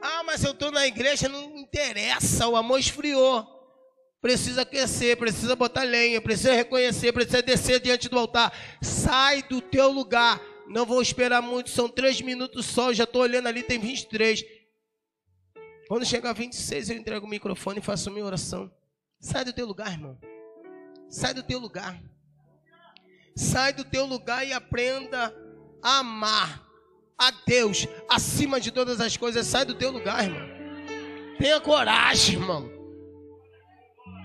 Ah, 0.00 0.22
mas 0.24 0.44
eu 0.44 0.52
estou 0.52 0.70
na 0.70 0.86
igreja, 0.86 1.28
não 1.28 1.56
interessa, 1.58 2.48
o 2.48 2.56
amor 2.56 2.78
esfriou. 2.78 3.46
Precisa 4.20 4.62
aquecer, 4.62 5.16
precisa 5.16 5.54
botar 5.54 5.84
lenha, 5.84 6.20
precisa 6.20 6.52
reconhecer, 6.52 7.12
precisa 7.12 7.40
descer 7.40 7.80
diante 7.80 8.08
do 8.08 8.18
altar. 8.18 8.52
Sai 8.82 9.42
do 9.42 9.60
teu 9.60 9.90
lugar. 9.90 10.40
Não 10.66 10.84
vou 10.84 11.00
esperar 11.00 11.40
muito, 11.40 11.70
são 11.70 11.88
três 11.88 12.20
minutos 12.20 12.66
só. 12.66 12.92
Já 12.92 13.04
estou 13.04 13.22
olhando 13.22 13.46
ali, 13.46 13.62
tem 13.62 13.78
23. 13.78 14.44
Quando 15.88 16.04
chegar 16.04 16.32
26, 16.32 16.90
eu 16.90 16.96
entrego 16.96 17.26
o 17.26 17.28
microfone 17.28 17.78
e 17.78 17.82
faço 17.82 18.10
minha 18.10 18.24
oração. 18.24 18.70
Sai 19.20 19.44
do 19.44 19.52
teu 19.52 19.66
lugar, 19.66 19.92
irmão. 19.92 20.18
Sai 21.08 21.32
do 21.32 21.42
teu 21.42 21.58
lugar. 21.58 21.98
Sai 23.36 23.72
do 23.72 23.84
teu 23.84 24.04
lugar 24.04 24.46
e 24.46 24.52
aprenda 24.52 25.32
a 25.82 25.98
amar 25.98 26.67
a 27.18 27.32
Deus 27.46 27.86
acima 28.08 28.60
de 28.60 28.70
todas 28.70 29.00
as 29.00 29.16
coisas. 29.16 29.46
Sai 29.46 29.64
do 29.64 29.74
teu 29.74 29.90
lugar, 29.90 30.22
irmão. 30.22 30.48
Tenha 31.38 31.60
coragem, 31.60 32.36
irmão. 32.36 32.70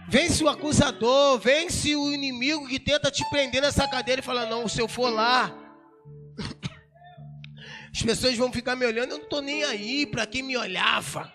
Vence 0.10 0.44
o 0.44 0.50
acusador, 0.50 1.39
vence 1.39 1.96
o 1.96 2.12
inimigo 2.12 2.68
que 2.68 2.80
tenta 2.80 3.10
te 3.10 3.28
prender 3.30 3.62
nessa 3.62 3.88
cadeira 3.88 4.22
e 4.22 4.24
fala: 4.24 4.46
Não, 4.46 4.68
se 4.68 4.80
eu 4.80 4.88
for 4.88 5.10
lá, 5.10 5.52
as 7.91 8.02
pessoas 8.02 8.38
vão 8.38 8.52
ficar 8.52 8.76
me 8.76 8.86
olhando. 8.86 9.12
Eu 9.12 9.18
não 9.18 9.24
estou 9.24 9.41
nem 9.41 9.64
aí 9.64 10.06
para 10.06 10.26
quem 10.26 10.44
me 10.44 10.56
olhava. 10.58 11.34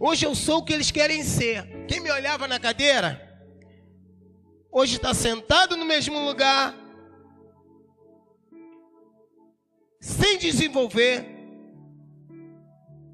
Hoje 0.00 0.24
eu 0.24 0.34
sou 0.34 0.58
o 0.58 0.64
que 0.64 0.72
eles 0.72 0.90
querem 0.90 1.24
ser. 1.24 1.86
Quem 1.88 2.00
me 2.00 2.10
olhava 2.10 2.46
na 2.46 2.60
cadeira, 2.60 3.20
hoje 4.70 4.96
está 4.96 5.12
sentado 5.12 5.76
no 5.76 5.84
mesmo 5.84 6.24
lugar, 6.24 6.74
sem 10.00 10.38
desenvolver, 10.38 11.26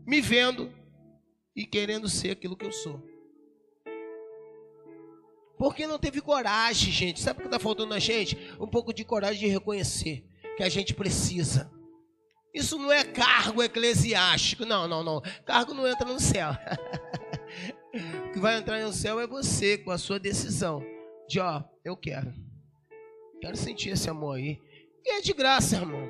me 0.07 0.21
vendo 0.21 0.73
e 1.57 1.65
querendo 1.65 2.09
ser 2.09 2.31
aquilo 2.31 2.57
que 2.57 2.67
eu 2.67 2.73
sou. 2.73 3.03
Porque 5.57 5.87
não 5.87 5.99
teve 5.99 6.21
coragem, 6.21 6.93
gente. 6.93 7.21
Sabe 7.21 7.39
o 7.39 7.43
que 7.43 7.49
está 7.49 7.59
faltando 7.59 7.95
a 7.95 7.99
gente? 7.99 8.37
Um 8.61 8.67
pouco 8.67 8.93
de 8.93 9.05
coragem 9.05 9.41
de 9.41 9.47
reconhecer 9.47 10.25
que 10.57 10.63
a 10.63 10.69
gente 10.69 10.93
precisa. 10.95 11.71
Isso 12.53 12.79
não 12.79 12.93
é 12.93 13.05
cargo 13.05 13.63
eclesiástico. 13.63 14.65
Não, 14.65 14.87
não, 14.87 15.03
não. 15.03 15.21
Cargo 15.45 15.73
não 15.75 15.87
entra 15.87 16.07
no 16.07 16.21
céu. 16.21 16.51
o 18.29 18.33
que 18.33 18.39
vai 18.39 18.59
entrar 18.59 18.81
no 18.81 18.93
céu 18.93 19.21
é 19.21 19.27
você, 19.27 19.79
com 19.79 19.91
a 19.91 19.99
sua 19.99 20.19
decisão. 20.19 20.85
De 21.29 21.41
ó, 21.41 21.63
eu 21.85 21.97
quero. 21.97 22.33
Quero 23.41 23.57
sentir 23.57 23.91
esse 23.91 24.11
amor 24.11 24.37
aí. 24.37 24.61
E 25.05 25.11
é 25.13 25.21
de 25.21 25.33
graça, 25.33 25.77
irmão. 25.77 26.09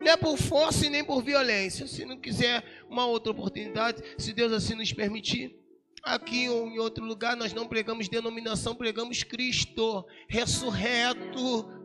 Não 0.00 0.12
é 0.12 0.16
por 0.16 0.36
força 0.38 0.86
e 0.86 0.90
nem 0.90 1.04
por 1.04 1.22
violência. 1.22 1.86
Se 1.86 2.04
não 2.04 2.16
quiser 2.16 2.64
uma 2.88 3.06
outra 3.06 3.32
oportunidade, 3.32 4.02
se 4.18 4.32
Deus 4.32 4.52
assim 4.52 4.74
nos 4.74 4.92
permitir. 4.92 5.56
Aqui 6.02 6.48
ou 6.48 6.66
em 6.66 6.78
outro 6.78 7.04
lugar, 7.04 7.36
nós 7.36 7.52
não 7.52 7.68
pregamos 7.68 8.08
denominação, 8.08 8.74
pregamos 8.74 9.22
Cristo 9.22 10.06
ressurreto 10.28 11.80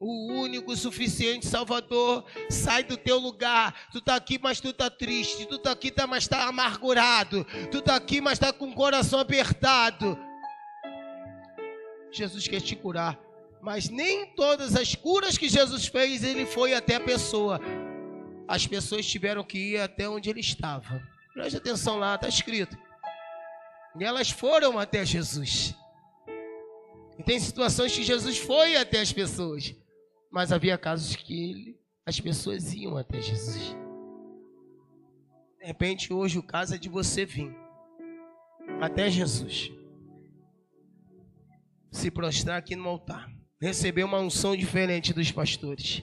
o 0.00 0.32
único, 0.32 0.76
suficiente 0.76 1.46
Salvador, 1.46 2.24
sai 2.48 2.84
do 2.84 2.96
teu 2.96 3.18
lugar. 3.18 3.88
Tu 3.90 4.00
tá 4.00 4.14
aqui, 4.14 4.38
mas 4.40 4.60
tu 4.60 4.72
tá 4.72 4.88
triste. 4.88 5.46
Tu 5.46 5.58
tá 5.58 5.72
aqui, 5.72 5.90
tá, 5.90 6.06
mas 6.06 6.28
tá 6.28 6.46
amargurado. 6.46 7.44
Tu 7.70 7.82
tá 7.82 7.96
aqui, 7.96 8.20
mas 8.20 8.38
tá 8.38 8.52
com 8.52 8.68
o 8.68 8.74
coração 8.74 9.18
apertado. 9.18 10.16
Jesus 12.12 12.46
quer 12.46 12.60
te 12.60 12.76
curar. 12.76 13.18
Mas 13.60 13.88
nem 13.88 14.26
todas 14.34 14.76
as 14.76 14.94
curas 14.94 15.36
que 15.36 15.48
Jesus 15.48 15.86
fez, 15.86 16.22
ele 16.22 16.46
foi 16.46 16.74
até 16.74 16.96
a 16.96 17.00
pessoa. 17.00 17.60
As 18.46 18.66
pessoas 18.66 19.06
tiveram 19.06 19.44
que 19.44 19.58
ir 19.58 19.80
até 19.80 20.08
onde 20.08 20.30
ele 20.30 20.40
estava. 20.40 21.02
Preste 21.32 21.56
atenção 21.56 21.98
lá, 21.98 22.14
está 22.14 22.28
escrito. 22.28 22.76
E 23.98 24.04
elas 24.04 24.30
foram 24.30 24.78
até 24.78 25.04
Jesus. 25.04 25.74
E 27.18 27.22
tem 27.22 27.38
situações 27.38 27.94
que 27.94 28.02
Jesus 28.02 28.38
foi 28.38 28.76
até 28.76 29.00
as 29.00 29.12
pessoas. 29.12 29.74
Mas 30.30 30.52
havia 30.52 30.78
casos 30.78 31.16
que 31.16 31.50
ele, 31.50 31.80
as 32.06 32.20
pessoas 32.20 32.72
iam 32.72 32.96
até 32.96 33.20
Jesus. 33.20 33.76
De 35.58 35.66
repente, 35.66 36.12
hoje 36.12 36.38
o 36.38 36.42
caso 36.42 36.74
é 36.74 36.78
de 36.78 36.88
você 36.88 37.24
vir 37.24 37.54
até 38.80 39.10
Jesus, 39.10 39.72
se 41.90 42.10
prostrar 42.10 42.58
aqui 42.58 42.76
no 42.76 42.88
altar, 42.88 43.28
receber 43.60 44.04
uma 44.04 44.20
unção 44.20 44.56
diferente 44.56 45.12
dos 45.12 45.30
pastores. 45.32 46.02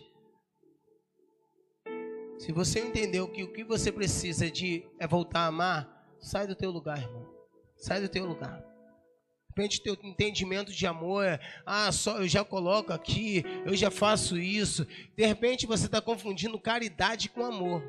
Se 2.37 2.51
você 2.51 2.79
entendeu 2.79 3.27
que 3.27 3.43
o 3.43 3.51
que 3.51 3.63
você 3.63 3.91
precisa 3.91 4.51
de 4.51 4.85
é 4.99 5.07
voltar 5.07 5.41
a 5.41 5.47
amar, 5.47 6.07
sai 6.19 6.45
do 6.47 6.55
teu 6.55 6.69
lugar, 6.69 6.99
irmão. 6.99 7.25
Sai 7.77 8.01
do 8.01 8.09
teu 8.09 8.25
lugar 8.25 8.75
repente 9.55 9.81
teu 9.81 9.97
entendimento 10.03 10.73
de 10.73 10.85
amor 10.85 11.23
é, 11.23 11.39
ah, 11.65 11.89
só 11.89 12.17
eu 12.17 12.27
já 12.27 12.43
coloco 12.43 12.91
aqui, 12.91 13.41
eu 13.65 13.73
já 13.73 13.89
faço 13.89 14.37
isso. 14.37 14.85
De 15.15 15.25
repente 15.25 15.65
você 15.65 15.85
está 15.85 16.01
confundindo 16.01 16.59
caridade 16.59 17.29
com 17.29 17.45
amor. 17.45 17.81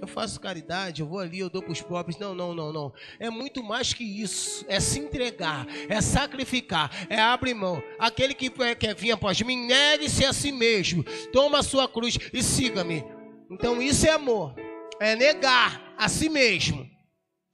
Eu 0.00 0.06
faço 0.06 0.40
caridade, 0.40 1.02
eu 1.02 1.08
vou 1.08 1.18
ali, 1.18 1.40
eu 1.40 1.50
dou 1.50 1.60
para 1.60 1.72
os 1.72 1.82
pobres. 1.82 2.18
Não, 2.18 2.34
não, 2.34 2.54
não, 2.54 2.72
não. 2.72 2.92
É 3.18 3.28
muito 3.28 3.62
mais 3.64 3.92
que 3.92 4.04
isso. 4.04 4.64
É 4.68 4.78
se 4.78 5.00
entregar, 5.00 5.66
é 5.88 6.00
sacrificar, 6.00 6.90
é 7.10 7.20
abrir 7.20 7.54
mão. 7.54 7.82
Aquele 7.98 8.32
que 8.32 8.48
quer 8.76 8.94
vir 8.94 9.10
após 9.10 9.40
mim, 9.42 9.66
negue-se 9.66 10.24
a 10.24 10.32
si 10.32 10.52
mesmo. 10.52 11.04
Toma 11.32 11.58
a 11.58 11.62
sua 11.62 11.88
cruz 11.88 12.16
e 12.32 12.42
siga-me. 12.42 13.04
Então 13.50 13.82
isso 13.82 14.06
é 14.06 14.10
amor. 14.10 14.54
É 15.00 15.16
negar 15.16 15.94
a 15.96 16.08
si 16.08 16.28
mesmo. 16.28 16.88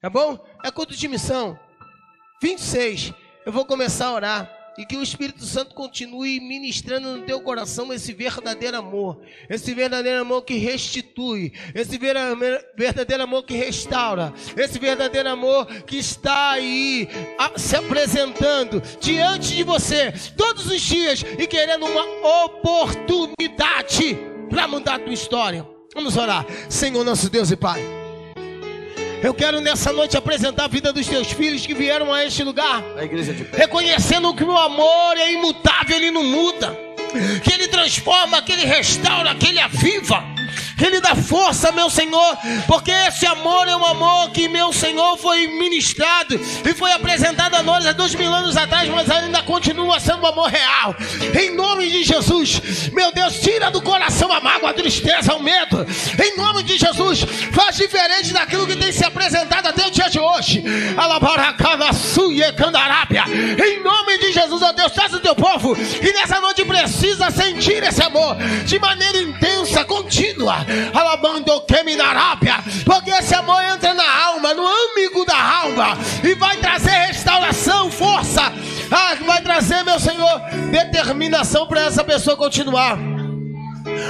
Tá 0.01 0.11
bom? 0.11 0.39
É 0.63 0.71
culto 0.71 0.95
de 0.95 1.09
missão. 1.09 1.59
26, 2.43 3.15
eu 3.47 3.53
vou 3.53 3.65
começar 3.65 4.09
a 4.09 4.13
orar. 4.13 4.64
E 4.77 4.85
que 4.85 4.97
o 4.97 5.03
Espírito 5.03 5.45
Santo 5.45 5.75
continue 5.75 6.41
ministrando 6.41 7.17
no 7.17 7.23
teu 7.23 7.41
coração 7.41 7.93
esse 7.93 8.13
verdadeiro 8.13 8.77
amor. 8.77 9.21
Esse 9.49 9.73
verdadeiro 9.73 10.21
amor 10.21 10.43
que 10.43 10.57
restitui. 10.57 11.53
Esse 11.75 11.97
verdadeiro 11.97 13.23
amor 13.23 13.45
que 13.45 13.55
restaura. 13.55 14.33
Esse 14.57 14.79
verdadeiro 14.79 15.29
amor 15.29 15.67
que 15.85 15.97
está 15.97 16.51
aí 16.53 17.09
se 17.57 17.77
apresentando 17.77 18.83
diante 19.01 19.55
de 19.55 19.63
você 19.63 20.13
todos 20.37 20.67
os 20.67 20.81
dias 20.81 21.25
e 21.39 21.47
querendo 21.47 21.87
uma 21.87 22.45
oportunidade 22.45 24.19
para 24.51 24.67
mudar 24.67 24.97
a 24.97 24.99
tua 24.99 25.15
história. 25.15 25.67
Vamos 25.95 26.17
orar. 26.17 26.45
Senhor 26.69 27.05
nosso 27.05 27.31
Deus 27.31 27.51
e 27.53 27.57
Pai. 27.57 28.04
Eu 29.25 29.33
quero 29.33 29.59
nessa 29.59 29.91
noite 29.91 30.19
apresentar 30.19 30.65
a 30.65 30.69
vida 30.69 30.93
dos 30.93 31.07
teus 31.07 31.33
filhos 31.33 31.67
que 31.67 31.73
vieram 31.73 32.13
a 32.13 32.23
este 32.27 32.45
lugar. 32.45 32.85
A 32.95 33.05
igreja 33.05 33.33
de 33.33 33.43
pé. 33.43 33.57
Reconhecendo 33.57 34.35
que 34.35 34.45
o 34.45 34.55
amor 34.55 35.17
é 35.17 35.33
imutável, 35.33 35.97
ele 35.97 36.11
não 36.11 36.23
muda. 36.23 36.79
Que 37.43 37.55
ele 37.55 37.67
transforma, 37.69 38.43
que 38.43 38.53
ele 38.53 38.67
restaura, 38.67 39.35
que 39.35 39.47
ele 39.47 39.61
aviva 39.61 40.34
Ele 40.81 41.01
dá 41.01 41.15
força, 41.15 41.73
meu 41.73 41.89
Senhor, 41.89 42.39
porque 42.67 42.91
esse 42.91 43.27
amor 43.27 43.69
é 43.69 43.77
um 43.77 43.85
amor 43.85 44.31
que, 44.31 44.49
meu 44.49 44.73
Senhor, 44.73 45.17
foi 45.19 45.47
ministrado 45.47 46.35
e 46.35 46.75
foi 46.75 46.93
apresentado 46.93 47.55
a 47.55 47.63
nós 47.63 47.87
há 47.87 47.93
dois 47.93 48.15
mil 48.15 48.33
anos 48.33 48.57
atrás, 48.57 48.89
mas 48.89 49.11
ainda 49.11 49.43
continua 49.43 50.01
sendo 50.01 50.23
um 50.23 50.27
amor 50.27 50.49
real. 50.49 50.95
Em 51.41 51.55
nome 51.55 51.89
de 51.89 52.05
Jesus, 52.05 52.91
meu 52.93 53.13
Deus, 53.13 53.39
tira 53.41 53.71
do 53.71 53.81
coração 53.83 54.33
a 54.33 54.41
mágoa, 54.41 54.71
a 54.71 54.75
tristeza, 54.75 55.35
o 55.35 55.43
medo. 55.43 55.87
Em 56.23 56.37
nome 56.37 56.63
de 56.63 56.77
Jesus, 56.77 57.21
faz 57.53 57.77
diferente 57.77 58.33
daquilo 58.33 58.67
que 58.67 58.77
tem 58.77 58.93
se 58.93 59.05
apresentado 59.05 59.67
até 59.67 59.87
o 59.87 59.91
dia 59.91 60.09
de 60.09 60.19
hoje. 60.19 60.63
Em 63.65 63.83
nome 63.83 64.19
de 64.19 64.33
Jesus, 64.33 64.63
ó 64.63 64.73
Deus, 64.73 64.93
traz 64.93 65.13
o 65.15 65.21
teu 65.21 65.35
povo 65.35 65.75
que 65.75 66.13
nessa 66.13 66.41
noite 66.41 66.65
precisa 66.65 67.31
sentir 67.31 67.83
esse 67.83 68.03
amor 68.03 68.37
de 68.65 68.79
maneira 68.79 69.19
intensa, 69.19 69.85
contínua 69.85 70.34
alabando 70.93 71.61
que 71.63 71.83
me 71.83 71.95
Arábia, 72.01 72.57
porque 72.85 73.11
esse 73.11 73.35
amor 73.35 73.63
entra 73.63 73.95
na 73.95 74.25
alma, 74.27 74.53
no 74.53 74.63
âmago 74.63 75.25
da 75.25 75.41
alma, 75.41 75.97
e 76.23 76.35
vai 76.35 76.57
trazer 76.59 76.91
restauração, 76.91 77.91
força, 77.91 78.53
ah, 78.91 79.15
vai 79.25 79.41
trazer, 79.41 79.83
meu 79.85 79.99
Senhor, 79.99 80.41
determinação 80.71 81.67
para 81.67 81.83
essa 81.83 82.05
pessoa 82.05 82.37
continuar 82.37 83.24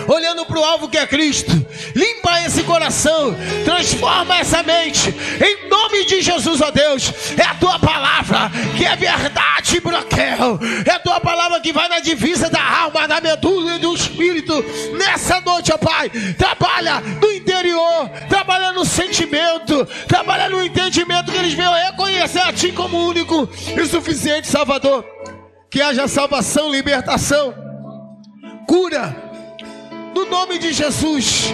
olhando 0.09 0.45
para 0.47 0.59
o 0.59 0.65
alvo 0.65 0.89
que 0.89 0.99
é 0.99 1.07
Cristo. 1.07 1.53
Limpa 1.95 2.41
esse 2.43 2.63
coração, 2.63 3.37
transforma 3.65 4.37
essa 4.39 4.63
mente. 4.63 5.11
Em 5.11 5.69
nome 5.69 6.05
de 6.05 6.23
Jesus, 6.23 6.61
ó 6.61 6.71
Deus, 6.71 7.13
é 7.37 7.43
a 7.43 7.55
tua 7.55 7.79
palavra 7.79 8.51
que 8.77 8.85
é 8.85 8.97
verdade, 8.97 9.81
broquel. 9.81 10.59
É 10.87 10.91
a 10.91 10.99
tua 10.99 11.21
palavra 11.21 11.61
que 11.61 11.73
vai 11.73 11.89
na 11.89 12.01
divisa 12.01 12.51
da 12.51 12.63
alma, 12.63 13.09
da 13.09 13.21
medula 13.21 13.77
e 13.77 13.79
do 13.79 13.95
espírito. 13.95 14.65
Nessa 14.97 15.41
noite, 15.41 15.73
ó 15.73 15.79
Pai, 15.79 16.11
trabalha 16.37 17.01
no 17.01 17.33
interior, 17.33 18.09
trabalha 18.29 18.73
no 18.73 18.85
sentimento, 18.85 19.87
trabalha 20.07 20.49
no 20.49 20.63
entendimento 20.63 21.31
que 21.31 21.39
eles 21.39 21.55
venham 21.55 21.75
reconhecer 21.75 22.41
a 22.41 22.53
Ti 22.53 22.73
como 22.73 23.07
único 23.09 23.49
e 23.77 23.87
suficiente 23.87 24.47
Salvador. 24.47 25.05
Que 25.71 25.83
haja 25.83 26.07
salvação, 26.07 26.71
libertação, 26.71 27.53
cura 28.67 29.24
no 30.15 30.25
nome 30.27 30.59
de 30.59 30.73
Jesus. 30.73 31.47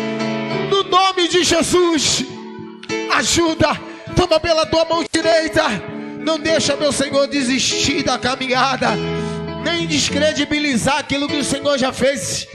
No 0.70 0.84
nome 0.84 1.26
de 1.28 1.42
Jesus. 1.42 2.24
Ajuda. 3.14 3.68
Toma 4.14 4.38
pela 4.38 4.66
tua 4.66 4.84
mão 4.84 5.04
direita. 5.11 5.64
Não 6.22 6.38
deixa, 6.38 6.76
meu 6.76 6.92
Senhor, 6.92 7.26
desistir 7.26 8.02
da 8.04 8.18
caminhada. 8.18 8.90
Nem 9.64 9.86
descredibilizar 9.86 10.98
aquilo 10.98 11.26
que 11.26 11.36
o 11.36 11.44
Senhor 11.44 11.78
já 11.78 11.92
fez. 11.92 12.46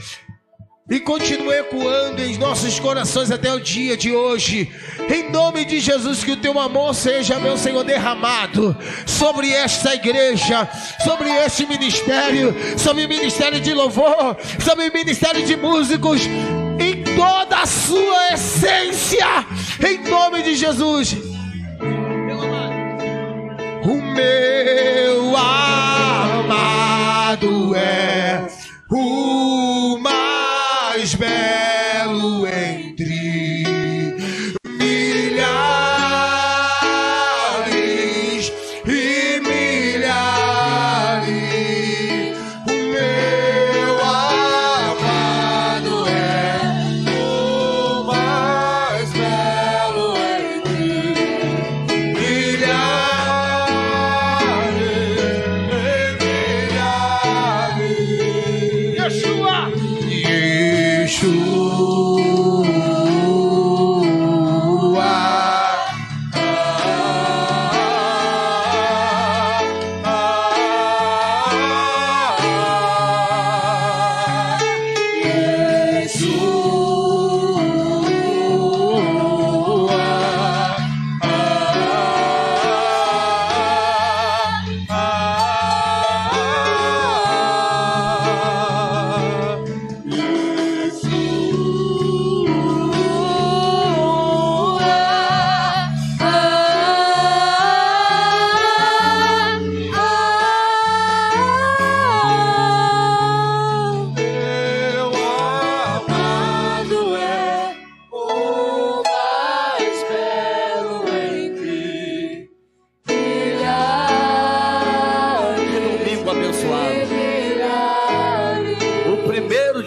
E 0.88 0.99
continue 0.99 1.55
ecoando 1.55 2.21
em 2.21 2.38
nossos 2.38 2.79
corações 2.79 3.31
até 3.31 3.51
o 3.51 3.59
dia 3.59 3.97
de 3.97 4.11
hoje. 4.11 4.71
Em 5.09 5.31
nome 5.31 5.65
de 5.65 5.79
Jesus, 5.79 6.23
que 6.23 6.33
o 6.33 6.38
teu 6.38 6.59
amor 6.59 6.93
seja, 6.93 7.39
meu 7.39 7.57
Senhor, 7.57 7.83
derramado 7.83 8.77
sobre 9.03 9.49
esta 9.49 9.95
igreja, 9.95 10.69
sobre 11.03 11.27
este 11.29 11.65
ministério, 11.65 12.55
sobre 12.77 13.03
o 13.05 13.09
ministério 13.09 13.59
de 13.59 13.73
louvor, 13.73 14.38
sobre 14.63 14.89
o 14.89 14.93
ministério 14.93 15.43
de 15.43 15.55
músicos, 15.55 16.21
em 16.79 17.03
toda 17.15 17.61
a 17.61 17.65
sua 17.65 18.33
essência, 18.33 19.43
em 19.83 20.07
nome 20.07 20.43
de 20.43 20.53
Jesus. 20.53 21.17
O 23.83 23.95
meu 24.01 25.36
amado 25.36 26.55
é 27.75 28.45
o 28.88 29.44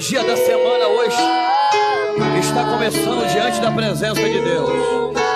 dia 0.09 0.25
da 0.25 0.39
semana 0.39 0.89
hoje 0.89 1.19
está 2.41 2.65
começando 2.65 3.31
diante 3.31 3.61
da 3.61 3.71
presença 3.71 4.15
de 4.15 4.41
Deus. 4.41 5.28